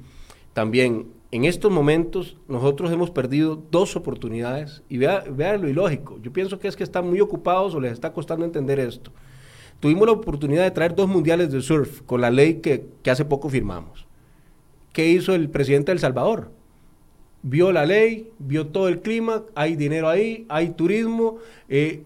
también, 0.52 1.06
en 1.30 1.44
estos 1.44 1.70
momentos 1.70 2.36
nosotros 2.48 2.90
hemos 2.90 3.12
perdido 3.12 3.62
dos 3.70 3.94
oportunidades 3.94 4.82
y 4.88 4.98
vea, 4.98 5.22
vea 5.30 5.56
lo 5.58 5.68
ilógico. 5.68 6.18
Yo 6.22 6.32
pienso 6.32 6.58
que 6.58 6.66
es 6.66 6.74
que 6.74 6.82
están 6.82 7.08
muy 7.08 7.20
ocupados 7.20 7.72
o 7.76 7.78
les 7.80 7.92
está 7.92 8.12
costando 8.12 8.44
entender 8.44 8.80
esto. 8.80 9.12
Tuvimos 9.80 10.06
la 10.06 10.12
oportunidad 10.12 10.64
de 10.64 10.70
traer 10.70 10.94
dos 10.94 11.08
mundiales 11.08 11.50
de 11.52 11.60
surf 11.60 12.00
con 12.02 12.20
la 12.20 12.30
ley 12.30 12.54
que, 12.54 12.86
hace 13.10 13.24
poco 13.24 13.48
firmamos. 13.48 14.06
¿Qué 14.92 15.08
hizo 15.08 15.34
el 15.34 15.50
presidente 15.50 15.90
de 15.90 15.94
El 15.94 15.98
Salvador? 16.00 16.50
Vio 17.42 17.70
la 17.72 17.84
ley, 17.84 18.30
vio 18.38 18.68
todo 18.68 18.88
el 18.88 19.00
clima, 19.00 19.42
hay 19.54 19.76
dinero 19.76 20.08
ahí, 20.08 20.46
hay 20.48 20.70
turismo, 20.70 21.38
eh, 21.68 22.02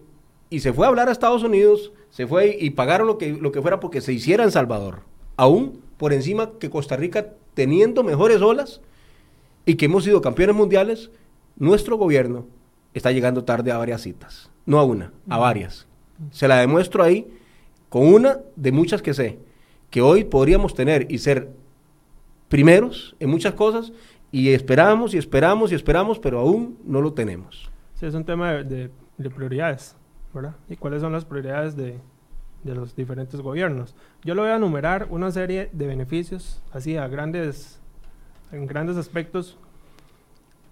y 0.49 0.59
se 0.59 0.73
fue 0.73 0.85
a 0.85 0.89
hablar 0.89 1.07
a 1.07 1.13
Estados 1.13 1.43
Unidos, 1.43 1.93
se 2.09 2.27
fue 2.27 2.57
y 2.59 2.71
pagaron 2.71 3.07
lo 3.07 3.17
que, 3.17 3.31
lo 3.31 3.51
que 3.51 3.61
fuera 3.61 3.79
porque 3.79 4.01
se 4.01 4.11
hiciera 4.11 4.43
en 4.43 4.51
Salvador. 4.51 5.03
Aún 5.37 5.81
por 5.97 6.13
encima 6.13 6.51
que 6.59 6.69
Costa 6.69 6.97
Rica 6.97 7.29
teniendo 7.53 8.03
mejores 8.03 8.41
olas 8.41 8.81
y 9.65 9.75
que 9.75 9.85
hemos 9.85 10.03
sido 10.03 10.21
campeones 10.21 10.55
mundiales, 10.55 11.09
nuestro 11.55 11.97
gobierno 11.97 12.45
está 12.93 13.11
llegando 13.11 13.45
tarde 13.45 13.71
a 13.71 13.77
varias 13.77 14.01
citas. 14.01 14.51
No 14.65 14.79
a 14.79 14.83
una, 14.83 15.13
a 15.29 15.37
varias. 15.37 15.87
Se 16.31 16.47
la 16.47 16.59
demuestro 16.59 17.03
ahí 17.03 17.27
con 17.91 18.07
una 18.07 18.39
de 18.55 18.71
muchas 18.71 19.01
que 19.01 19.13
sé, 19.13 19.37
que 19.89 20.01
hoy 20.01 20.23
podríamos 20.23 20.73
tener 20.73 21.11
y 21.11 21.17
ser 21.17 21.51
primeros 22.47 23.17
en 23.19 23.29
muchas 23.29 23.53
cosas 23.53 23.91
y 24.31 24.53
esperamos 24.53 25.13
y 25.13 25.17
esperamos 25.17 25.73
y 25.73 25.75
esperamos, 25.75 26.17
pero 26.17 26.39
aún 26.39 26.79
no 26.85 27.01
lo 27.01 27.11
tenemos. 27.11 27.69
Sí, 27.95 28.05
es 28.05 28.13
un 28.13 28.23
tema 28.23 28.53
de, 28.53 28.89
prioridades, 29.35 29.97
¿verdad? 30.33 30.55
¿Y 30.69 30.77
cuáles 30.77 31.01
son 31.01 31.11
las 31.11 31.25
prioridades 31.25 31.75
de, 31.75 31.97
de, 32.63 32.75
los 32.75 32.95
diferentes 32.95 33.41
gobiernos? 33.41 33.93
Yo 34.23 34.35
lo 34.35 34.43
voy 34.43 34.51
a 34.51 34.55
enumerar 34.55 35.07
una 35.09 35.29
serie 35.29 35.69
de 35.73 35.85
beneficios, 35.85 36.61
así 36.71 36.95
a 36.95 37.09
grandes, 37.09 37.81
en 38.53 38.67
grandes 38.67 38.95
aspectos, 38.95 39.57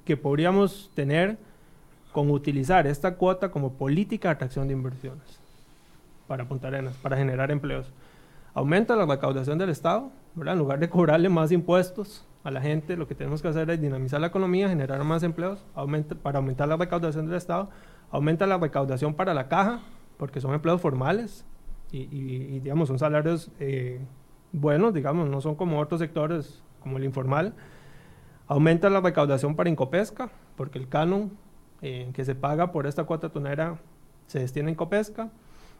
que 0.05 0.15
podríamos 0.15 0.89
tener 0.93 1.37
con 2.13 2.31
utilizar 2.31 2.87
esta 2.87 3.15
cuota 3.15 3.51
como 3.51 3.73
política 3.73 4.29
de 4.29 4.35
atracción 4.35 4.69
de 4.69 4.73
inversiones 4.73 5.48
para 6.29 6.47
Punta 6.47 6.67
Arenas, 6.67 6.95
para 6.97 7.17
generar 7.17 7.49
empleos. 7.51 7.91
Aumenta 8.53 8.95
la 8.95 9.05
recaudación 9.05 9.57
del 9.57 9.69
Estado, 9.71 10.11
¿verdad? 10.35 10.53
En 10.53 10.59
lugar 10.59 10.79
de 10.79 10.87
cobrarle 10.87 11.27
más 11.27 11.51
impuestos 11.51 12.25
a 12.43 12.51
la 12.51 12.61
gente, 12.61 12.95
lo 12.95 13.07
que 13.07 13.15
tenemos 13.15 13.41
que 13.41 13.47
hacer 13.47 13.69
es 13.71 13.81
dinamizar 13.81 14.21
la 14.21 14.27
economía, 14.27 14.69
generar 14.69 15.03
más 15.03 15.23
empleos, 15.23 15.65
para 16.21 16.37
aumentar 16.37 16.67
la 16.67 16.77
recaudación 16.77 17.25
del 17.25 17.35
Estado, 17.35 17.69
aumenta 18.11 18.45
la 18.45 18.59
recaudación 18.59 19.15
para 19.15 19.33
la 19.33 19.47
caja, 19.47 19.79
porque 20.17 20.39
son 20.39 20.53
empleos 20.53 20.79
formales 20.79 21.45
y, 21.91 22.59
digamos, 22.59 22.87
son 22.87 22.99
salarios 22.99 23.51
eh, 23.59 23.99
buenos, 24.51 24.93
digamos, 24.93 25.27
no 25.27 25.41
son 25.41 25.55
como 25.55 25.79
otros 25.79 25.99
sectores, 25.99 26.63
como 26.79 26.97
el 26.97 27.05
informal. 27.05 27.55
Aumenta 28.47 28.89
la 28.91 29.01
recaudación 29.01 29.55
para 29.55 29.69
Incopesca, 29.69 30.29
porque 30.55 30.77
el 30.77 30.87
canon 30.87 31.31
eh, 31.81 32.11
que 32.13 32.23
se 32.23 32.35
paga 32.35 32.71
por 32.71 32.85
esta 32.85 33.05
cuota 33.05 33.29
tonera 33.29 33.79
se 34.27 34.39
destina 34.39 34.67
a 34.67 34.71
Incopesca 34.71 35.31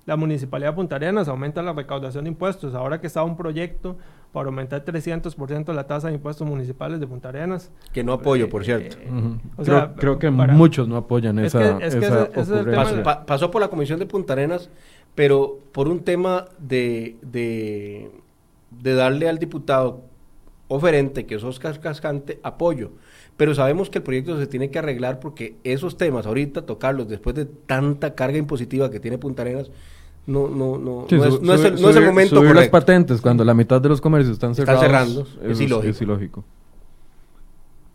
la 0.10 0.16
Municipalidad 0.16 0.72
de 0.72 0.76
Punta 0.76 0.95
Arenas 0.95 1.28
aumenta 1.28 1.62
la 1.62 1.72
recaudación 1.72 2.24
de 2.24 2.32
impuestos. 2.32 2.74
Ahora 2.74 2.99
que 2.99 3.05
está 3.05 3.22
un 3.22 3.38
proyecto 3.38 3.95
para 4.34 4.47
aumentar 4.47 4.84
300% 4.84 5.72
la 5.72 5.86
tasa 5.86 6.07
de 6.07 6.16
impuestos 6.16 6.47
municipales 6.47 6.99
de 6.99 7.05
Punta 7.05 7.30
Arenas. 7.30 7.72
Que 7.93 8.03
no 8.03 8.14
apoyo, 8.14 8.49
por 8.49 8.66
cierto. 8.66 8.97
Eh, 8.97 9.88
creo, 9.97 10.18
que 10.18 10.32
muchos 10.32 10.88
no 10.88 10.97
apoyan 10.97 11.38
esa, 11.38 11.78
Pasó 13.28 13.51
por 13.51 13.62
la 13.62 13.68
Comisión 13.68 13.99
de 13.99 14.07
Punta 14.07 14.34
Arenas, 14.34 14.72
pero 15.14 15.60
por 15.72 15.88
un 15.88 15.99
tema 15.99 16.45
de, 16.57 17.18
de, 17.22 18.10
de 18.72 18.93
darle 18.95 19.30
al 19.30 19.38
diputado 19.38 20.01
oferente, 20.70 21.28
que 21.28 21.36
es 21.36 21.43
Oscar 21.43 21.80
Cascante, 21.80 22.39
apoyo 22.41 22.93
pero 23.39 23.55
sabemos 23.55 23.89
que 23.89 23.99
el 23.99 24.03
proyecto 24.03 24.38
se 24.38 24.47
tiene 24.47 24.70
que 24.70 24.80
arreglar 24.80 25.22
porque 25.22 25.55
esos 25.64 25.95
temas, 25.95 26.26
ahorita 26.26 26.66
tocarlos 26.66 27.07
después 27.07 27.34
de 27.38 27.45
tanta 27.45 28.14
carga 28.14 28.38
impositiva 28.38 28.91
que 28.91 28.99
tiene 28.99 29.18
Punta 29.18 29.43
Arenas, 29.43 29.72
no, 30.28 30.47
no, 30.47 30.78
no, 30.78 31.07
no, 31.09 31.53
es, 31.53 31.95
el, 31.95 32.05
momento 32.05 32.36
subir 32.36 32.55
las 32.55 32.70
patentes 32.70 33.20
cuando 33.20 33.43
la 33.43 33.53
mitad 33.53 33.82
de 33.82 33.89
los 33.89 33.99
comercios 33.99 34.34
están 34.34 34.53
cerrados. 34.53 34.82
cerrando, 34.82 35.28
es, 35.43 35.59
ilógico. 35.59 35.89
Es 35.89 36.01
ilógico. 36.01 36.43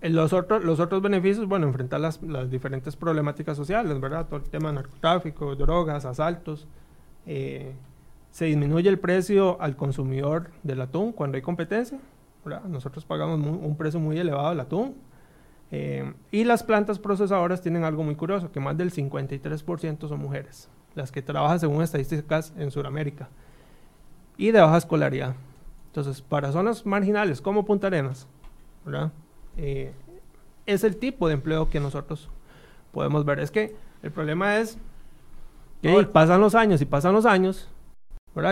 Eh, 0.01 0.11
los, 0.11 0.33
otros, 0.33 0.65
los 0.65 0.81
otros 0.81 1.01
beneficios, 1.01 1.47
bueno, 1.47 1.67
enfrentar 1.67 2.01
las, 2.01 2.23
las, 2.23 2.51
diferentes 2.51 2.97
problemáticas 2.97 3.57
sociales, 3.57 4.01
¿verdad? 4.01 4.27
Todo 4.27 4.39
el 4.41 4.51
tema 4.51 4.69
de 4.69 4.75
narcotráfico, 4.77 5.55
drogas, 5.57 6.05
asaltos, 6.05 6.67
Eh, 7.27 7.73
se 8.31 8.47
disminuye 8.47 8.89
el 8.89 8.99
precio 8.99 9.61
al 9.63 9.77
consumidor 9.77 10.51
del 10.65 10.81
atún 10.81 11.13
cuando 11.13 11.37
hay 11.37 11.43
competencia. 11.43 12.01
Nosotros 12.69 13.05
pagamos 13.05 13.39
un 13.39 13.77
precio 13.77 14.01
muy 14.01 14.19
elevado 14.19 14.51
del 14.51 14.61
atún. 14.61 14.97
Eh, 15.71 16.13
y 16.33 16.45
las 16.45 16.63
plantas 16.63 16.99
procesadoras 16.99 17.63
tienen 17.63 17.85
algo 17.85 18.03
muy 18.03 18.17
curioso, 18.17 18.51
que 18.51 18.61
más 18.61 18.77
del 18.77 18.93
53% 18.93 20.09
son 20.09 20.21
mujeres, 20.21 20.69
las 20.95 21.13
que 21.13 21.23
trabajan 21.23 21.61
según 21.61 21.83
estadísticas 21.83 22.53
en 22.57 22.71
Sudamérica, 22.71 23.29
y 24.37 24.51
de 24.51 24.61
baja 24.61 24.79
escolaridad. 24.79 25.35
Entonces, 25.87 26.21
para 26.23 26.51
zonas 26.53 26.85
marginales 26.87 27.41
como 27.41 27.65
Punta 27.65 27.87
Arenas, 27.87 28.27
eh, 29.57 29.93
es 30.67 30.85
el 30.85 30.97
tipo 30.97 31.29
de 31.29 31.35
empleo 31.35 31.71
que 31.71 31.81
nosotros 31.81 32.29
podemos 32.93 33.25
ver. 33.25 33.41
Es 33.41 33.51
que 33.51 33.77
el 34.03 34.11
problema 34.11 34.57
es 34.59 34.79
que 35.83 36.03
pasan 36.05 36.41
los 36.41 36.55
años 36.55 36.81
y 36.81 36.85
pasan 36.85 37.13
los 37.13 37.27
años. 37.27 37.69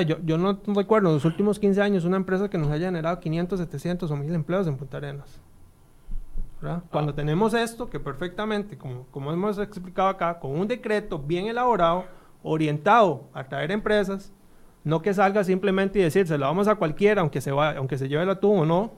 Yo, 0.07 0.19
yo 0.23 0.39
no 0.39 0.61
recuerdo 0.67 1.09
en 1.09 1.15
los 1.15 1.25
últimos 1.25 1.59
15 1.59 1.83
años 1.83 2.05
una 2.05 2.17
empresa 2.17 2.49
que 2.49 2.59
nos 2.59 2.71
haya 2.71 2.87
generado 2.87 3.19
500, 3.19 3.59
700 3.59 4.11
o 4.11 4.17
1000 4.17 4.35
empleos 4.35 4.67
en 4.69 4.77
Punta 4.77 4.99
Arenas. 4.99 5.41
Cuando 6.91 7.11
ah. 7.11 7.15
tenemos 7.17 7.55
esto, 7.55 7.91
que 7.91 7.99
perfectamente, 7.99 8.79
como, 8.79 9.07
como 9.11 9.33
hemos 9.33 9.59
explicado 9.59 10.09
acá, 10.09 10.39
con 10.39 10.53
un 10.53 10.69
decreto 10.69 11.19
bien 11.19 11.47
elaborado, 11.47 12.05
orientado 12.43 13.29
a 13.33 13.45
traer 13.45 13.71
empresas, 13.71 14.33
no 14.85 15.03
que 15.03 15.15
salga 15.15 15.45
simplemente 15.45 15.99
y 15.99 16.03
decir, 16.03 16.27
se 16.27 16.39
lo 16.39 16.47
vamos 16.47 16.69
a 16.69 16.75
cualquiera, 16.75 17.21
aunque 17.21 17.41
se, 17.41 17.53
va, 17.53 17.73
aunque 17.73 17.99
se 17.99 18.09
lleve 18.09 18.23
el 18.25 18.31
atún 18.31 18.61
o 18.61 18.67
no. 18.67 18.93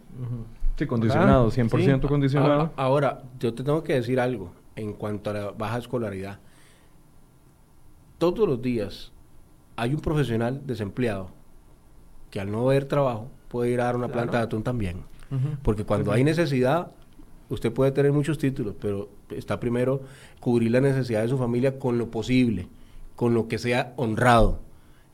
Sí, 0.76 0.86
condicionado, 0.86 1.50
100% 1.50 2.08
condicionado. 2.08 2.72
Ahora, 2.76 3.22
yo 3.38 3.54
te 3.54 3.62
tengo 3.62 3.82
que 3.82 3.94
decir 3.94 4.18
algo 4.18 4.52
en 4.76 4.92
cuanto 4.92 5.30
a 5.30 5.32
la 5.32 5.50
baja 5.50 5.78
escolaridad. 5.78 6.38
Todos 8.18 8.48
los 8.48 8.60
días 8.60 9.12
hay 9.76 9.94
un 9.94 10.00
profesional 10.00 10.62
desempleado 10.66 11.30
que 12.30 12.40
al 12.40 12.50
no 12.50 12.64
ver 12.66 12.86
trabajo 12.86 13.28
puede 13.48 13.70
ir 13.70 13.80
a 13.80 13.84
dar 13.84 13.96
una 13.96 14.08
planta 14.08 14.38
de 14.38 14.44
atún 14.44 14.62
también. 14.62 15.02
Porque 15.62 15.84
cuando 15.84 16.12
hay 16.12 16.22
necesidad, 16.22 16.92
usted 17.48 17.72
puede 17.72 17.90
tener 17.90 18.12
muchos 18.12 18.38
títulos, 18.38 18.74
pero 18.80 19.08
está 19.30 19.58
primero 19.58 20.02
cubrir 20.38 20.70
la 20.70 20.80
necesidad 20.80 21.22
de 21.22 21.28
su 21.28 21.38
familia 21.38 21.78
con 21.78 21.98
lo 21.98 22.08
posible, 22.08 22.68
con 23.16 23.34
lo 23.34 23.48
que 23.48 23.58
sea 23.58 23.92
honrado. 23.96 24.60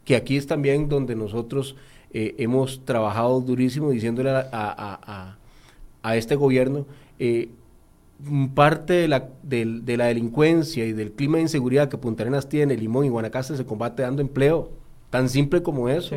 Que 0.04 0.16
aquí 0.16 0.36
es 0.36 0.46
también 0.46 0.88
donde 0.88 1.14
nosotros 1.14 1.76
eh, 2.12 2.34
hemos 2.38 2.84
trabajado 2.84 3.40
durísimo 3.40 3.90
diciéndole 3.90 4.30
a, 4.30 5.36
este 6.14 6.34
gobierno, 6.34 6.86
eh, 7.18 7.50
parte 8.54 8.94
de 8.94 9.08
la, 9.08 9.28
de, 9.42 9.96
la 9.96 10.06
delincuencia 10.06 10.84
y 10.86 10.92
del 10.92 11.12
clima 11.12 11.36
de 11.36 11.42
inseguridad 11.42 11.88
que 11.88 11.98
Punta 11.98 12.22
Arenas 12.22 12.48
tiene, 12.48 12.76
Limón 12.76 13.04
y 13.04 13.08
Guanacaste 13.08 13.56
se 13.56 13.64
combate 13.64 14.02
dando 14.02 14.22
empleo, 14.22 14.70
tan 15.10 15.28
simple 15.28 15.62
como 15.62 15.88
eso. 15.88 16.16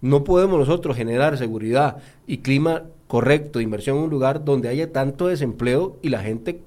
no 0.00 0.24
podemos 0.24 0.58
nosotros 0.58 0.96
generar 0.96 1.36
seguridad 1.36 1.98
y 2.26 2.38
clima 2.38 2.84
correcto, 3.06 3.60
inversión 3.60 3.98
en 3.98 4.04
un 4.04 4.10
lugar 4.10 4.44
donde 4.44 4.68
haya 4.68 4.92
tanto 4.92 5.26
desempleo 5.26 5.96
y 6.00 6.08
la 6.08 6.22
gente 6.22 6.62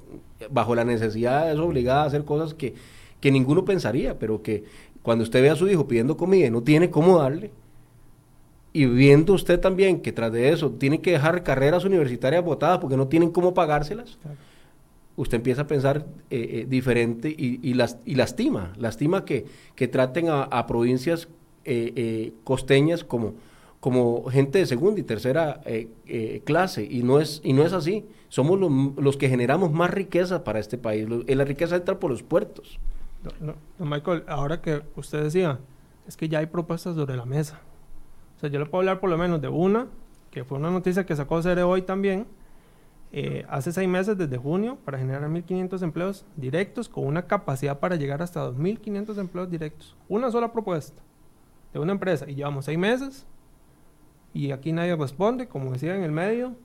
bajo 0.51 0.75
la 0.75 0.83
necesidad 0.83 1.51
es 1.51 1.57
obligada 1.57 2.03
a 2.03 2.05
hacer 2.05 2.23
cosas 2.23 2.53
que, 2.53 2.75
que 3.25 3.31
ninguno 3.31 3.65
pensaría, 3.65 4.19
pero 4.19 4.43
que 4.43 4.65
cuando 5.01 5.23
usted 5.23 5.41
ve 5.41 5.49
a 5.49 5.55
su 5.55 5.67
hijo 5.67 5.87
pidiendo 5.87 6.15
comida 6.15 6.45
y 6.45 6.51
no 6.51 6.61
tiene 6.61 6.91
cómo 6.91 7.17
darle, 7.17 7.49
y 8.71 8.85
viendo 8.85 9.33
usted 9.33 9.59
también 9.59 9.99
que 9.99 10.11
tras 10.11 10.31
de 10.31 10.49
eso 10.49 10.69
tiene 10.69 11.01
que 11.01 11.13
dejar 11.13 11.41
carreras 11.41 11.85
universitarias 11.85 12.45
votadas 12.45 12.77
porque 12.77 12.95
no 12.95 13.07
tienen 13.07 13.31
cómo 13.31 13.55
pagárselas, 13.55 14.19
usted 15.15 15.37
empieza 15.37 15.63
a 15.63 15.67
pensar 15.67 16.05
eh, 16.29 16.49
eh, 16.51 16.65
diferente 16.69 17.33
y, 17.35 17.73
las, 17.73 17.97
y 18.05 18.13
lastima, 18.13 18.73
lastima 18.77 19.25
que, 19.25 19.47
que 19.73 19.87
traten 19.87 20.27
a, 20.29 20.67
provincias 20.67 21.27
eh, 21.63 22.31
costeñas 22.43 23.03
como 23.03 23.33
como 23.79 24.25
gente 24.25 24.59
de 24.59 24.67
segunda 24.67 24.99
y 24.99 25.03
tercera 25.03 25.61
clase 26.43 26.87
y 26.87 27.01
no 27.01 27.19
es 27.19 27.41
y 27.43 27.53
no 27.53 27.65
es 27.65 27.73
así. 27.73 28.05
Somos 28.29 28.59
los 28.97 29.17
que 29.17 29.29
generamos 29.29 29.71
más 29.71 29.89
riqueza 29.91 30.43
para 30.43 30.59
este 30.59 30.77
país. 30.77 31.07
La 31.27 31.43
riqueza 31.43 31.75
entra 31.75 31.99
por 31.99 32.11
los 32.11 32.21
puertos 32.21 32.79
no, 33.39 33.55
Michael 33.79 34.23
ahora 34.27 34.61
que 34.61 34.83
usted 34.95 35.23
decía 35.23 35.59
es 36.07 36.17
que 36.17 36.29
ya 36.29 36.39
hay 36.39 36.45
propuestas 36.45 36.95
sobre 36.95 37.15
la 37.15 37.25
mesa. 37.25 37.59
O 38.37 38.39
sea 38.39 38.49
yo 38.49 38.59
le 38.59 38.65
puedo 38.65 38.81
hablar 38.81 38.99
por 38.99 39.09
lo 39.09 39.17
menos 39.17 39.41
de 39.41 39.47
una 39.47 39.87
que 40.31 40.43
fue 40.43 40.57
una 40.57 40.69
noticia 40.69 41.05
que 41.05 41.15
sacó 41.15 41.41
Cere 41.41 41.63
hoy 41.63 41.81
también 41.81 42.27
eh, 43.11 43.45
hace 43.47 43.71
seis 43.71 43.87
meses 43.87 44.17
desde 44.17 44.37
junio 44.37 44.77
para 44.83 44.97
generar 44.97 45.21
1.500 45.29 45.81
empleos 45.83 46.25
directos 46.35 46.89
con 46.89 47.05
una 47.05 47.27
capacidad 47.27 47.79
para 47.79 47.95
llegar 47.95 48.21
hasta 48.21 48.45
2.500 48.51 49.17
empleos 49.19 49.49
directos. 49.49 49.95
Una 50.09 50.29
sola 50.31 50.51
propuesta 50.51 51.01
de 51.71 51.79
una 51.79 51.93
empresa. 51.93 52.29
Y 52.29 52.35
llevamos 52.35 52.65
seis 52.65 52.77
meses 52.77 53.25
y 54.33 54.51
aquí 54.51 54.73
nadie 54.73 54.95
responde, 54.95 55.47
como 55.47 55.71
decía 55.71 55.95
en 55.95 56.03
el 56.03 56.11
medio. 56.11 56.55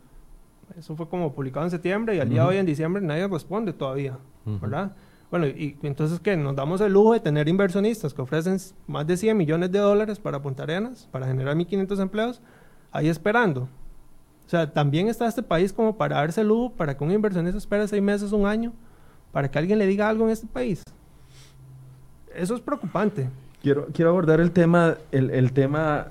Eso 0.77 0.97
fue 0.97 1.09
como 1.09 1.33
publicado 1.33 1.65
en 1.67 1.71
septiembre 1.71 2.17
y 2.17 2.21
al 2.21 2.29
día 2.29 2.43
de 2.43 2.49
hoy 2.49 2.57
en 2.57 2.67
diciembre 2.67 3.03
nadie 3.03 3.29
responde 3.29 3.73
todavía, 3.73 4.19
¿verdad? 4.45 4.97
Bueno, 5.31 5.47
y, 5.47 5.77
entonces 5.83 6.19
que 6.19 6.37
nos 6.37 6.57
damos 6.57 6.81
el 6.81 6.93
lujo 6.93 7.13
de 7.13 7.21
tener 7.21 7.49
inversionistas 7.49 8.13
que 8.13 8.23
ofrecen 8.23 8.59
más 8.87 9.07
de 9.07 9.17
100 9.17 9.37
millones 9.37 9.71
de 9.71 9.79
dólares 9.79 10.19
para 10.19 10.43
Punta 10.43 10.65
Arenas, 10.65 11.09
para 11.13 11.27
generar 11.27 11.57
1.500 11.57 12.01
empleos, 12.01 12.41
ahí 12.91 13.09
esperando. 13.09 13.69
O 14.47 14.51
sea, 14.51 14.73
también 14.73 15.07
está 15.07 15.29
este 15.29 15.45
país 15.45 15.73
como 15.73 15.97
para 15.97 16.17
darse 16.17 16.41
el 16.41 16.49
lujo, 16.49 16.73
para 16.73 16.97
que 16.97 17.05
un 17.05 17.13
inversionista 17.13 17.57
espere 17.57 17.87
seis 17.87 18.03
meses, 18.03 18.33
un 18.33 18.47
año, 18.47 18.73
para 19.31 19.49
que 19.49 19.59
alguien 19.59 19.79
le 19.79 19.87
diga 19.87 20.09
algo 20.09 20.25
en 20.25 20.31
este 20.31 20.49
país. 20.49 20.83
Eso 22.35 22.57
es 22.57 22.61
preocupante. 22.61 23.29
Quiero, 23.63 23.87
quiero 23.93 24.11
abordar 24.11 24.41
el 24.41 24.51
tema, 24.51 24.97
el, 25.13 25.31
el 25.31 25.53
tema 25.53 26.09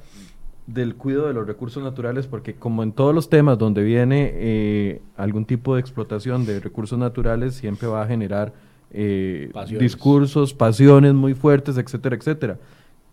del 0.67 0.95
cuidado 0.95 1.27
de 1.27 1.33
los 1.33 1.47
recursos 1.47 1.83
naturales, 1.83 2.27
porque 2.27 2.55
como 2.55 2.83
en 2.83 2.93
todos 2.93 3.13
los 3.13 3.29
temas 3.29 3.57
donde 3.57 3.83
viene 3.83 4.31
eh, 4.35 5.01
algún 5.17 5.43
tipo 5.43 5.75
de 5.75 5.81
explotación 5.81 6.45
de 6.45 6.61
recursos 6.61 6.97
naturales, 6.97 7.55
siempre 7.55 7.87
va 7.89 8.03
a 8.03 8.07
generar 8.07 8.53
eh, 8.91 9.51
discursos, 9.79 10.53
pasiones 10.53 11.13
muy 11.13 11.33
fuertes, 11.33 11.77
etcétera, 11.77 12.15
etcétera. 12.15 12.57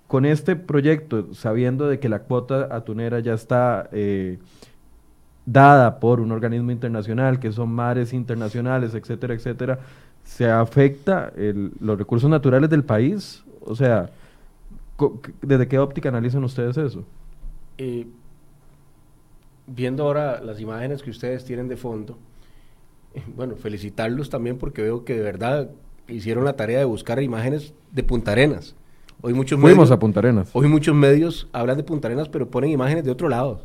Con 0.07 0.25
este 0.25 0.57
proyecto, 0.57 1.35
sabiendo 1.35 1.89
de 1.89 1.99
que 1.99 2.09
la 2.09 2.21
cuota 2.21 2.69
atunera 2.71 3.21
ya 3.21 3.35
está 3.35 3.89
eh, 3.93 4.39
dada 5.45 5.99
por 5.99 6.21
un 6.21 6.33
organismo 6.33 6.71
internacional, 6.71 7.41
que 7.41 7.53
son 7.53 7.71
mares 7.71 8.13
internacionales, 8.13 8.95
etcétera, 8.95 9.35
etcétera, 9.35 9.79
¿se 10.25 10.49
afecta 10.49 11.33
los 11.81 11.99
recursos 11.99 12.31
naturales 12.31 12.71
del 12.71 12.85
país? 12.85 13.45
O 13.61 13.75
sea, 13.75 14.11
¿desde 15.43 15.69
qué 15.69 15.79
óptica 15.79 16.09
analizan 16.09 16.45
ustedes 16.45 16.77
eso? 16.77 17.05
Eh, 17.79 18.07
viendo 19.67 20.05
ahora 20.05 20.41
las 20.41 20.61
imágenes 20.61 21.03
que 21.03 21.11
ustedes 21.11 21.45
tienen 21.45 21.69
de 21.69 21.77
fondo, 21.77 22.17
bueno, 23.37 23.57
felicitarlos 23.57 24.31
también 24.31 24.59
porque 24.59 24.83
veo 24.83 25.05
que 25.05 25.15
de 25.15 25.23
verdad 25.23 25.71
hicieron 26.09 26.45
la 26.45 26.55
tarea 26.55 26.79
de 26.79 26.85
buscar 26.85 27.23
imágenes 27.23 27.75
de 27.93 28.03
Punta 28.03 28.33
Arenas. 28.33 28.75
Hoy 29.23 29.33
muchos 29.33 29.59
Fuimos 29.59 29.77
medios, 29.77 29.91
a 29.91 29.99
Punta 29.99 30.21
Arenas. 30.21 30.51
Hoy 30.53 30.69
muchos 30.69 30.95
medios 30.95 31.49
hablan 31.53 31.77
de 31.77 31.83
Punta 31.83 32.09
Arenas, 32.09 32.29
pero 32.29 32.51
ponen 32.51 32.71
imágenes 32.71 33.05
de 33.05 33.11
otro 33.11 33.29
lado. 33.29 33.65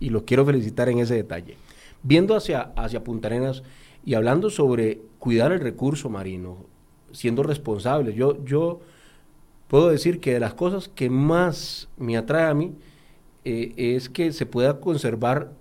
Y 0.00 0.10
los 0.10 0.22
quiero 0.22 0.44
felicitar 0.44 0.88
en 0.88 0.98
ese 0.98 1.14
detalle. 1.14 1.56
Viendo 2.02 2.34
hacia, 2.34 2.72
hacia 2.76 3.04
Punta 3.04 3.28
Arenas 3.28 3.62
y 4.04 4.14
hablando 4.14 4.50
sobre 4.50 5.00
cuidar 5.18 5.52
el 5.52 5.60
recurso 5.60 6.08
marino, 6.08 6.64
siendo 7.12 7.42
responsables, 7.42 8.14
yo, 8.14 8.42
yo 8.44 8.80
puedo 9.68 9.88
decir 9.88 10.20
que 10.20 10.32
de 10.32 10.40
las 10.40 10.54
cosas 10.54 10.88
que 10.88 11.10
más 11.10 11.88
me 11.98 12.16
atrae 12.16 12.48
a 12.48 12.54
mí 12.54 12.74
eh, 13.44 13.72
es 13.76 14.08
que 14.08 14.32
se 14.32 14.46
pueda 14.46 14.80
conservar 14.80 15.52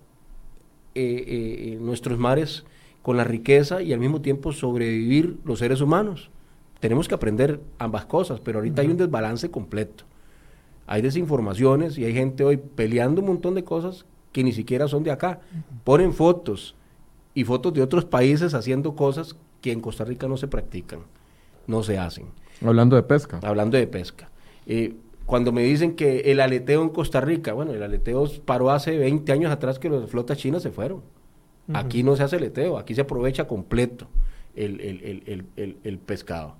eh, 0.95 1.73
eh, 1.73 1.77
nuestros 1.81 2.17
mares 2.17 2.63
con 3.05 3.17
la 3.17 3.23
riqueza 3.23 3.83
y 3.83 3.93
al 3.93 3.99
mismo 3.99 4.21
tiempo 4.21 4.51
sobrevivir 4.51 5.37
los 5.45 5.59
seres 5.59 5.79
humanos. 5.79 6.31
Tenemos 6.79 7.07
que 7.07 7.13
aprender 7.13 7.59
ambas 7.77 8.07
cosas, 8.07 8.39
pero 8.39 8.57
ahorita 8.57 8.81
hay 8.81 8.87
un 8.87 8.97
desbalance 8.97 9.51
completo. 9.51 10.05
Hay 10.87 11.03
desinformaciones 11.03 11.99
y 11.99 12.05
hay 12.05 12.15
gente 12.15 12.43
hoy 12.43 12.57
peleando 12.57 13.21
un 13.21 13.27
montón 13.27 13.53
de 13.53 13.63
cosas 13.63 14.07
que 14.31 14.43
ni 14.43 14.53
siquiera 14.53 14.87
son 14.87 15.03
de 15.03 15.11
acá. 15.11 15.39
Ponen 15.83 16.13
fotos 16.13 16.73
y 17.35 17.43
fotos 17.43 17.75
de 17.75 17.83
otros 17.83 18.05
países 18.05 18.55
haciendo 18.55 18.95
cosas 18.95 19.35
que 19.61 19.71
en 19.71 19.81
Costa 19.81 20.03
Rica 20.03 20.27
no 20.27 20.37
se 20.37 20.47
practican, 20.47 21.01
no 21.67 21.83
se 21.83 21.99
hacen. 21.99 22.25
Hablando 22.65 22.95
de 22.95 23.03
pesca. 23.03 23.39
Hablando 23.43 23.77
de 23.77 23.85
pesca 23.85 24.31
cuando 25.25 25.51
me 25.51 25.63
dicen 25.63 25.95
que 25.95 26.31
el 26.31 26.39
aleteo 26.39 26.83
en 26.83 26.89
Costa 26.89 27.19
Rica, 27.19 27.53
bueno, 27.53 27.73
el 27.73 27.81
aleteo 27.81 28.29
paró 28.45 28.69
hace 28.69 28.97
20 28.97 29.31
años 29.31 29.51
atrás 29.51 29.79
que 29.79 29.89
las 29.89 30.09
flotas 30.09 30.37
chinas 30.37 30.61
se 30.61 30.71
fueron. 30.71 31.01
Aquí 31.73 32.03
no 32.03 32.15
se 32.15 32.23
hace 32.23 32.35
aleteo, 32.35 32.77
aquí 32.77 32.93
se 32.93 33.01
aprovecha 33.01 33.45
completo 33.45 34.07
el, 34.55 35.99
pescado. 36.05 36.55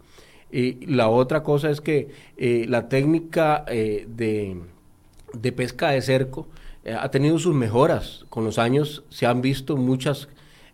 Y 0.51 0.85
la 0.85 1.09
otra 1.09 1.43
cosa 1.43 1.69
es 1.69 1.81
que 1.81 2.09
eh, 2.37 2.65
la 2.67 2.87
técnica 2.87 3.65
eh, 3.67 4.07
de, 4.07 5.51
pesca 5.51 5.89
de 5.89 6.01
cerco 6.01 6.47
eh, 6.83 6.95
ha 6.97 7.09
tenido 7.11 7.37
sus 7.39 7.53
mejoras. 7.53 8.25
Con 8.29 8.43
los 8.43 8.57
años 8.57 9.03
se 9.09 9.25
han 9.25 9.41
visto 9.41 9.77
muchas 9.77 10.27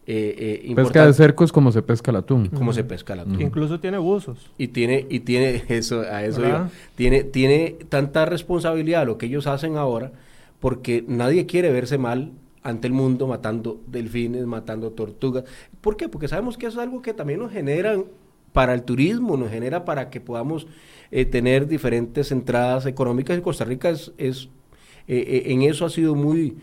eh, 0.08 0.64
eh 0.66 0.76
pesca 0.76 1.06
de 1.06 1.14
cerco 1.14 1.44
es 1.44 1.52
como 1.52 1.72
se 1.72 1.82
pesca 1.82 2.12
el 2.12 2.18
atún. 2.18 2.48
Como 2.48 2.74
se 2.74 2.84
pesca 2.84 3.14
el 3.14 3.20
atún. 3.22 3.42
Incluso 3.42 3.80
tiene 3.80 3.98
buzos. 3.98 4.52
Y 4.58 4.70
tiene, 4.70 5.06
y 5.10 5.22
tiene 5.22 5.64
eso, 5.70 6.02
a 6.02 6.24
eso 6.24 6.42
tiene, 6.96 7.24
tiene 7.24 7.78
tanta 7.88 8.26
responsabilidad 8.26 9.06
lo 9.06 9.18
que 9.18 9.28
ellos 9.28 9.48
hacen 9.48 9.78
ahora, 9.78 10.12
porque 10.60 11.04
nadie 11.08 11.46
quiere 11.46 11.72
verse 11.72 11.98
mal 11.98 12.32
ante 12.64 12.88
el 12.88 12.94
mundo 12.94 13.28
matando 13.28 13.82
delfines, 13.88 14.46
matando 14.46 14.92
tortugas. 14.92 15.44
¿Por 15.82 15.98
qué? 15.98 16.10
Porque 16.10 16.28
sabemos 16.28 16.58
que 16.58 16.68
eso 16.68 16.80
es 16.80 16.84
algo 16.84 17.02
que 17.02 17.14
también 17.14 17.40
nos 17.40 17.52
genera 17.52 17.98
para 18.54 18.74
el 18.74 18.84
turismo, 18.84 19.38
nos 19.38 19.50
genera 19.50 19.86
para 19.86 20.10
que 20.10 20.22
podamos 20.22 20.68
eh, 21.12 21.26
tener 21.26 21.68
diferentes 21.68 22.32
entradas 22.32 22.86
económicas. 22.86 23.38
Y 23.38 23.42
Costa 23.42 23.66
Rica 23.66 23.90
es, 23.90 24.12
es 24.18 24.50
eh, 25.08 25.44
en 25.48 25.64
eso 25.64 25.86
ha 25.86 25.90
sido 25.90 26.16
muy 26.16 26.58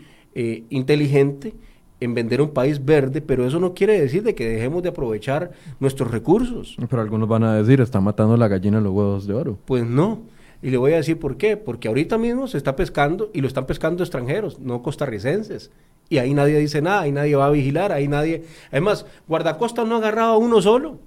inteligente 0.69 1.53
en 1.99 2.13
vender 2.13 2.41
un 2.41 2.51
país 2.51 2.83
verde, 2.83 3.21
pero 3.21 3.45
eso 3.45 3.59
no 3.59 3.73
quiere 3.73 3.99
decir 3.99 4.23
de 4.23 4.35
que 4.35 4.47
dejemos 4.47 4.83
de 4.83 4.89
aprovechar 4.89 5.51
nuestros 5.79 6.11
recursos. 6.11 6.77
Pero 6.89 7.01
algunos 7.01 7.27
van 7.27 7.43
a 7.43 7.55
decir, 7.55 7.81
está 7.81 7.99
matando 7.99 8.37
la 8.37 8.47
gallina 8.47 8.79
los 8.79 8.93
huevos 8.93 9.27
de 9.27 9.33
oro. 9.33 9.57
Pues 9.65 9.85
no. 9.85 10.21
Y 10.61 10.69
le 10.69 10.77
voy 10.77 10.93
a 10.93 10.97
decir 10.97 11.19
por 11.19 11.37
qué. 11.37 11.57
Porque 11.57 11.87
ahorita 11.87 12.17
mismo 12.17 12.47
se 12.47 12.57
está 12.57 12.75
pescando 12.75 13.29
y 13.33 13.41
lo 13.41 13.47
están 13.47 13.65
pescando 13.65 14.03
extranjeros, 14.03 14.59
no 14.59 14.81
costarricenses. 14.81 15.71
Y 16.09 16.17
ahí 16.17 16.33
nadie 16.33 16.57
dice 16.57 16.81
nada, 16.81 17.01
ahí 17.01 17.11
nadie 17.11 17.35
va 17.35 17.45
a 17.45 17.51
vigilar, 17.51 17.91
ahí 17.91 18.07
nadie... 18.07 18.43
Además, 18.71 19.05
guardacosta 19.27 19.83
no 19.85 19.95
ha 19.95 19.97
agarrado 19.99 20.33
a 20.33 20.37
uno 20.37 20.61
solo. 20.61 20.99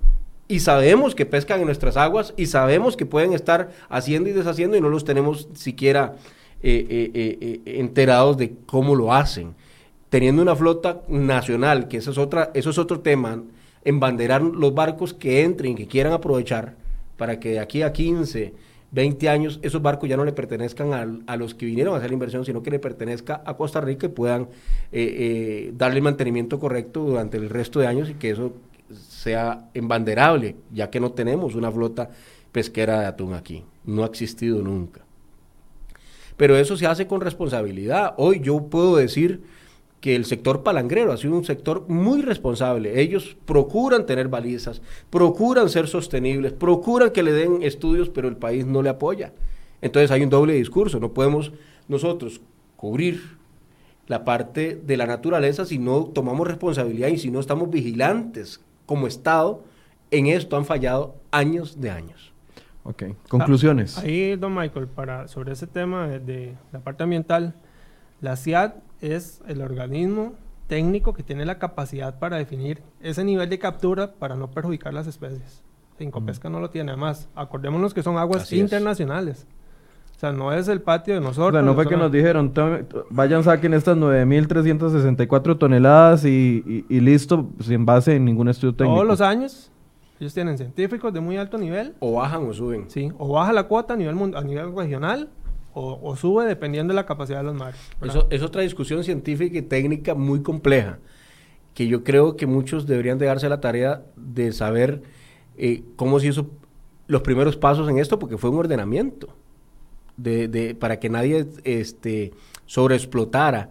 Y 0.48 0.60
sabemos 0.60 1.14
que 1.14 1.26
pescan 1.26 1.60
en 1.60 1.66
nuestras 1.66 1.96
aguas 1.96 2.34
y 2.36 2.46
sabemos 2.46 2.96
que 2.96 3.06
pueden 3.06 3.32
estar 3.32 3.70
haciendo 3.88 4.28
y 4.28 4.32
deshaciendo 4.32 4.76
y 4.76 4.80
no 4.80 4.88
los 4.88 5.04
tenemos 5.04 5.48
siquiera 5.54 6.16
eh, 6.62 6.86
eh, 6.88 7.38
eh, 7.40 7.60
enterados 7.78 8.36
de 8.36 8.54
cómo 8.66 8.94
lo 8.94 9.12
hacen 9.12 9.54
teniendo 10.12 10.42
una 10.42 10.54
flota 10.54 11.00
nacional, 11.08 11.88
que 11.88 11.96
eso 11.96 12.10
es, 12.10 12.18
otra, 12.18 12.50
eso 12.52 12.68
es 12.68 12.76
otro 12.76 13.00
tema, 13.00 13.42
embanderar 13.82 14.42
los 14.42 14.74
barcos 14.74 15.14
que 15.14 15.42
entren, 15.42 15.74
que 15.74 15.86
quieran 15.86 16.12
aprovechar, 16.12 16.74
para 17.16 17.40
que 17.40 17.52
de 17.52 17.60
aquí 17.60 17.80
a 17.80 17.94
15, 17.94 18.52
20 18.92 19.28
años 19.28 19.58
esos 19.62 19.80
barcos 19.80 20.08
ya 20.08 20.16
no 20.16 20.24
le 20.24 20.32
pertenezcan 20.32 21.24
a, 21.26 21.36
los 21.36 21.54
que 21.54 21.66
vinieron 21.66 21.94
a 21.94 21.96
hacer 21.96 22.10
la 22.10 22.14
inversión, 22.14 22.44
sino 22.44 22.62
que 22.62 22.70
le 22.70 22.78
pertenezca 22.78 23.42
a 23.44 23.56
Costa 23.56 23.80
Rica 23.80 24.06
y 24.06 24.10
puedan 24.10 24.42
eh, 24.42 24.48
eh, 24.92 25.72
darle 25.74 26.00
mantenimiento 26.02 26.60
correcto 26.60 27.00
durante 27.00 27.38
el 27.38 27.48
resto 27.48 27.80
de 27.80 27.86
años 27.86 28.10
y 28.10 28.14
que 28.14 28.30
eso 28.30 28.52
sea 28.90 29.70
embanderable, 29.72 30.56
ya 30.72 30.90
que 30.90 31.00
no 31.00 31.12
tenemos 31.12 31.54
una 31.54 31.72
flota 31.72 32.10
pesquera 32.52 33.00
de 33.00 33.06
atún 33.06 33.32
aquí, 33.32 33.64
no 33.86 34.04
ha 34.04 34.06
existido 34.06 34.60
nunca. 34.62 35.00
Pero 36.36 36.56
eso 36.56 36.76
se 36.76 36.86
hace 36.86 37.06
con 37.06 37.22
responsabilidad. 37.22 38.14
Hoy 38.18 38.40
yo 38.40 38.66
puedo 38.66 38.96
decir 38.96 39.42
que 40.02 40.16
el 40.16 40.24
sector 40.24 40.64
palangrero 40.64 41.12
ha 41.12 41.16
sido 41.16 41.36
un 41.36 41.44
sector 41.44 41.88
muy 41.88 42.22
responsable. 42.22 43.00
Ellos 43.00 43.36
procuran 43.46 44.04
tener 44.04 44.26
balizas, 44.26 44.82
procuran 45.10 45.68
ser 45.68 45.86
sostenibles, 45.86 46.52
procuran 46.52 47.10
que 47.10 47.22
le 47.22 47.32
den 47.32 47.62
estudios, 47.62 48.08
pero 48.08 48.26
el 48.26 48.36
país 48.36 48.66
no 48.66 48.82
le 48.82 48.88
apoya. 48.88 49.32
Entonces 49.80 50.10
hay 50.10 50.24
un 50.24 50.28
doble 50.28 50.54
discurso. 50.54 50.98
No 50.98 51.12
podemos 51.14 51.52
nosotros 51.86 52.40
cubrir 52.76 53.38
la 54.08 54.24
parte 54.24 54.74
de 54.74 54.96
la 54.96 55.06
naturaleza 55.06 55.64
si 55.64 55.78
no 55.78 56.06
tomamos 56.06 56.48
responsabilidad 56.48 57.06
y 57.06 57.18
si 57.18 57.30
no 57.30 57.38
estamos 57.38 57.70
vigilantes 57.70 58.60
como 58.86 59.06
Estado. 59.06 59.62
En 60.10 60.26
esto 60.26 60.56
han 60.56 60.64
fallado 60.64 61.14
años 61.30 61.80
de 61.80 61.90
años. 61.90 62.32
Ok, 62.82 63.04
conclusiones. 63.28 63.98
Ah, 63.98 64.02
ahí, 64.02 64.34
don 64.34 64.52
Michael, 64.52 64.88
para, 64.88 65.28
sobre 65.28 65.52
ese 65.52 65.68
tema 65.68 66.08
de, 66.08 66.18
de 66.18 66.56
la 66.72 66.80
parte 66.80 67.04
ambiental, 67.04 67.54
la 68.20 68.34
CIAD 68.34 68.72
es 69.02 69.42
el 69.46 69.60
organismo 69.60 70.32
técnico 70.68 71.12
que 71.12 71.22
tiene 71.22 71.44
la 71.44 71.58
capacidad 71.58 72.18
para 72.18 72.38
definir 72.38 72.80
ese 73.02 73.24
nivel 73.24 73.50
de 73.50 73.58
captura 73.58 74.12
para 74.14 74.36
no 74.36 74.50
perjudicar 74.50 74.94
las 74.94 75.06
especies. 75.06 75.62
Cinco 75.98 76.24
Pesca 76.24 76.48
no 76.48 76.60
lo 76.60 76.70
tiene. 76.70 76.92
Además, 76.92 77.28
acordémonos 77.34 77.92
que 77.92 78.02
son 78.02 78.16
aguas 78.16 78.50
internacionales. 78.52 79.46
O 80.16 80.18
sea, 80.18 80.32
no 80.32 80.52
es 80.52 80.68
el 80.68 80.80
patio 80.80 81.14
de 81.14 81.20
nosotros. 81.20 81.48
O 81.48 81.52
sea, 81.52 81.62
no 81.62 81.74
fue 81.74 81.86
que 81.86 81.96
nos 81.96 82.10
dijeron, 82.10 82.52
vayan, 83.10 83.42
saquen 83.42 83.74
estas 83.74 83.96
9.364 83.96 85.58
toneladas 85.58 86.24
y, 86.24 86.86
y, 86.88 87.00
listo, 87.00 87.48
sin 87.60 87.84
base 87.84 88.14
en 88.14 88.24
ningún 88.24 88.48
estudio 88.48 88.74
técnico. 88.74 88.94
Todos 88.94 89.08
los 89.08 89.20
años, 89.20 89.70
ellos 90.20 90.32
tienen 90.32 90.56
científicos 90.56 91.12
de 91.12 91.20
muy 91.20 91.36
alto 91.36 91.58
nivel. 91.58 91.94
O 91.98 92.14
bajan 92.14 92.48
o 92.48 92.54
suben. 92.54 92.88
Sí, 92.88 93.10
o 93.18 93.32
baja 93.32 93.52
la 93.52 93.64
cuota 93.64 93.94
a 93.94 93.96
nivel, 93.96 94.16
a 94.36 94.42
nivel 94.42 94.74
regional 94.76 95.28
o, 95.74 96.16
sube 96.16 96.44
dependiendo 96.46 96.92
de 96.92 96.96
la 96.96 97.06
capacidad 97.06 97.38
de 97.38 97.44
los 97.44 97.54
mares. 97.54 97.80
Eso 98.02 98.26
es 98.30 98.42
otra 98.42 98.62
discusión 98.62 99.04
científica 99.04 99.58
y 99.58 99.62
técnica 99.62 100.14
muy 100.14 100.42
compleja, 100.42 100.98
que 101.74 101.86
yo 101.86 102.04
creo 102.04 102.36
que 102.36 102.46
muchos 102.46 102.86
deberían 102.86 103.18
de 103.18 103.26
darse 103.26 103.48
la 103.48 103.60
tarea 103.60 104.02
de 104.16 104.52
saber 104.52 105.02
eh, 105.56 105.82
cómo 105.96 106.20
se 106.20 106.28
hizo 106.28 106.50
los 107.06 107.22
primeros 107.22 107.56
pasos 107.56 107.88
en 107.88 107.98
esto, 107.98 108.18
porque 108.18 108.38
fue 108.38 108.50
un 108.50 108.58
ordenamiento 108.58 109.28
de, 110.16 110.76
para 110.78 111.00
que 111.00 111.08
nadie 111.08 111.46
este, 111.64 112.32
sobreexplotara 112.66 113.70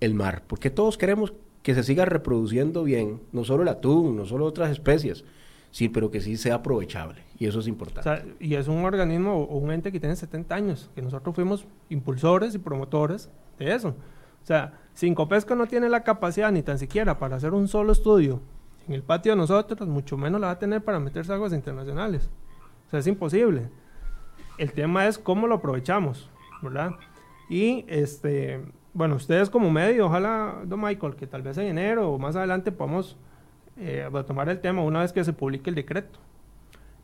el 0.00 0.14
mar, 0.14 0.44
porque 0.46 0.70
todos 0.70 0.96
queremos 0.96 1.32
que 1.62 1.74
se 1.74 1.82
siga 1.82 2.04
reproduciendo 2.04 2.84
bien, 2.84 3.20
no 3.32 3.44
solo 3.44 3.62
el 3.62 3.68
atún, 3.68 4.16
no 4.16 4.26
solo 4.26 4.46
otras 4.46 4.70
especies, 4.70 5.24
sí, 5.70 5.88
pero 5.88 6.10
que 6.10 6.20
sí 6.20 6.36
sea 6.36 6.56
aprovechable. 6.56 7.22
Y 7.38 7.46
eso 7.46 7.60
es 7.60 7.68
importante. 7.68 8.34
y 8.40 8.54
es 8.54 8.68
un 8.68 8.84
organismo 8.84 9.44
o 9.44 9.58
un 9.58 9.70
ente 9.70 9.92
que 9.92 10.00
tiene 10.00 10.16
70 10.16 10.54
años, 10.54 10.90
que 10.94 11.02
nosotros 11.02 11.34
fuimos 11.34 11.66
impulsores 11.88 12.54
y 12.54 12.58
promotores 12.58 13.30
de 13.58 13.74
eso. 13.74 13.88
O 14.42 14.46
sea, 14.46 14.80
Cinco 14.94 15.28
Pesca 15.28 15.54
no 15.54 15.66
tiene 15.66 15.88
la 15.88 16.02
capacidad 16.02 16.50
ni 16.50 16.62
tan 16.62 16.78
siquiera 16.78 17.18
para 17.18 17.36
hacer 17.36 17.52
un 17.52 17.68
solo 17.68 17.92
estudio 17.92 18.40
en 18.88 18.94
el 18.94 19.02
patio 19.02 19.32
de 19.32 19.36
nosotros, 19.36 19.86
mucho 19.86 20.16
menos 20.16 20.40
la 20.40 20.48
va 20.48 20.52
a 20.54 20.58
tener 20.58 20.82
para 20.82 20.98
meterse 20.98 21.30
a 21.30 21.34
aguas 21.34 21.52
internacionales. 21.52 22.30
O 22.86 22.90
sea, 22.90 23.00
es 23.00 23.06
imposible. 23.06 23.68
El 24.56 24.72
tema 24.72 25.06
es 25.06 25.18
cómo 25.18 25.46
lo 25.46 25.56
aprovechamos, 25.56 26.30
¿verdad? 26.62 26.92
Y 27.50 27.84
este, 27.86 28.64
bueno, 28.94 29.16
ustedes 29.16 29.50
como 29.50 29.70
medio, 29.70 30.06
ojalá, 30.06 30.62
don 30.64 30.80
Michael, 30.80 31.16
que 31.16 31.26
tal 31.26 31.42
vez 31.42 31.58
en 31.58 31.66
enero 31.66 32.10
o 32.10 32.18
más 32.18 32.34
adelante 32.34 32.72
podamos 32.72 33.18
eh, 33.78 34.08
retomar 34.12 34.48
el 34.48 34.60
tema 34.60 34.82
una 34.82 35.00
vez 35.00 35.12
que 35.12 35.24
se 35.24 35.32
publique 35.32 35.70
el 35.70 35.76
decreto 35.76 36.18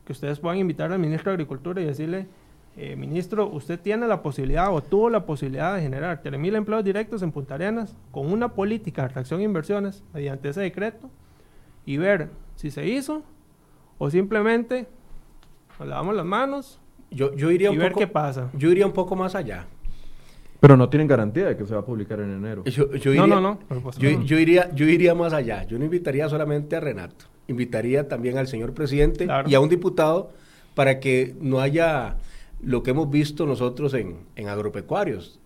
que 0.05 0.13
ustedes 0.13 0.39
puedan 0.39 0.59
invitar 0.59 0.91
al 0.91 0.99
ministro 0.99 1.31
de 1.31 1.35
Agricultura 1.35 1.81
y 1.81 1.85
decirle, 1.85 2.27
eh, 2.77 2.95
ministro, 2.95 3.47
usted 3.47 3.79
tiene 3.79 4.07
la 4.07 4.21
posibilidad 4.21 4.73
o 4.73 4.81
tuvo 4.81 5.09
la 5.09 5.25
posibilidad 5.25 5.75
de 5.75 5.81
generar 5.81 6.21
3.000 6.21 6.55
empleos 6.55 6.83
directos 6.83 7.21
en 7.23 7.31
Punta 7.31 7.55
Arenas 7.55 7.95
con 8.11 8.31
una 8.31 8.49
política 8.49 9.01
de 9.01 9.07
atracción 9.07 9.39
de 9.39 9.45
inversiones 9.45 10.03
mediante 10.13 10.49
ese 10.49 10.61
decreto 10.61 11.09
y 11.85 11.97
ver 11.97 12.29
si 12.55 12.69
se 12.69 12.85
hizo 12.87 13.23
o 13.97 14.09
simplemente 14.09 14.87
nos 15.79 15.87
lavamos 15.87 16.15
las 16.15 16.25
manos 16.25 16.79
yo, 17.09 17.33
yo 17.35 17.49
iría 17.49 17.69
y 17.69 17.73
un 17.73 17.79
ver 17.79 17.91
poco, 17.91 17.99
qué 17.99 18.07
pasa. 18.07 18.49
Yo 18.53 18.69
iría 18.69 18.85
un 18.85 18.91
poco 18.91 19.15
más 19.15 19.35
allá. 19.35 19.67
Pero 20.65 20.77
no 20.77 20.89
tienen 20.89 21.07
garantía 21.07 21.45
de 21.45 21.55
que 21.55 21.63
se 21.67 21.75
va 21.75 21.81
a 21.81 21.85
publicar 21.85 22.19
en 22.21 22.31
enero. 22.31 22.63
Yo, 22.63 22.87
iría, 22.95 23.27
no, 23.27 23.39
no, 23.39 23.59
no. 23.69 23.91
Yo, 23.99 24.39
iría, 24.39 24.73
yo 24.73 24.87
iría 24.87 25.13
más 25.13 25.31
allá. 25.31 25.63
Yo 25.65 25.77
no 25.77 25.85
invitaría 25.85 26.27
solamente 26.27 26.75
a 26.75 26.79
Renato 26.79 27.25
invitaría 27.47 28.07
también 28.07 28.39
al 28.39 28.47
señor 28.47 28.73
presidente 28.73 29.27
y 29.45 29.53
a 29.53 29.59
un 29.59 29.69
diputado 29.69 30.31
para 30.73 30.99
que 30.99 31.35
no 31.39 31.59
haya 31.59 32.15
lo 32.63 32.81
que 32.81 32.89
hemos 32.89 33.11
visto 33.11 33.45
nosotros 33.45 33.93
en, 33.93 34.17
en 34.35 34.47
agropecuarios. 34.47 35.39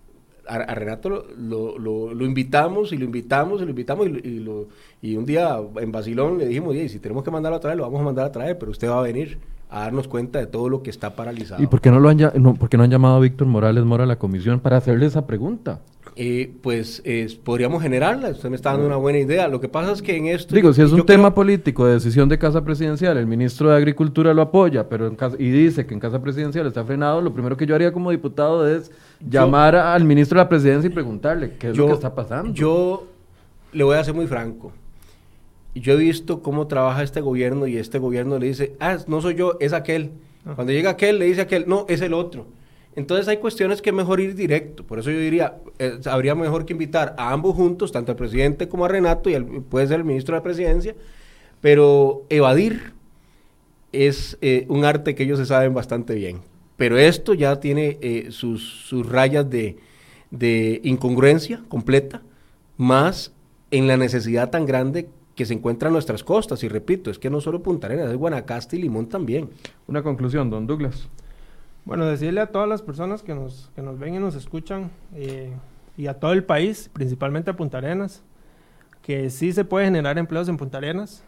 A, 0.48 0.74
Renato 0.74 1.26
lo, 1.36 1.78
lo, 1.78 2.24
invitamos 2.24 2.94
y 2.94 2.96
lo 2.96 3.04
invitamos 3.04 3.60
y 3.60 3.64
lo 3.64 3.70
invitamos 3.70 4.08
y, 4.08 4.40
lo, 4.40 4.68
y 5.02 5.16
un 5.16 5.26
día 5.26 5.58
en 5.76 5.92
Basilón 5.92 6.38
le 6.38 6.46
dijimos, 6.46 6.70
oye, 6.70 6.88
si 6.88 6.98
tenemos 6.98 7.22
que 7.22 7.30
mandarlo 7.30 7.58
a 7.58 7.60
traer, 7.60 7.76
lo 7.76 7.82
vamos 7.82 8.00
a 8.00 8.04
mandar 8.04 8.24
a 8.24 8.32
traer, 8.32 8.58
pero 8.58 8.70
usted 8.70 8.88
va 8.88 9.00
a 9.00 9.02
venir 9.02 9.38
a 9.70 9.80
darnos 9.80 10.08
cuenta 10.08 10.38
de 10.38 10.46
todo 10.46 10.68
lo 10.68 10.82
que 10.82 10.90
está 10.90 11.14
paralizado. 11.14 11.62
¿Y 11.62 11.66
por 11.66 11.80
qué 11.80 11.90
no, 11.90 12.00
lo 12.00 12.08
han, 12.08 12.18
no, 12.36 12.54
por 12.54 12.68
qué 12.68 12.76
no 12.76 12.82
han 12.82 12.90
llamado 12.90 13.16
a 13.16 13.20
Víctor 13.20 13.46
Morales 13.46 13.84
Mora 13.84 14.04
a 14.04 14.06
la 14.06 14.18
comisión 14.18 14.60
para 14.60 14.76
hacerle 14.76 15.06
esa 15.06 15.26
pregunta? 15.26 15.80
Eh, 16.16 16.52
pues 16.60 17.02
podríamos 17.44 17.82
generarla. 17.82 18.30
Usted 18.30 18.50
me 18.50 18.56
está 18.56 18.72
dando 18.72 18.86
una 18.86 18.96
buena 18.96 19.18
idea. 19.18 19.48
Lo 19.48 19.60
que 19.60 19.68
pasa 19.68 19.92
es 19.92 20.02
que 20.02 20.16
en 20.16 20.26
esto. 20.26 20.54
Digo, 20.54 20.72
si 20.72 20.82
es 20.82 20.92
un 20.92 21.06
tema 21.06 21.34
político 21.34 21.86
de 21.86 21.94
decisión 21.94 22.28
de 22.28 22.38
Casa 22.38 22.64
Presidencial, 22.64 23.16
el 23.16 23.26
ministro 23.26 23.70
de 23.70 23.76
Agricultura 23.76 24.34
lo 24.34 24.42
apoya, 24.42 24.88
pero 24.88 25.06
en 25.06 25.14
casa, 25.14 25.36
y 25.38 25.50
dice 25.50 25.86
que 25.86 25.94
en 25.94 26.00
Casa 26.00 26.20
Presidencial 26.20 26.66
está 26.66 26.84
frenado, 26.84 27.20
lo 27.20 27.32
primero 27.32 27.56
que 27.56 27.64
yo 27.64 27.74
haría 27.74 27.92
como 27.92 28.10
diputado 28.10 28.68
es 28.68 28.90
llamar 29.20 29.76
al 29.76 30.04
ministro 30.04 30.38
de 30.38 30.44
la 30.44 30.48
Presidencia 30.48 30.88
y 30.88 30.92
preguntarle 30.92 31.54
qué 31.58 31.70
es 31.70 31.76
lo 31.76 31.86
que 31.86 31.92
está 31.92 32.14
pasando. 32.14 32.52
Yo 32.52 33.06
le 33.72 33.84
voy 33.84 33.96
a 33.96 34.04
ser 34.04 34.14
muy 34.14 34.26
franco. 34.26 34.72
Yo 35.74 35.94
he 35.94 35.96
visto 35.96 36.42
cómo 36.42 36.66
trabaja 36.66 37.02
este 37.02 37.20
gobierno 37.20 37.66
y 37.66 37.76
este 37.76 37.98
gobierno 37.98 38.38
le 38.38 38.46
dice, 38.46 38.74
ah, 38.80 38.98
no 39.06 39.20
soy 39.20 39.36
yo, 39.36 39.56
es 39.60 39.72
aquel. 39.72 40.10
Ah. 40.44 40.54
Cuando 40.54 40.72
llega 40.72 40.90
aquel, 40.90 41.18
le 41.18 41.26
dice 41.26 41.42
aquel, 41.42 41.64
no, 41.68 41.86
es 41.88 42.00
el 42.00 42.12
otro. 42.12 42.46
Entonces 42.96 43.28
hay 43.28 43.36
cuestiones 43.36 43.80
que 43.80 43.90
es 43.90 43.96
mejor 43.96 44.20
ir 44.20 44.34
directo. 44.34 44.84
Por 44.84 44.98
eso 44.98 45.10
yo 45.10 45.18
diría, 45.18 45.58
eh, 45.78 45.98
habría 46.06 46.34
mejor 46.34 46.66
que 46.66 46.72
invitar 46.72 47.14
a 47.18 47.32
ambos 47.32 47.54
juntos, 47.54 47.92
tanto 47.92 48.10
al 48.12 48.16
presidente 48.16 48.68
como 48.68 48.84
a 48.84 48.88
Renato, 48.88 49.30
y 49.30 49.40
puede 49.40 49.86
ser 49.86 50.00
el 50.00 50.04
ministro 50.04 50.34
de 50.34 50.40
la 50.40 50.42
presidencia, 50.42 50.96
pero 51.60 52.24
evadir 52.30 52.92
es 53.92 54.38
eh, 54.40 54.66
un 54.68 54.84
arte 54.84 55.14
que 55.14 55.22
ellos 55.22 55.38
se 55.38 55.46
saben 55.46 55.72
bastante 55.72 56.14
bien. 56.14 56.40
Pero 56.76 56.98
esto 56.98 57.34
ya 57.34 57.60
tiene 57.60 57.98
eh, 58.00 58.28
sus, 58.30 58.86
sus, 58.88 59.08
rayas 59.08 59.48
de, 59.48 59.76
de 60.30 60.80
incongruencia 60.82 61.62
completa, 61.68 62.22
más 62.76 63.32
en 63.70 63.86
la 63.86 63.96
necesidad 63.96 64.50
tan 64.50 64.66
grande 64.66 65.08
que 65.40 65.46
se 65.46 65.54
encuentra 65.54 65.88
en 65.88 65.94
nuestras 65.94 66.22
costas. 66.22 66.62
Y 66.64 66.68
repito, 66.68 67.10
es 67.10 67.18
que 67.18 67.30
no 67.30 67.40
solo 67.40 67.62
Punta 67.62 67.86
Arenas, 67.86 68.10
es 68.10 68.16
Guanacaste 68.18 68.76
y 68.76 68.82
Limón 68.82 69.06
también. 69.06 69.48
Una 69.88 70.02
conclusión, 70.02 70.50
don 70.50 70.66
Douglas. 70.66 71.08
Bueno, 71.86 72.04
decirle 72.04 72.42
a 72.42 72.48
todas 72.48 72.68
las 72.68 72.82
personas 72.82 73.22
que 73.22 73.34
nos, 73.34 73.70
que 73.74 73.80
nos 73.80 73.98
ven 73.98 74.16
y 74.16 74.18
nos 74.18 74.34
escuchan 74.34 74.90
eh, 75.14 75.54
y 75.96 76.08
a 76.08 76.20
todo 76.20 76.34
el 76.34 76.44
país, 76.44 76.90
principalmente 76.92 77.50
a 77.50 77.56
Punta 77.56 77.78
Arenas, 77.78 78.22
que 79.00 79.30
sí 79.30 79.54
se 79.54 79.64
puede 79.64 79.86
generar 79.86 80.18
empleos 80.18 80.46
en 80.50 80.58
Punta 80.58 80.76
Arenas, 80.76 81.24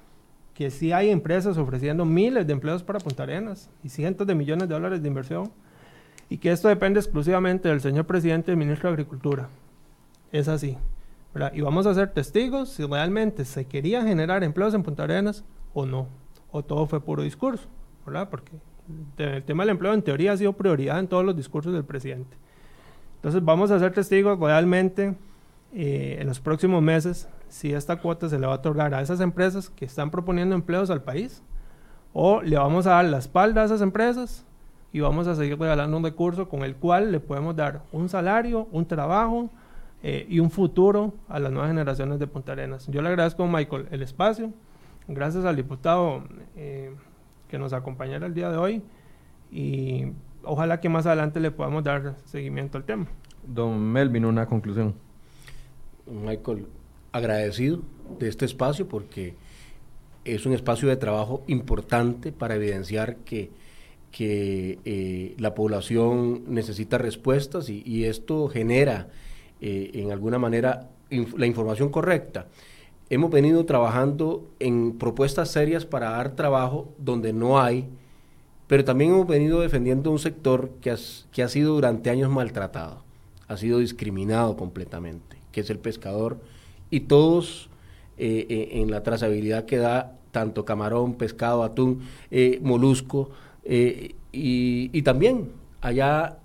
que 0.52 0.70
sí 0.70 0.92
hay 0.92 1.08
empresas 1.08 1.56
ofreciendo 1.56 2.04
miles 2.04 2.46
de 2.46 2.52
empleos 2.52 2.82
para 2.82 2.98
Punta 2.98 3.22
Arenas 3.22 3.70
y 3.82 3.88
cientos 3.88 4.26
de 4.26 4.34
millones 4.34 4.68
de 4.68 4.74
dólares 4.74 5.00
de 5.00 5.08
inversión, 5.08 5.50
y 6.28 6.36
que 6.36 6.52
esto 6.52 6.68
depende 6.68 7.00
exclusivamente 7.00 7.70
del 7.70 7.80
señor 7.80 8.04
presidente 8.04 8.52
y 8.52 8.56
ministro 8.56 8.90
de 8.90 8.92
Agricultura. 8.92 9.48
Es 10.32 10.48
así. 10.48 10.76
Y 11.54 11.60
vamos 11.62 11.86
a 11.86 11.94
ser 11.94 12.12
testigos 12.12 12.68
si 12.68 12.84
realmente 12.84 13.44
se 13.44 13.64
quería 13.64 14.02
generar 14.02 14.44
empleos 14.44 14.74
en 14.74 14.82
Punta 14.82 15.04
Arenas 15.04 15.44
o 15.72 15.86
no, 15.86 16.08
o 16.50 16.62
todo 16.62 16.86
fue 16.86 17.00
puro 17.00 17.22
discurso. 17.22 17.68
Porque 18.04 18.52
el 19.16 19.42
tema 19.44 19.62
del 19.62 19.70
empleo 19.70 19.94
en 19.94 20.02
teoría 20.02 20.32
ha 20.32 20.36
sido 20.36 20.52
prioridad 20.52 20.98
en 20.98 21.08
todos 21.08 21.24
los 21.24 21.36
discursos 21.36 21.72
del 21.72 21.84
presidente. 21.84 22.36
Entonces 23.16 23.42
vamos 23.44 23.70
a 23.70 23.78
ser 23.78 23.92
testigos 23.92 24.38
realmente 24.38 25.14
eh, 25.72 26.18
en 26.20 26.26
los 26.26 26.40
próximos 26.40 26.82
meses 26.82 27.28
si 27.48 27.72
esta 27.72 27.96
cuota 27.96 28.28
se 28.28 28.38
le 28.38 28.46
va 28.46 28.54
a 28.54 28.56
otorgar 28.56 28.94
a 28.94 29.00
esas 29.00 29.20
empresas 29.20 29.70
que 29.70 29.84
están 29.84 30.10
proponiendo 30.10 30.54
empleos 30.54 30.90
al 30.90 31.02
país 31.02 31.42
o 32.12 32.42
le 32.42 32.58
vamos 32.58 32.86
a 32.86 32.90
dar 32.90 33.04
la 33.06 33.18
espalda 33.18 33.62
a 33.62 33.64
esas 33.66 33.80
empresas 33.80 34.44
y 34.92 35.00
vamos 35.00 35.26
a 35.28 35.34
seguir 35.34 35.58
regalando 35.58 35.96
un 35.96 36.04
recurso 36.04 36.48
con 36.48 36.62
el 36.64 36.76
cual 36.76 37.12
le 37.12 37.20
podemos 37.20 37.56
dar 37.56 37.82
un 37.92 38.08
salario, 38.08 38.68
un 38.72 38.86
trabajo 38.86 39.50
eh, 40.02 40.26
y 40.28 40.40
un 40.40 40.50
futuro 40.50 41.14
a 41.28 41.38
las 41.38 41.52
nuevas 41.52 41.70
generaciones 41.70 42.18
de 42.18 42.26
Punta 42.26 42.52
Arenas. 42.52 42.86
Yo 42.88 43.02
le 43.02 43.08
agradezco 43.08 43.44
a 43.44 43.46
Michael 43.46 43.86
el 43.90 44.02
espacio, 44.02 44.52
gracias 45.08 45.44
al 45.44 45.56
diputado 45.56 46.24
eh, 46.56 46.92
que 47.48 47.58
nos 47.58 47.72
acompañara 47.72 48.26
el 48.26 48.34
día 48.34 48.50
de 48.50 48.56
hoy 48.56 48.82
y 49.50 50.06
ojalá 50.44 50.80
que 50.80 50.88
más 50.88 51.06
adelante 51.06 51.40
le 51.40 51.50
podamos 51.50 51.84
dar 51.84 52.16
seguimiento 52.24 52.78
al 52.78 52.84
tema. 52.84 53.06
Don 53.46 53.80
Melvin, 53.80 54.24
una 54.24 54.46
conclusión. 54.46 54.94
Michael, 56.06 56.66
agradecido 57.12 57.80
de 58.18 58.28
este 58.28 58.44
espacio 58.44 58.88
porque 58.88 59.34
es 60.24 60.46
un 60.46 60.52
espacio 60.52 60.88
de 60.88 60.96
trabajo 60.96 61.42
importante 61.46 62.32
para 62.32 62.54
evidenciar 62.54 63.16
que, 63.16 63.50
que 64.10 64.78
eh, 64.84 65.34
la 65.38 65.54
población 65.54 66.42
necesita 66.48 66.98
respuestas 66.98 67.68
y, 67.68 68.04
esto 68.04 68.48
genera 68.48 69.08
eh, 69.64 69.92
en 69.94 70.10
alguna 70.10 70.40
manera 70.40 70.88
la 71.36 71.46
información 71.46 71.88
correcta. 71.88 72.48
Hemos 73.10 73.30
venido 73.30 73.64
trabajando 73.64 74.50
en 74.58 74.98
propuestas 74.98 75.52
serias 75.52 75.86
para 75.86 76.10
dar 76.10 76.34
trabajo 76.34 76.92
donde 76.98 77.32
no 77.32 77.60
hay, 77.60 77.86
pero 78.66 78.84
también 78.84 79.12
hemos 79.12 79.28
venido 79.28 79.60
defendiendo 79.60 80.10
un 80.10 80.18
sector 80.18 80.70
que, 80.80 80.92
que 81.30 81.44
ha 81.44 81.48
sido 81.48 81.74
durante 81.74 82.10
años 82.10 82.28
maltratado, 82.28 83.04
ha 83.46 83.56
sido 83.56 83.78
discriminado 83.78 84.56
completamente, 84.56 85.36
que 85.52 85.60
es 85.60 85.70
el 85.70 85.78
pescador 85.78 86.40
y 86.90 87.00
todos 87.00 87.70
eh, 88.18 88.46
eh, 88.48 88.80
en 88.80 88.90
la 88.90 89.04
trazabilidad 89.04 89.64
que 89.64 89.76
da 89.76 90.18
tanto 90.32 90.64
camarón, 90.64 91.14
pescado, 91.14 91.62
atún, 91.62 92.00
molusco, 92.62 93.30
y, 94.32 95.02
también 95.02 95.50
allá 95.80 96.38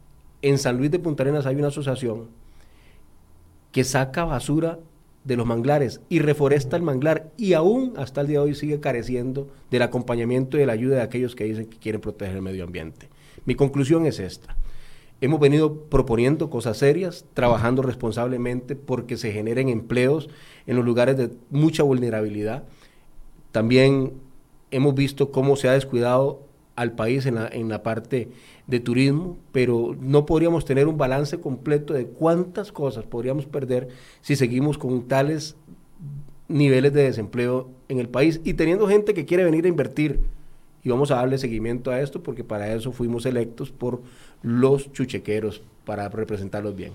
en 0.44 0.60
San 0.60 0.78
Luis 0.78 0.92
de 0.92 1.00
Punta 1.00 1.24
Arenas 1.24 1.48
hay 1.48 1.56
una 1.56 1.70
asociación 1.70 2.37
que 3.78 3.84
saca 3.84 4.26
basura 4.26 4.80
de 5.24 5.38
los 5.38 5.46
manglares 5.46 6.02
y 6.10 6.18
reforesta 6.18 6.76
el 6.76 6.82
manglar 6.82 7.30
y 7.38 7.54
aún 7.54 7.94
hasta 7.96 8.22
el 8.22 8.28
día 8.28 8.40
de 8.40 8.46
hoy 8.46 8.56
sigue 8.56 8.80
careciendo 8.80 9.50
del 9.70 9.84
acompañamiento 9.84 10.58
y 10.58 10.62
de 10.62 10.66
la 10.66 10.74
ayuda 10.74 10.96
de 10.96 11.02
aquellos 11.04 11.36
que 11.36 11.44
dicen 11.44 11.68
que 11.68 11.78
quieren 11.78 12.02
proteger 12.02 12.38
el 12.38 12.42
medio 12.42 12.64
ambiente. 12.64 13.08
Mi 13.46 13.54
conclusión 13.54 14.08
es 14.08 14.20
esta. 14.20 14.58
Hemos 15.22 15.40
venido 15.40 15.84
proponiendo 15.84 16.50
cosas 16.50 16.78
serias, 16.78 17.26
trabajando 17.36 17.84
responsablemente 17.84 18.76
porque 18.76 19.16
se 19.16 19.32
generen 19.32 19.70
empleos 19.70 20.28
en 20.66 20.76
los 20.76 20.84
lugares 20.84 21.16
de 21.16 21.30
mucha 21.52 21.84
vulnerabilidad. 21.84 22.64
También 23.52 24.14
hemos 24.72 24.96
visto 24.96 25.32
cómo 25.32 25.56
se 25.56 25.70
ha 25.70 25.74
descuidado 25.74 26.47
al 26.78 26.94
país 26.94 27.26
en 27.26 27.36
la, 27.36 27.50
en 27.52 27.68
la 27.68 27.84
parte 27.84 28.30
de 28.68 28.80
turismo, 28.80 29.38
pero 29.52 29.98
no 30.00 30.26
podríamos 30.26 30.64
tener 30.64 30.88
un 30.88 30.98
balance 30.98 31.40
completo 31.40 31.94
de 31.94 32.06
cuántas 32.06 32.72
cosas 32.72 33.04
podríamos 33.06 33.46
perder 33.46 33.90
si 34.22 34.36
seguimos 34.36 34.78
con 34.78 35.08
tales 35.08 35.58
niveles 36.48 36.94
de 36.94 37.04
desempleo 37.04 37.70
en 37.90 38.00
el 38.00 38.08
país 38.08 38.40
y 38.44 38.54
teniendo 38.54 38.88
gente 38.88 39.14
que 39.14 39.26
quiere 39.26 39.44
venir 39.44 39.66
a 39.66 39.70
invertir 39.70 40.20
y 40.84 40.90
vamos 40.90 41.10
a 41.10 41.16
darle 41.16 41.40
seguimiento 41.40 41.90
a 41.90 42.00
esto 42.00 42.22
porque 42.22 42.44
para 42.44 42.74
eso 42.74 42.92
fuimos 42.92 43.26
electos 43.26 43.72
por 43.72 44.02
los 44.44 44.92
chuchequeros, 44.94 45.64
para 45.84 46.08
representarlos 46.10 46.76
bien. 46.76 46.94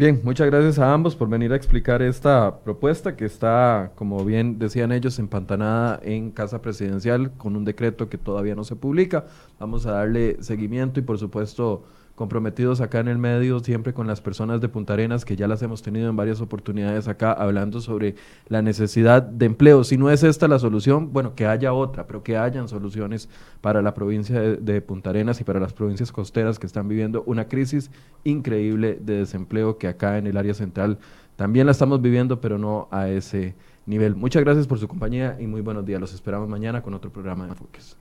Bien, 0.00 0.18
muchas 0.24 0.46
gracias 0.46 0.78
a 0.78 0.94
ambos 0.94 1.14
por 1.14 1.28
venir 1.28 1.52
a 1.52 1.56
explicar 1.56 2.00
esta 2.00 2.60
propuesta 2.64 3.16
que 3.16 3.26
está, 3.26 3.92
como 3.96 4.24
bien 4.24 4.58
decían 4.58 4.92
ellos, 4.92 5.18
empantanada 5.18 6.00
en 6.02 6.30
Casa 6.30 6.62
Presidencial 6.62 7.32
con 7.36 7.54
un 7.54 7.66
decreto 7.66 8.08
que 8.08 8.16
todavía 8.16 8.54
no 8.54 8.64
se 8.64 8.76
publica. 8.76 9.26
Vamos 9.58 9.84
a 9.84 9.92
darle 9.92 10.42
seguimiento 10.42 11.00
y 11.00 11.02
por 11.02 11.18
supuesto 11.18 11.84
comprometidos 12.20 12.82
acá 12.82 13.00
en 13.00 13.08
el 13.08 13.16
medio, 13.16 13.60
siempre 13.60 13.94
con 13.94 14.06
las 14.06 14.20
personas 14.20 14.60
de 14.60 14.68
Punta 14.68 14.92
Arenas, 14.92 15.24
que 15.24 15.36
ya 15.36 15.48
las 15.48 15.62
hemos 15.62 15.80
tenido 15.80 16.10
en 16.10 16.16
varias 16.16 16.42
oportunidades 16.42 17.08
acá, 17.08 17.32
hablando 17.32 17.80
sobre 17.80 18.14
la 18.46 18.60
necesidad 18.60 19.22
de 19.22 19.46
empleo. 19.46 19.84
Si 19.84 19.96
no 19.96 20.10
es 20.10 20.22
esta 20.22 20.46
la 20.46 20.58
solución, 20.58 21.14
bueno, 21.14 21.34
que 21.34 21.46
haya 21.46 21.72
otra, 21.72 22.06
pero 22.06 22.22
que 22.22 22.36
hayan 22.36 22.68
soluciones 22.68 23.30
para 23.62 23.80
la 23.80 23.94
provincia 23.94 24.38
de, 24.38 24.82
Punta 24.82 25.08
Arenas 25.08 25.40
y 25.40 25.44
para 25.44 25.60
las 25.60 25.72
provincias 25.72 26.12
costeras 26.12 26.58
que 26.58 26.66
están 26.66 26.88
viviendo 26.88 27.22
una 27.24 27.48
crisis 27.48 27.90
increíble 28.22 28.98
de 29.00 29.20
desempleo 29.20 29.78
que 29.78 29.88
acá 29.88 30.18
en 30.18 30.26
el 30.26 30.36
área 30.36 30.52
central 30.52 30.98
también 31.36 31.64
la 31.64 31.72
estamos 31.72 32.02
viviendo, 32.02 32.42
pero 32.42 32.58
no 32.58 32.86
a 32.90 33.08
ese 33.08 33.54
nivel. 33.86 34.14
Muchas 34.14 34.44
gracias 34.44 34.66
por 34.66 34.78
su 34.78 34.88
compañía 34.88 35.38
y 35.40 35.46
muy 35.46 35.62
buenos 35.62 35.86
días. 35.86 35.98
Los 35.98 36.12
esperamos 36.12 36.50
mañana 36.50 36.82
con 36.82 36.92
otro 36.92 37.10
programa 37.10 37.46
de 37.46 37.52
Enfoques. 37.52 37.96